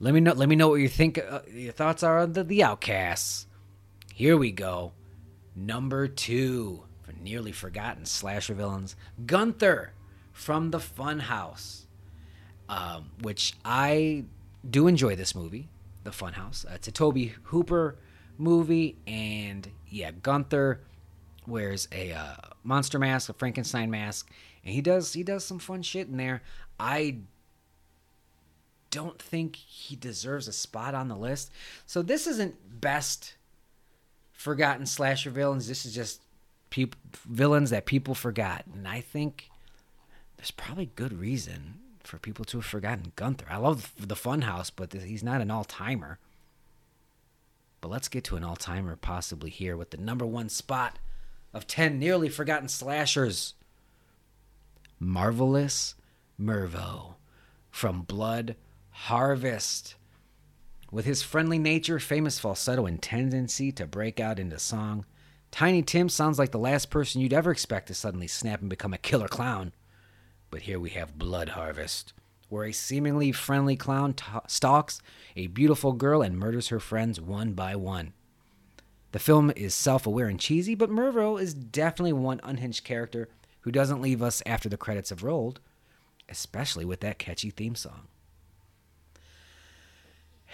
let 0.00 0.12
me 0.14 0.20
know. 0.20 0.32
Let 0.32 0.48
me 0.48 0.56
know 0.56 0.68
what 0.68 0.76
you 0.76 0.88
think. 0.88 1.18
Uh, 1.18 1.40
your 1.50 1.72
thoughts 1.72 2.02
are 2.02 2.20
on 2.20 2.32
the, 2.32 2.44
the 2.44 2.62
Outcasts. 2.62 3.46
Here 4.14 4.36
we 4.36 4.52
go. 4.52 4.92
Number 5.56 6.06
two 6.06 6.84
for 7.02 7.12
nearly 7.20 7.50
forgotten 7.50 8.06
slasher 8.06 8.54
villains, 8.54 8.94
Gunther 9.26 9.92
from 10.30 10.70
the 10.70 10.78
Funhouse, 10.78 11.86
um, 12.68 13.10
which 13.22 13.54
I 13.64 14.26
do 14.70 14.86
enjoy 14.86 15.16
this 15.16 15.34
movie, 15.34 15.68
The 16.04 16.12
Funhouse. 16.12 16.64
Uh, 16.64 16.74
it's 16.74 16.86
a 16.86 16.92
Tobe 16.92 17.30
Hooper 17.42 17.96
movie, 18.38 18.98
and 19.04 19.68
yeah, 19.88 20.12
Gunther 20.12 20.80
wears 21.44 21.88
a 21.90 22.12
uh, 22.12 22.36
monster 22.62 23.00
mask, 23.00 23.30
a 23.30 23.32
Frankenstein 23.32 23.90
mask, 23.90 24.30
and 24.64 24.72
he 24.72 24.80
does 24.80 25.12
he 25.12 25.24
does 25.24 25.44
some 25.44 25.58
fun 25.58 25.82
shit 25.82 26.06
in 26.06 26.18
there. 26.18 26.40
I 26.78 27.16
don't 28.92 29.20
think 29.20 29.56
he 29.56 29.96
deserves 29.96 30.46
a 30.46 30.52
spot 30.52 30.94
on 30.94 31.08
the 31.08 31.16
list. 31.16 31.50
So 31.84 32.00
this 32.00 32.28
isn't 32.28 32.80
best 32.80 33.34
forgotten 34.34 34.84
slasher 34.84 35.30
villains. 35.30 35.66
This 35.66 35.86
is 35.86 35.94
just 35.94 36.20
people 36.68 37.00
villains 37.26 37.70
that 37.70 37.86
people 37.86 38.14
forgot, 38.14 38.64
and 38.72 38.86
I 38.86 39.00
think 39.00 39.48
there's 40.36 40.50
probably 40.50 40.90
good 40.94 41.18
reason 41.18 41.78
for 42.00 42.18
people 42.18 42.44
to 42.46 42.58
have 42.58 42.66
forgotten 42.66 43.12
Gunther. 43.16 43.46
I 43.48 43.56
love 43.56 43.92
the 43.98 44.14
Funhouse, 44.14 44.70
but 44.74 44.92
he's 44.92 45.24
not 45.24 45.40
an 45.40 45.50
all 45.50 45.64
timer. 45.64 46.18
But 47.80 47.90
let's 47.90 48.08
get 48.08 48.24
to 48.24 48.36
an 48.36 48.44
all 48.44 48.56
timer 48.56 48.96
possibly 48.96 49.50
here 49.50 49.76
with 49.76 49.90
the 49.90 49.96
number 49.96 50.26
one 50.26 50.48
spot 50.48 50.98
of 51.54 51.66
10 51.66 51.98
nearly 51.98 52.28
forgotten 52.28 52.68
slashers. 52.68 53.54
Marvelous 54.98 55.94
Mervo 56.40 57.14
from 57.70 58.02
Blood 58.02 58.56
Harvest. 58.90 59.94
With 60.94 61.06
his 61.06 61.24
friendly 61.24 61.58
nature, 61.58 61.98
famous 61.98 62.38
falsetto, 62.38 62.86
and 62.86 63.02
tendency 63.02 63.72
to 63.72 63.84
break 63.84 64.20
out 64.20 64.38
into 64.38 64.60
song, 64.60 65.04
Tiny 65.50 65.82
Tim 65.82 66.08
sounds 66.08 66.38
like 66.38 66.52
the 66.52 66.58
last 66.58 66.88
person 66.88 67.20
you'd 67.20 67.32
ever 67.32 67.50
expect 67.50 67.88
to 67.88 67.94
suddenly 67.94 68.28
snap 68.28 68.60
and 68.60 68.70
become 68.70 68.94
a 68.94 68.98
killer 68.98 69.26
clown. 69.26 69.72
But 70.50 70.62
here 70.62 70.78
we 70.78 70.90
have 70.90 71.18
Blood 71.18 71.48
Harvest, 71.48 72.12
where 72.48 72.66
a 72.66 72.70
seemingly 72.70 73.32
friendly 73.32 73.74
clown 73.74 74.14
t- 74.14 74.24
stalks 74.46 75.02
a 75.34 75.48
beautiful 75.48 75.94
girl 75.94 76.22
and 76.22 76.38
murders 76.38 76.68
her 76.68 76.78
friends 76.78 77.20
one 77.20 77.54
by 77.54 77.74
one. 77.74 78.12
The 79.10 79.18
film 79.18 79.52
is 79.56 79.74
self 79.74 80.06
aware 80.06 80.28
and 80.28 80.38
cheesy, 80.38 80.76
but 80.76 80.90
Mervo 80.90 81.40
is 81.42 81.54
definitely 81.54 82.12
one 82.12 82.40
unhinged 82.44 82.84
character 82.84 83.28
who 83.62 83.72
doesn't 83.72 84.00
leave 84.00 84.22
us 84.22 84.44
after 84.46 84.68
the 84.68 84.76
credits 84.76 85.10
have 85.10 85.24
rolled, 85.24 85.58
especially 86.28 86.84
with 86.84 87.00
that 87.00 87.18
catchy 87.18 87.50
theme 87.50 87.74
song 87.74 88.06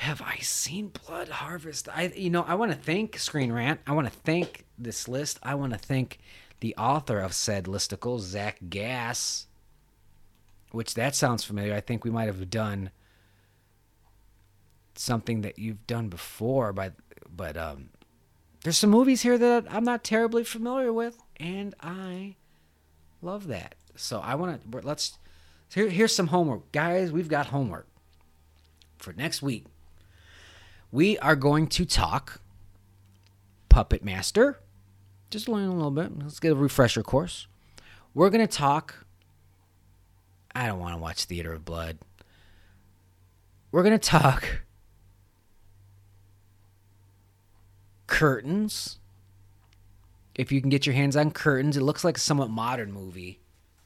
have 0.01 0.23
I 0.23 0.39
seen 0.39 0.93
Blood 1.07 1.29
Harvest? 1.29 1.87
I 1.95 2.11
you 2.17 2.31
know, 2.31 2.43
I 2.49 2.55
want 2.55 2.73
to 2.73 2.79
thank 2.79 3.19
Screen 3.19 3.53
Rant. 3.53 3.81
I 3.87 3.93
want 3.93 4.07
to 4.07 4.21
thank 4.21 4.65
this 4.79 5.07
list. 5.09 5.39
I 5.43 5.55
want 5.55 5.75
to 5.75 5.79
thank 5.79 6.21
the 6.61 6.75
author 6.77 7.19
of 7.19 7.35
said 7.35 7.67
listicle, 7.67 8.19
Zach 8.19 8.57
Gass. 8.71 9.47
Which 10.73 10.95
that 10.95 11.15
sounds 11.15 11.45
familiar. 11.45 11.75
I 11.75 11.83
think 11.83 12.03
we 12.03 12.11
might 12.11 12.29
have 12.29 12.49
done 12.49 12.93
something 14.95 15.43
that 15.43 15.59
you've 15.59 15.87
done 15.87 16.09
before, 16.09 16.73
but 16.73 16.95
but 17.31 17.59
um 17.59 17.91
there's 18.65 18.79
some 18.79 18.91
movies 18.91 19.21
here 19.21 19.37
that 19.37 19.67
I'm 19.71 19.85
not 19.85 20.03
terribly 20.03 20.45
familiar 20.45 20.95
with, 20.95 21.19
and 21.37 21.75
I 21.79 22.37
love 23.21 23.49
that. 23.49 23.75
So 23.97 24.21
I 24.21 24.35
want 24.35 24.73
to 24.73 24.81
let's 24.81 25.19
here, 25.75 25.91
here's 25.91 26.15
some 26.15 26.29
homework, 26.29 26.73
guys. 26.73 27.13
We've 27.13 27.29
got 27.29 27.49
homework 27.49 27.87
for 28.97 29.13
next 29.13 29.43
week 29.43 29.67
we 30.93 31.19
are 31.19 31.37
going 31.37 31.67
to 31.69 31.85
talk 31.85 32.41
Puppet 33.69 34.05
Master. 34.05 34.59
Just 35.31 35.49
learn 35.49 35.69
a 35.69 35.75
little 35.75 35.91
bit. 35.91 36.19
Let's 36.19 36.41
get 36.41 36.53
a 36.53 36.57
refresher 36.57 37.03
course. 37.03 37.47
We're 38.15 38.31
going 38.31 38.47
to 38.47 38.53
talk. 38.53 39.07
I 40.55 40.67
don't 40.67 40.81
want 40.81 40.95
to 40.95 40.99
watch 41.01 41.25
Theater 41.25 41.53
of 41.53 41.65
Blood. 41.65 41.99
We're 43.71 43.85
going 43.85 43.99
to 43.99 44.09
talk 44.09 44.63
Curtains. 48.09 48.99
If 50.35 50.51
you 50.51 50.61
can 50.61 50.71
get 50.71 50.87
your 50.87 50.95
hands 50.95 51.17
on 51.17 51.31
Curtains, 51.31 51.77
it 51.77 51.83
looks 51.83 52.03
like 52.03 52.17
a 52.17 52.21
somewhat 52.21 52.51
modern 52.51 52.93
movie 52.93 53.39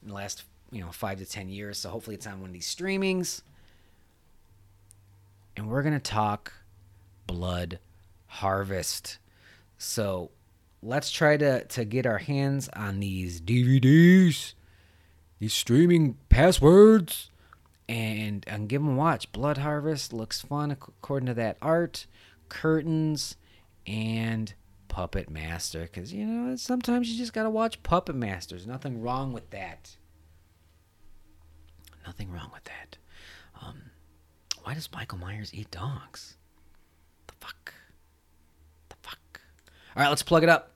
in 0.02 0.08
the 0.08 0.14
last, 0.14 0.44
you 0.70 0.80
know, 0.80 0.90
5 0.90 1.18
to 1.18 1.26
10 1.26 1.50
years, 1.50 1.78
so 1.78 1.90
hopefully 1.90 2.16
it's 2.16 2.26
on 2.26 2.40
one 2.40 2.48
of 2.48 2.54
these 2.54 2.74
streamings. 2.74 3.42
And 5.56 5.68
we're 5.68 5.82
going 5.82 5.94
to 5.94 6.00
talk 6.00 6.52
blood 7.26 7.78
harvest. 8.26 9.18
So 9.78 10.30
let's 10.82 11.10
try 11.10 11.36
to, 11.36 11.64
to 11.64 11.84
get 11.84 12.06
our 12.06 12.18
hands 12.18 12.68
on 12.74 13.00
these 13.00 13.40
DVDs, 13.40 14.54
these 15.38 15.54
streaming 15.54 16.16
passwords, 16.28 17.30
and, 17.88 18.44
and 18.46 18.68
give 18.68 18.82
them 18.82 18.92
a 18.92 18.96
watch. 18.96 19.30
Blood 19.32 19.58
Harvest 19.58 20.12
looks 20.12 20.40
fun 20.40 20.70
according 20.70 21.26
to 21.26 21.34
that 21.34 21.58
art, 21.60 22.06
curtains, 22.48 23.36
and 23.86 24.54
Puppet 24.88 25.28
Master. 25.28 25.82
Because, 25.82 26.12
you 26.12 26.26
know, 26.26 26.56
sometimes 26.56 27.10
you 27.10 27.18
just 27.18 27.32
got 27.32 27.42
to 27.42 27.50
watch 27.50 27.82
Puppet 27.82 28.16
Masters. 28.16 28.66
Nothing 28.66 29.02
wrong 29.02 29.32
with 29.32 29.50
that. 29.50 29.96
Nothing 32.06 32.30
wrong 32.30 32.50
with 32.52 32.64
that. 32.64 32.98
Um, 33.62 33.90
why 34.62 34.74
does 34.74 34.90
Michael 34.92 35.18
Myers 35.18 35.52
eat 35.54 35.70
dogs? 35.70 36.36
Fuck? 37.44 37.74
The 38.88 38.96
fuck? 39.02 39.40
All 39.96 40.02
right, 40.02 40.08
let's 40.08 40.22
plug 40.22 40.42
it 40.42 40.48
up. 40.48 40.70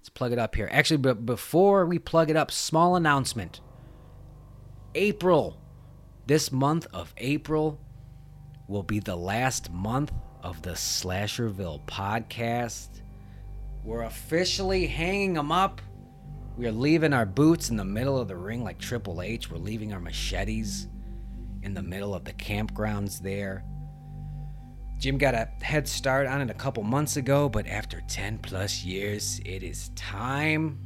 Let's 0.00 0.08
plug 0.08 0.32
it 0.32 0.38
up 0.38 0.54
here. 0.54 0.68
Actually, 0.72 0.98
but 0.98 1.24
before 1.26 1.86
we 1.86 1.98
plug 1.98 2.30
it 2.30 2.36
up, 2.36 2.50
small 2.50 2.96
announcement. 2.96 3.60
April, 4.94 5.60
this 6.26 6.50
month 6.50 6.86
of 6.92 7.14
April, 7.18 7.80
will 8.66 8.82
be 8.82 9.00
the 9.00 9.16
last 9.16 9.70
month 9.70 10.12
of 10.42 10.62
the 10.62 10.70
Slasherville 10.70 11.84
podcast. 11.86 13.00
We're 13.84 14.02
officially 14.02 14.86
hanging 14.86 15.34
them 15.34 15.52
up. 15.52 15.80
We 16.56 16.66
are 16.66 16.72
leaving 16.72 17.12
our 17.12 17.26
boots 17.26 17.70
in 17.70 17.76
the 17.76 17.84
middle 17.84 18.18
of 18.18 18.28
the 18.28 18.36
ring 18.36 18.64
like 18.64 18.78
Triple 18.78 19.22
H. 19.22 19.50
We're 19.50 19.58
leaving 19.58 19.92
our 19.92 20.00
machetes 20.00 20.88
in 21.62 21.74
the 21.74 21.82
middle 21.82 22.14
of 22.14 22.24
the 22.24 22.32
campgrounds 22.32 23.20
there. 23.20 23.64
Jim 24.98 25.16
got 25.16 25.34
a 25.34 25.48
head 25.62 25.86
start 25.86 26.26
on 26.26 26.40
it 26.40 26.50
a 26.50 26.54
couple 26.54 26.82
months 26.82 27.16
ago, 27.16 27.48
but 27.48 27.66
after 27.68 28.02
10 28.08 28.38
plus 28.38 28.84
years, 28.84 29.40
it 29.44 29.62
is 29.62 29.90
time. 29.94 30.78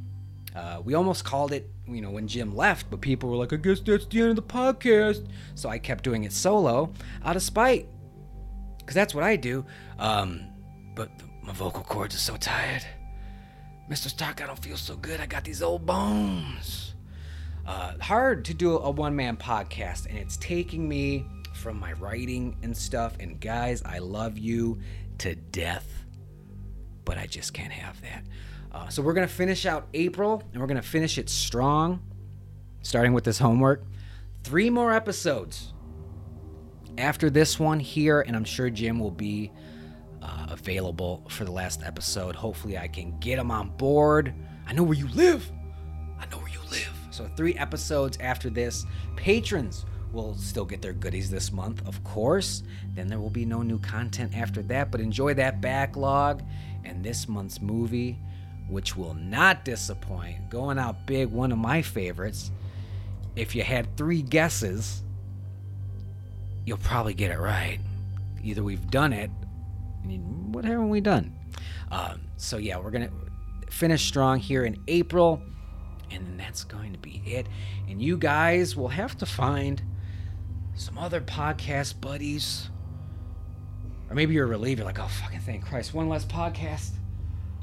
Uh, 0.55 0.81
we 0.83 0.93
almost 0.93 1.25
called 1.25 1.51
it, 1.51 1.67
you 1.87 1.99
know, 1.99 2.11
when 2.11 2.27
Jim 2.27 2.55
left, 2.55 2.89
but 2.91 3.01
people 3.01 3.29
were 3.29 3.37
like, 3.37 3.51
I 3.53 3.55
guess 3.55 3.79
that's 3.79 4.05
the 4.05 4.21
end 4.21 4.29
of 4.29 4.35
the 4.35 4.43
podcast. 4.43 5.27
So 5.55 5.67
I 5.67 5.79
kept 5.79 6.03
doing 6.03 6.25
it 6.25 6.31
solo 6.31 6.93
out 7.25 7.35
of 7.35 7.41
spite. 7.41 7.87
Because 8.77 8.93
that's 8.93 9.15
what 9.15 9.23
I 9.23 9.35
do. 9.35 9.65
Um, 9.97 10.41
but 10.93 11.09
my 11.41 11.53
vocal 11.53 11.83
cords 11.83 12.13
are 12.13 12.19
so 12.19 12.35
tired. 12.35 12.85
Mr. 13.89 14.09
Stark, 14.09 14.41
I 14.43 14.45
don't 14.45 14.59
feel 14.59 14.77
so 14.77 14.95
good. 14.95 15.19
I 15.21 15.25
got 15.25 15.43
these 15.43 15.63
old 15.63 15.85
bones. 15.85 16.93
Uh, 17.65 17.93
hard 17.99 18.45
to 18.45 18.53
do 18.53 18.77
a 18.77 18.91
one 18.91 19.15
man 19.15 19.37
podcast, 19.37 20.05
and 20.05 20.17
it's 20.17 20.37
taking 20.37 20.87
me 20.87 21.25
from 21.63 21.79
my 21.79 21.93
writing 21.93 22.57
and 22.61 22.75
stuff. 22.75 23.15
And 23.21 23.39
guys, 23.39 23.81
I 23.85 23.99
love 23.99 24.37
you 24.37 24.79
to 25.19 25.33
death, 25.33 25.87
but 27.05 27.17
I 27.17 27.25
just 27.25 27.53
can't 27.53 27.71
have 27.71 28.01
that. 28.01 28.25
Uh, 28.73 28.89
so 28.89 29.01
we're 29.01 29.13
gonna 29.13 29.27
finish 29.29 29.65
out 29.65 29.87
April, 29.93 30.43
and 30.51 30.61
we're 30.61 30.67
gonna 30.67 30.81
finish 30.81 31.17
it 31.17 31.29
strong, 31.29 32.01
starting 32.81 33.13
with 33.13 33.23
this 33.23 33.39
homework. 33.39 33.85
Three 34.43 34.69
more 34.69 34.91
episodes 34.91 35.73
after 36.97 37.29
this 37.29 37.57
one 37.57 37.79
here, 37.79 38.19
and 38.19 38.35
I'm 38.35 38.43
sure 38.43 38.69
Jim 38.69 38.99
will 38.99 39.11
be 39.11 39.49
uh, 40.21 40.47
available 40.49 41.25
for 41.29 41.45
the 41.45 41.51
last 41.51 41.81
episode. 41.83 42.35
Hopefully, 42.35 42.77
I 42.77 42.89
can 42.89 43.17
get 43.19 43.39
him 43.39 43.51
on 43.51 43.69
board. 43.77 44.33
I 44.67 44.73
know 44.73 44.83
where 44.83 44.97
you 44.97 45.07
live. 45.09 45.49
I 46.19 46.25
know 46.25 46.39
where 46.39 46.51
you 46.51 46.59
live. 46.69 46.93
So, 47.11 47.29
three 47.37 47.55
episodes 47.55 48.17
after 48.19 48.49
this. 48.49 48.85
Patrons 49.15 49.85
will 50.13 50.35
still 50.35 50.65
get 50.65 50.81
their 50.81 50.93
goodies 50.93 51.29
this 51.29 51.51
month, 51.51 51.85
of 51.87 52.03
course. 52.03 52.63
Then 52.93 53.07
there 53.07 53.19
will 53.19 53.29
be 53.29 53.45
no 53.45 53.61
new 53.63 53.79
content 53.79 54.37
after 54.37 54.61
that, 54.63 54.91
but 54.91 55.01
enjoy 55.01 55.33
that 55.35 55.59
backlog 55.59 56.43
and 56.85 57.03
this 57.03 57.27
month's 57.27 57.61
movie, 57.61 58.19
which 58.69 58.95
will 58.95 59.15
not 59.15 59.65
disappoint. 59.65 60.49
Going 60.49 60.77
out 60.77 61.05
big, 61.07 61.29
one 61.29 61.51
of 61.51 61.57
my 61.57 61.81
favorites. 61.81 62.51
If 63.35 63.55
you 63.55 63.63
had 63.63 63.97
three 63.97 64.21
guesses, 64.21 65.01
you'll 66.65 66.77
probably 66.77 67.15
get 67.15 67.31
it 67.31 67.39
right. 67.39 67.79
Either 68.43 68.63
we've 68.63 68.89
done 68.91 69.13
it, 69.13 69.31
what 70.51 70.65
haven't 70.65 70.89
we 70.89 71.01
done? 71.01 71.33
Um, 71.91 72.21
so, 72.37 72.57
yeah, 72.57 72.77
we're 72.77 72.91
going 72.91 73.07
to 73.07 73.71
finish 73.71 74.05
strong 74.05 74.37
here 74.37 74.65
in 74.65 74.77
April, 74.87 75.41
and 76.11 76.27
then 76.27 76.37
that's 76.37 76.63
going 76.63 76.93
to 76.93 76.99
be 76.99 77.23
it. 77.25 77.47
And 77.89 78.01
you 78.01 78.17
guys 78.17 78.75
will 78.75 78.89
have 78.89 79.17
to 79.17 79.25
find 79.25 79.81
some 80.75 80.97
other 80.97 81.21
podcast 81.21 81.99
buddies. 82.01 82.69
Or 84.09 84.15
maybe 84.15 84.33
you're 84.33 84.47
relieved. 84.47 84.79
You're 84.79 84.85
like, 84.85 84.99
oh, 84.99 85.07
fucking 85.07 85.39
thank 85.41 85.65
Christ. 85.65 85.93
One 85.93 86.09
less 86.09 86.25
podcast. 86.25 86.91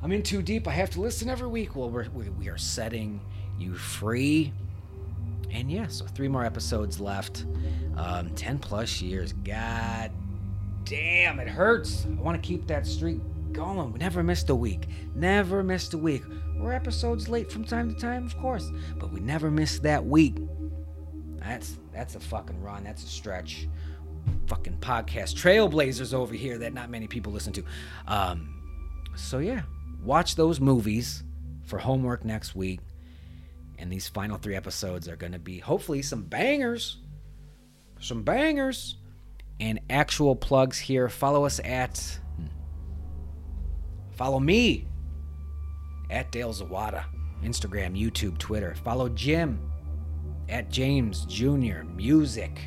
I'm 0.03 0.13
in 0.13 0.23
too 0.23 0.43
deep. 0.43 0.67
I 0.67 0.73
have 0.73 0.91
to 0.91 1.01
listen 1.01 1.29
every 1.29 1.49
week. 1.49 1.77
Well, 1.77 1.91
we're, 1.91 2.09
we 2.09 2.49
are 2.49 2.59
setting 2.59 3.21
you 3.59 3.75
free. 3.75 4.53
And 5.51 5.71
yeah, 5.71 5.89
so 5.89 6.07
three 6.07 6.29
more 6.29 6.45
episodes 6.45 7.01
left. 7.01 7.45
Um, 7.97 8.31
10 8.35 8.59
plus 8.59 9.03
years. 9.03 9.33
God 9.33 10.11
damn, 10.85 11.39
it 11.39 11.49
hurts. 11.49 12.07
I 12.07 12.21
want 12.21 12.41
to 12.41 12.47
keep 12.47 12.67
that 12.69 12.87
streak 12.87 13.21
going. 13.53 13.93
We 13.93 13.99
never 13.99 14.23
missed 14.23 14.49
a 14.49 14.55
week. 14.55 14.89
Never 15.15 15.63
missed 15.63 15.95
a 15.95 15.99
week. 15.99 16.23
We're 16.57 16.73
episodes 16.73 17.29
late 17.29 17.51
from 17.51 17.65
time 17.65 17.93
to 17.93 18.01
time, 18.01 18.27
of 18.27 18.37
course, 18.39 18.71
but 18.99 19.13
we 19.13 19.21
never 19.21 19.51
missed 19.51 19.83
that 19.83 20.05
week. 20.05 20.37
That's 21.41 21.79
that's 21.93 22.15
a 22.15 22.21
fucking 22.21 22.63
run. 22.63 22.85
That's 22.85 23.03
a 23.03 23.09
stretch. 23.09 23.69
Fucking 24.47 24.79
podcast 24.79 25.35
trailblazers 25.35 26.13
over 26.13 26.35
here 26.35 26.59
that 26.59 26.75
not 26.75 26.91
many 26.91 27.07
people 27.07 27.33
listen 27.33 27.53
to. 27.55 27.65
Um, 28.07 28.63
so 29.17 29.39
yeah, 29.39 29.63
watch 30.03 30.37
those 30.37 30.61
movies 30.61 31.25
for 31.65 31.79
homework 31.79 32.25
next 32.25 32.55
week. 32.55 32.81
And 33.79 33.91
these 33.91 34.09
final 34.09 34.37
three 34.37 34.57
episodes 34.57 35.09
are 35.09 35.17
going 35.17 35.33
to 35.33 35.39
be 35.39 35.59
hopefully 35.59 36.03
some 36.03 36.23
bangers. 36.23 36.99
Some 37.99 38.23
bangers. 38.23 38.97
And 39.59 39.81
actual 39.89 40.37
plugs 40.37 40.79
here. 40.79 41.09
Follow 41.09 41.45
us 41.45 41.61
at. 41.65 42.19
Follow 44.13 44.39
me 44.39 44.87
at 46.11 46.31
Dale 46.31 46.53
Zawada. 46.53 47.05
Instagram, 47.43 47.99
YouTube, 47.99 48.37
Twitter. 48.37 48.75
Follow 48.75 49.09
Jim 49.09 49.70
at 50.51 50.71
James 50.71 51.25
Jr. 51.27 51.85
Music. 51.95 52.61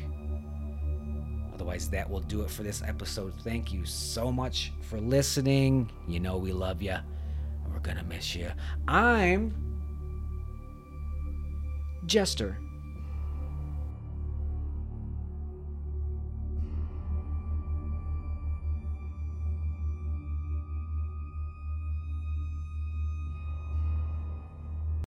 Otherwise, 1.52 1.88
that 1.90 2.08
will 2.08 2.20
do 2.20 2.42
it 2.42 2.50
for 2.50 2.62
this 2.62 2.82
episode. 2.82 3.32
Thank 3.42 3.72
you 3.72 3.84
so 3.84 4.32
much 4.32 4.72
for 4.80 5.00
listening. 5.00 5.90
You 6.08 6.20
know 6.20 6.36
we 6.36 6.52
love 6.52 6.82
you. 6.82 6.96
We're 7.72 7.80
going 7.80 7.98
to 7.98 8.04
miss 8.04 8.34
you. 8.34 8.50
I'm 8.88 9.54
Jester. 12.06 12.58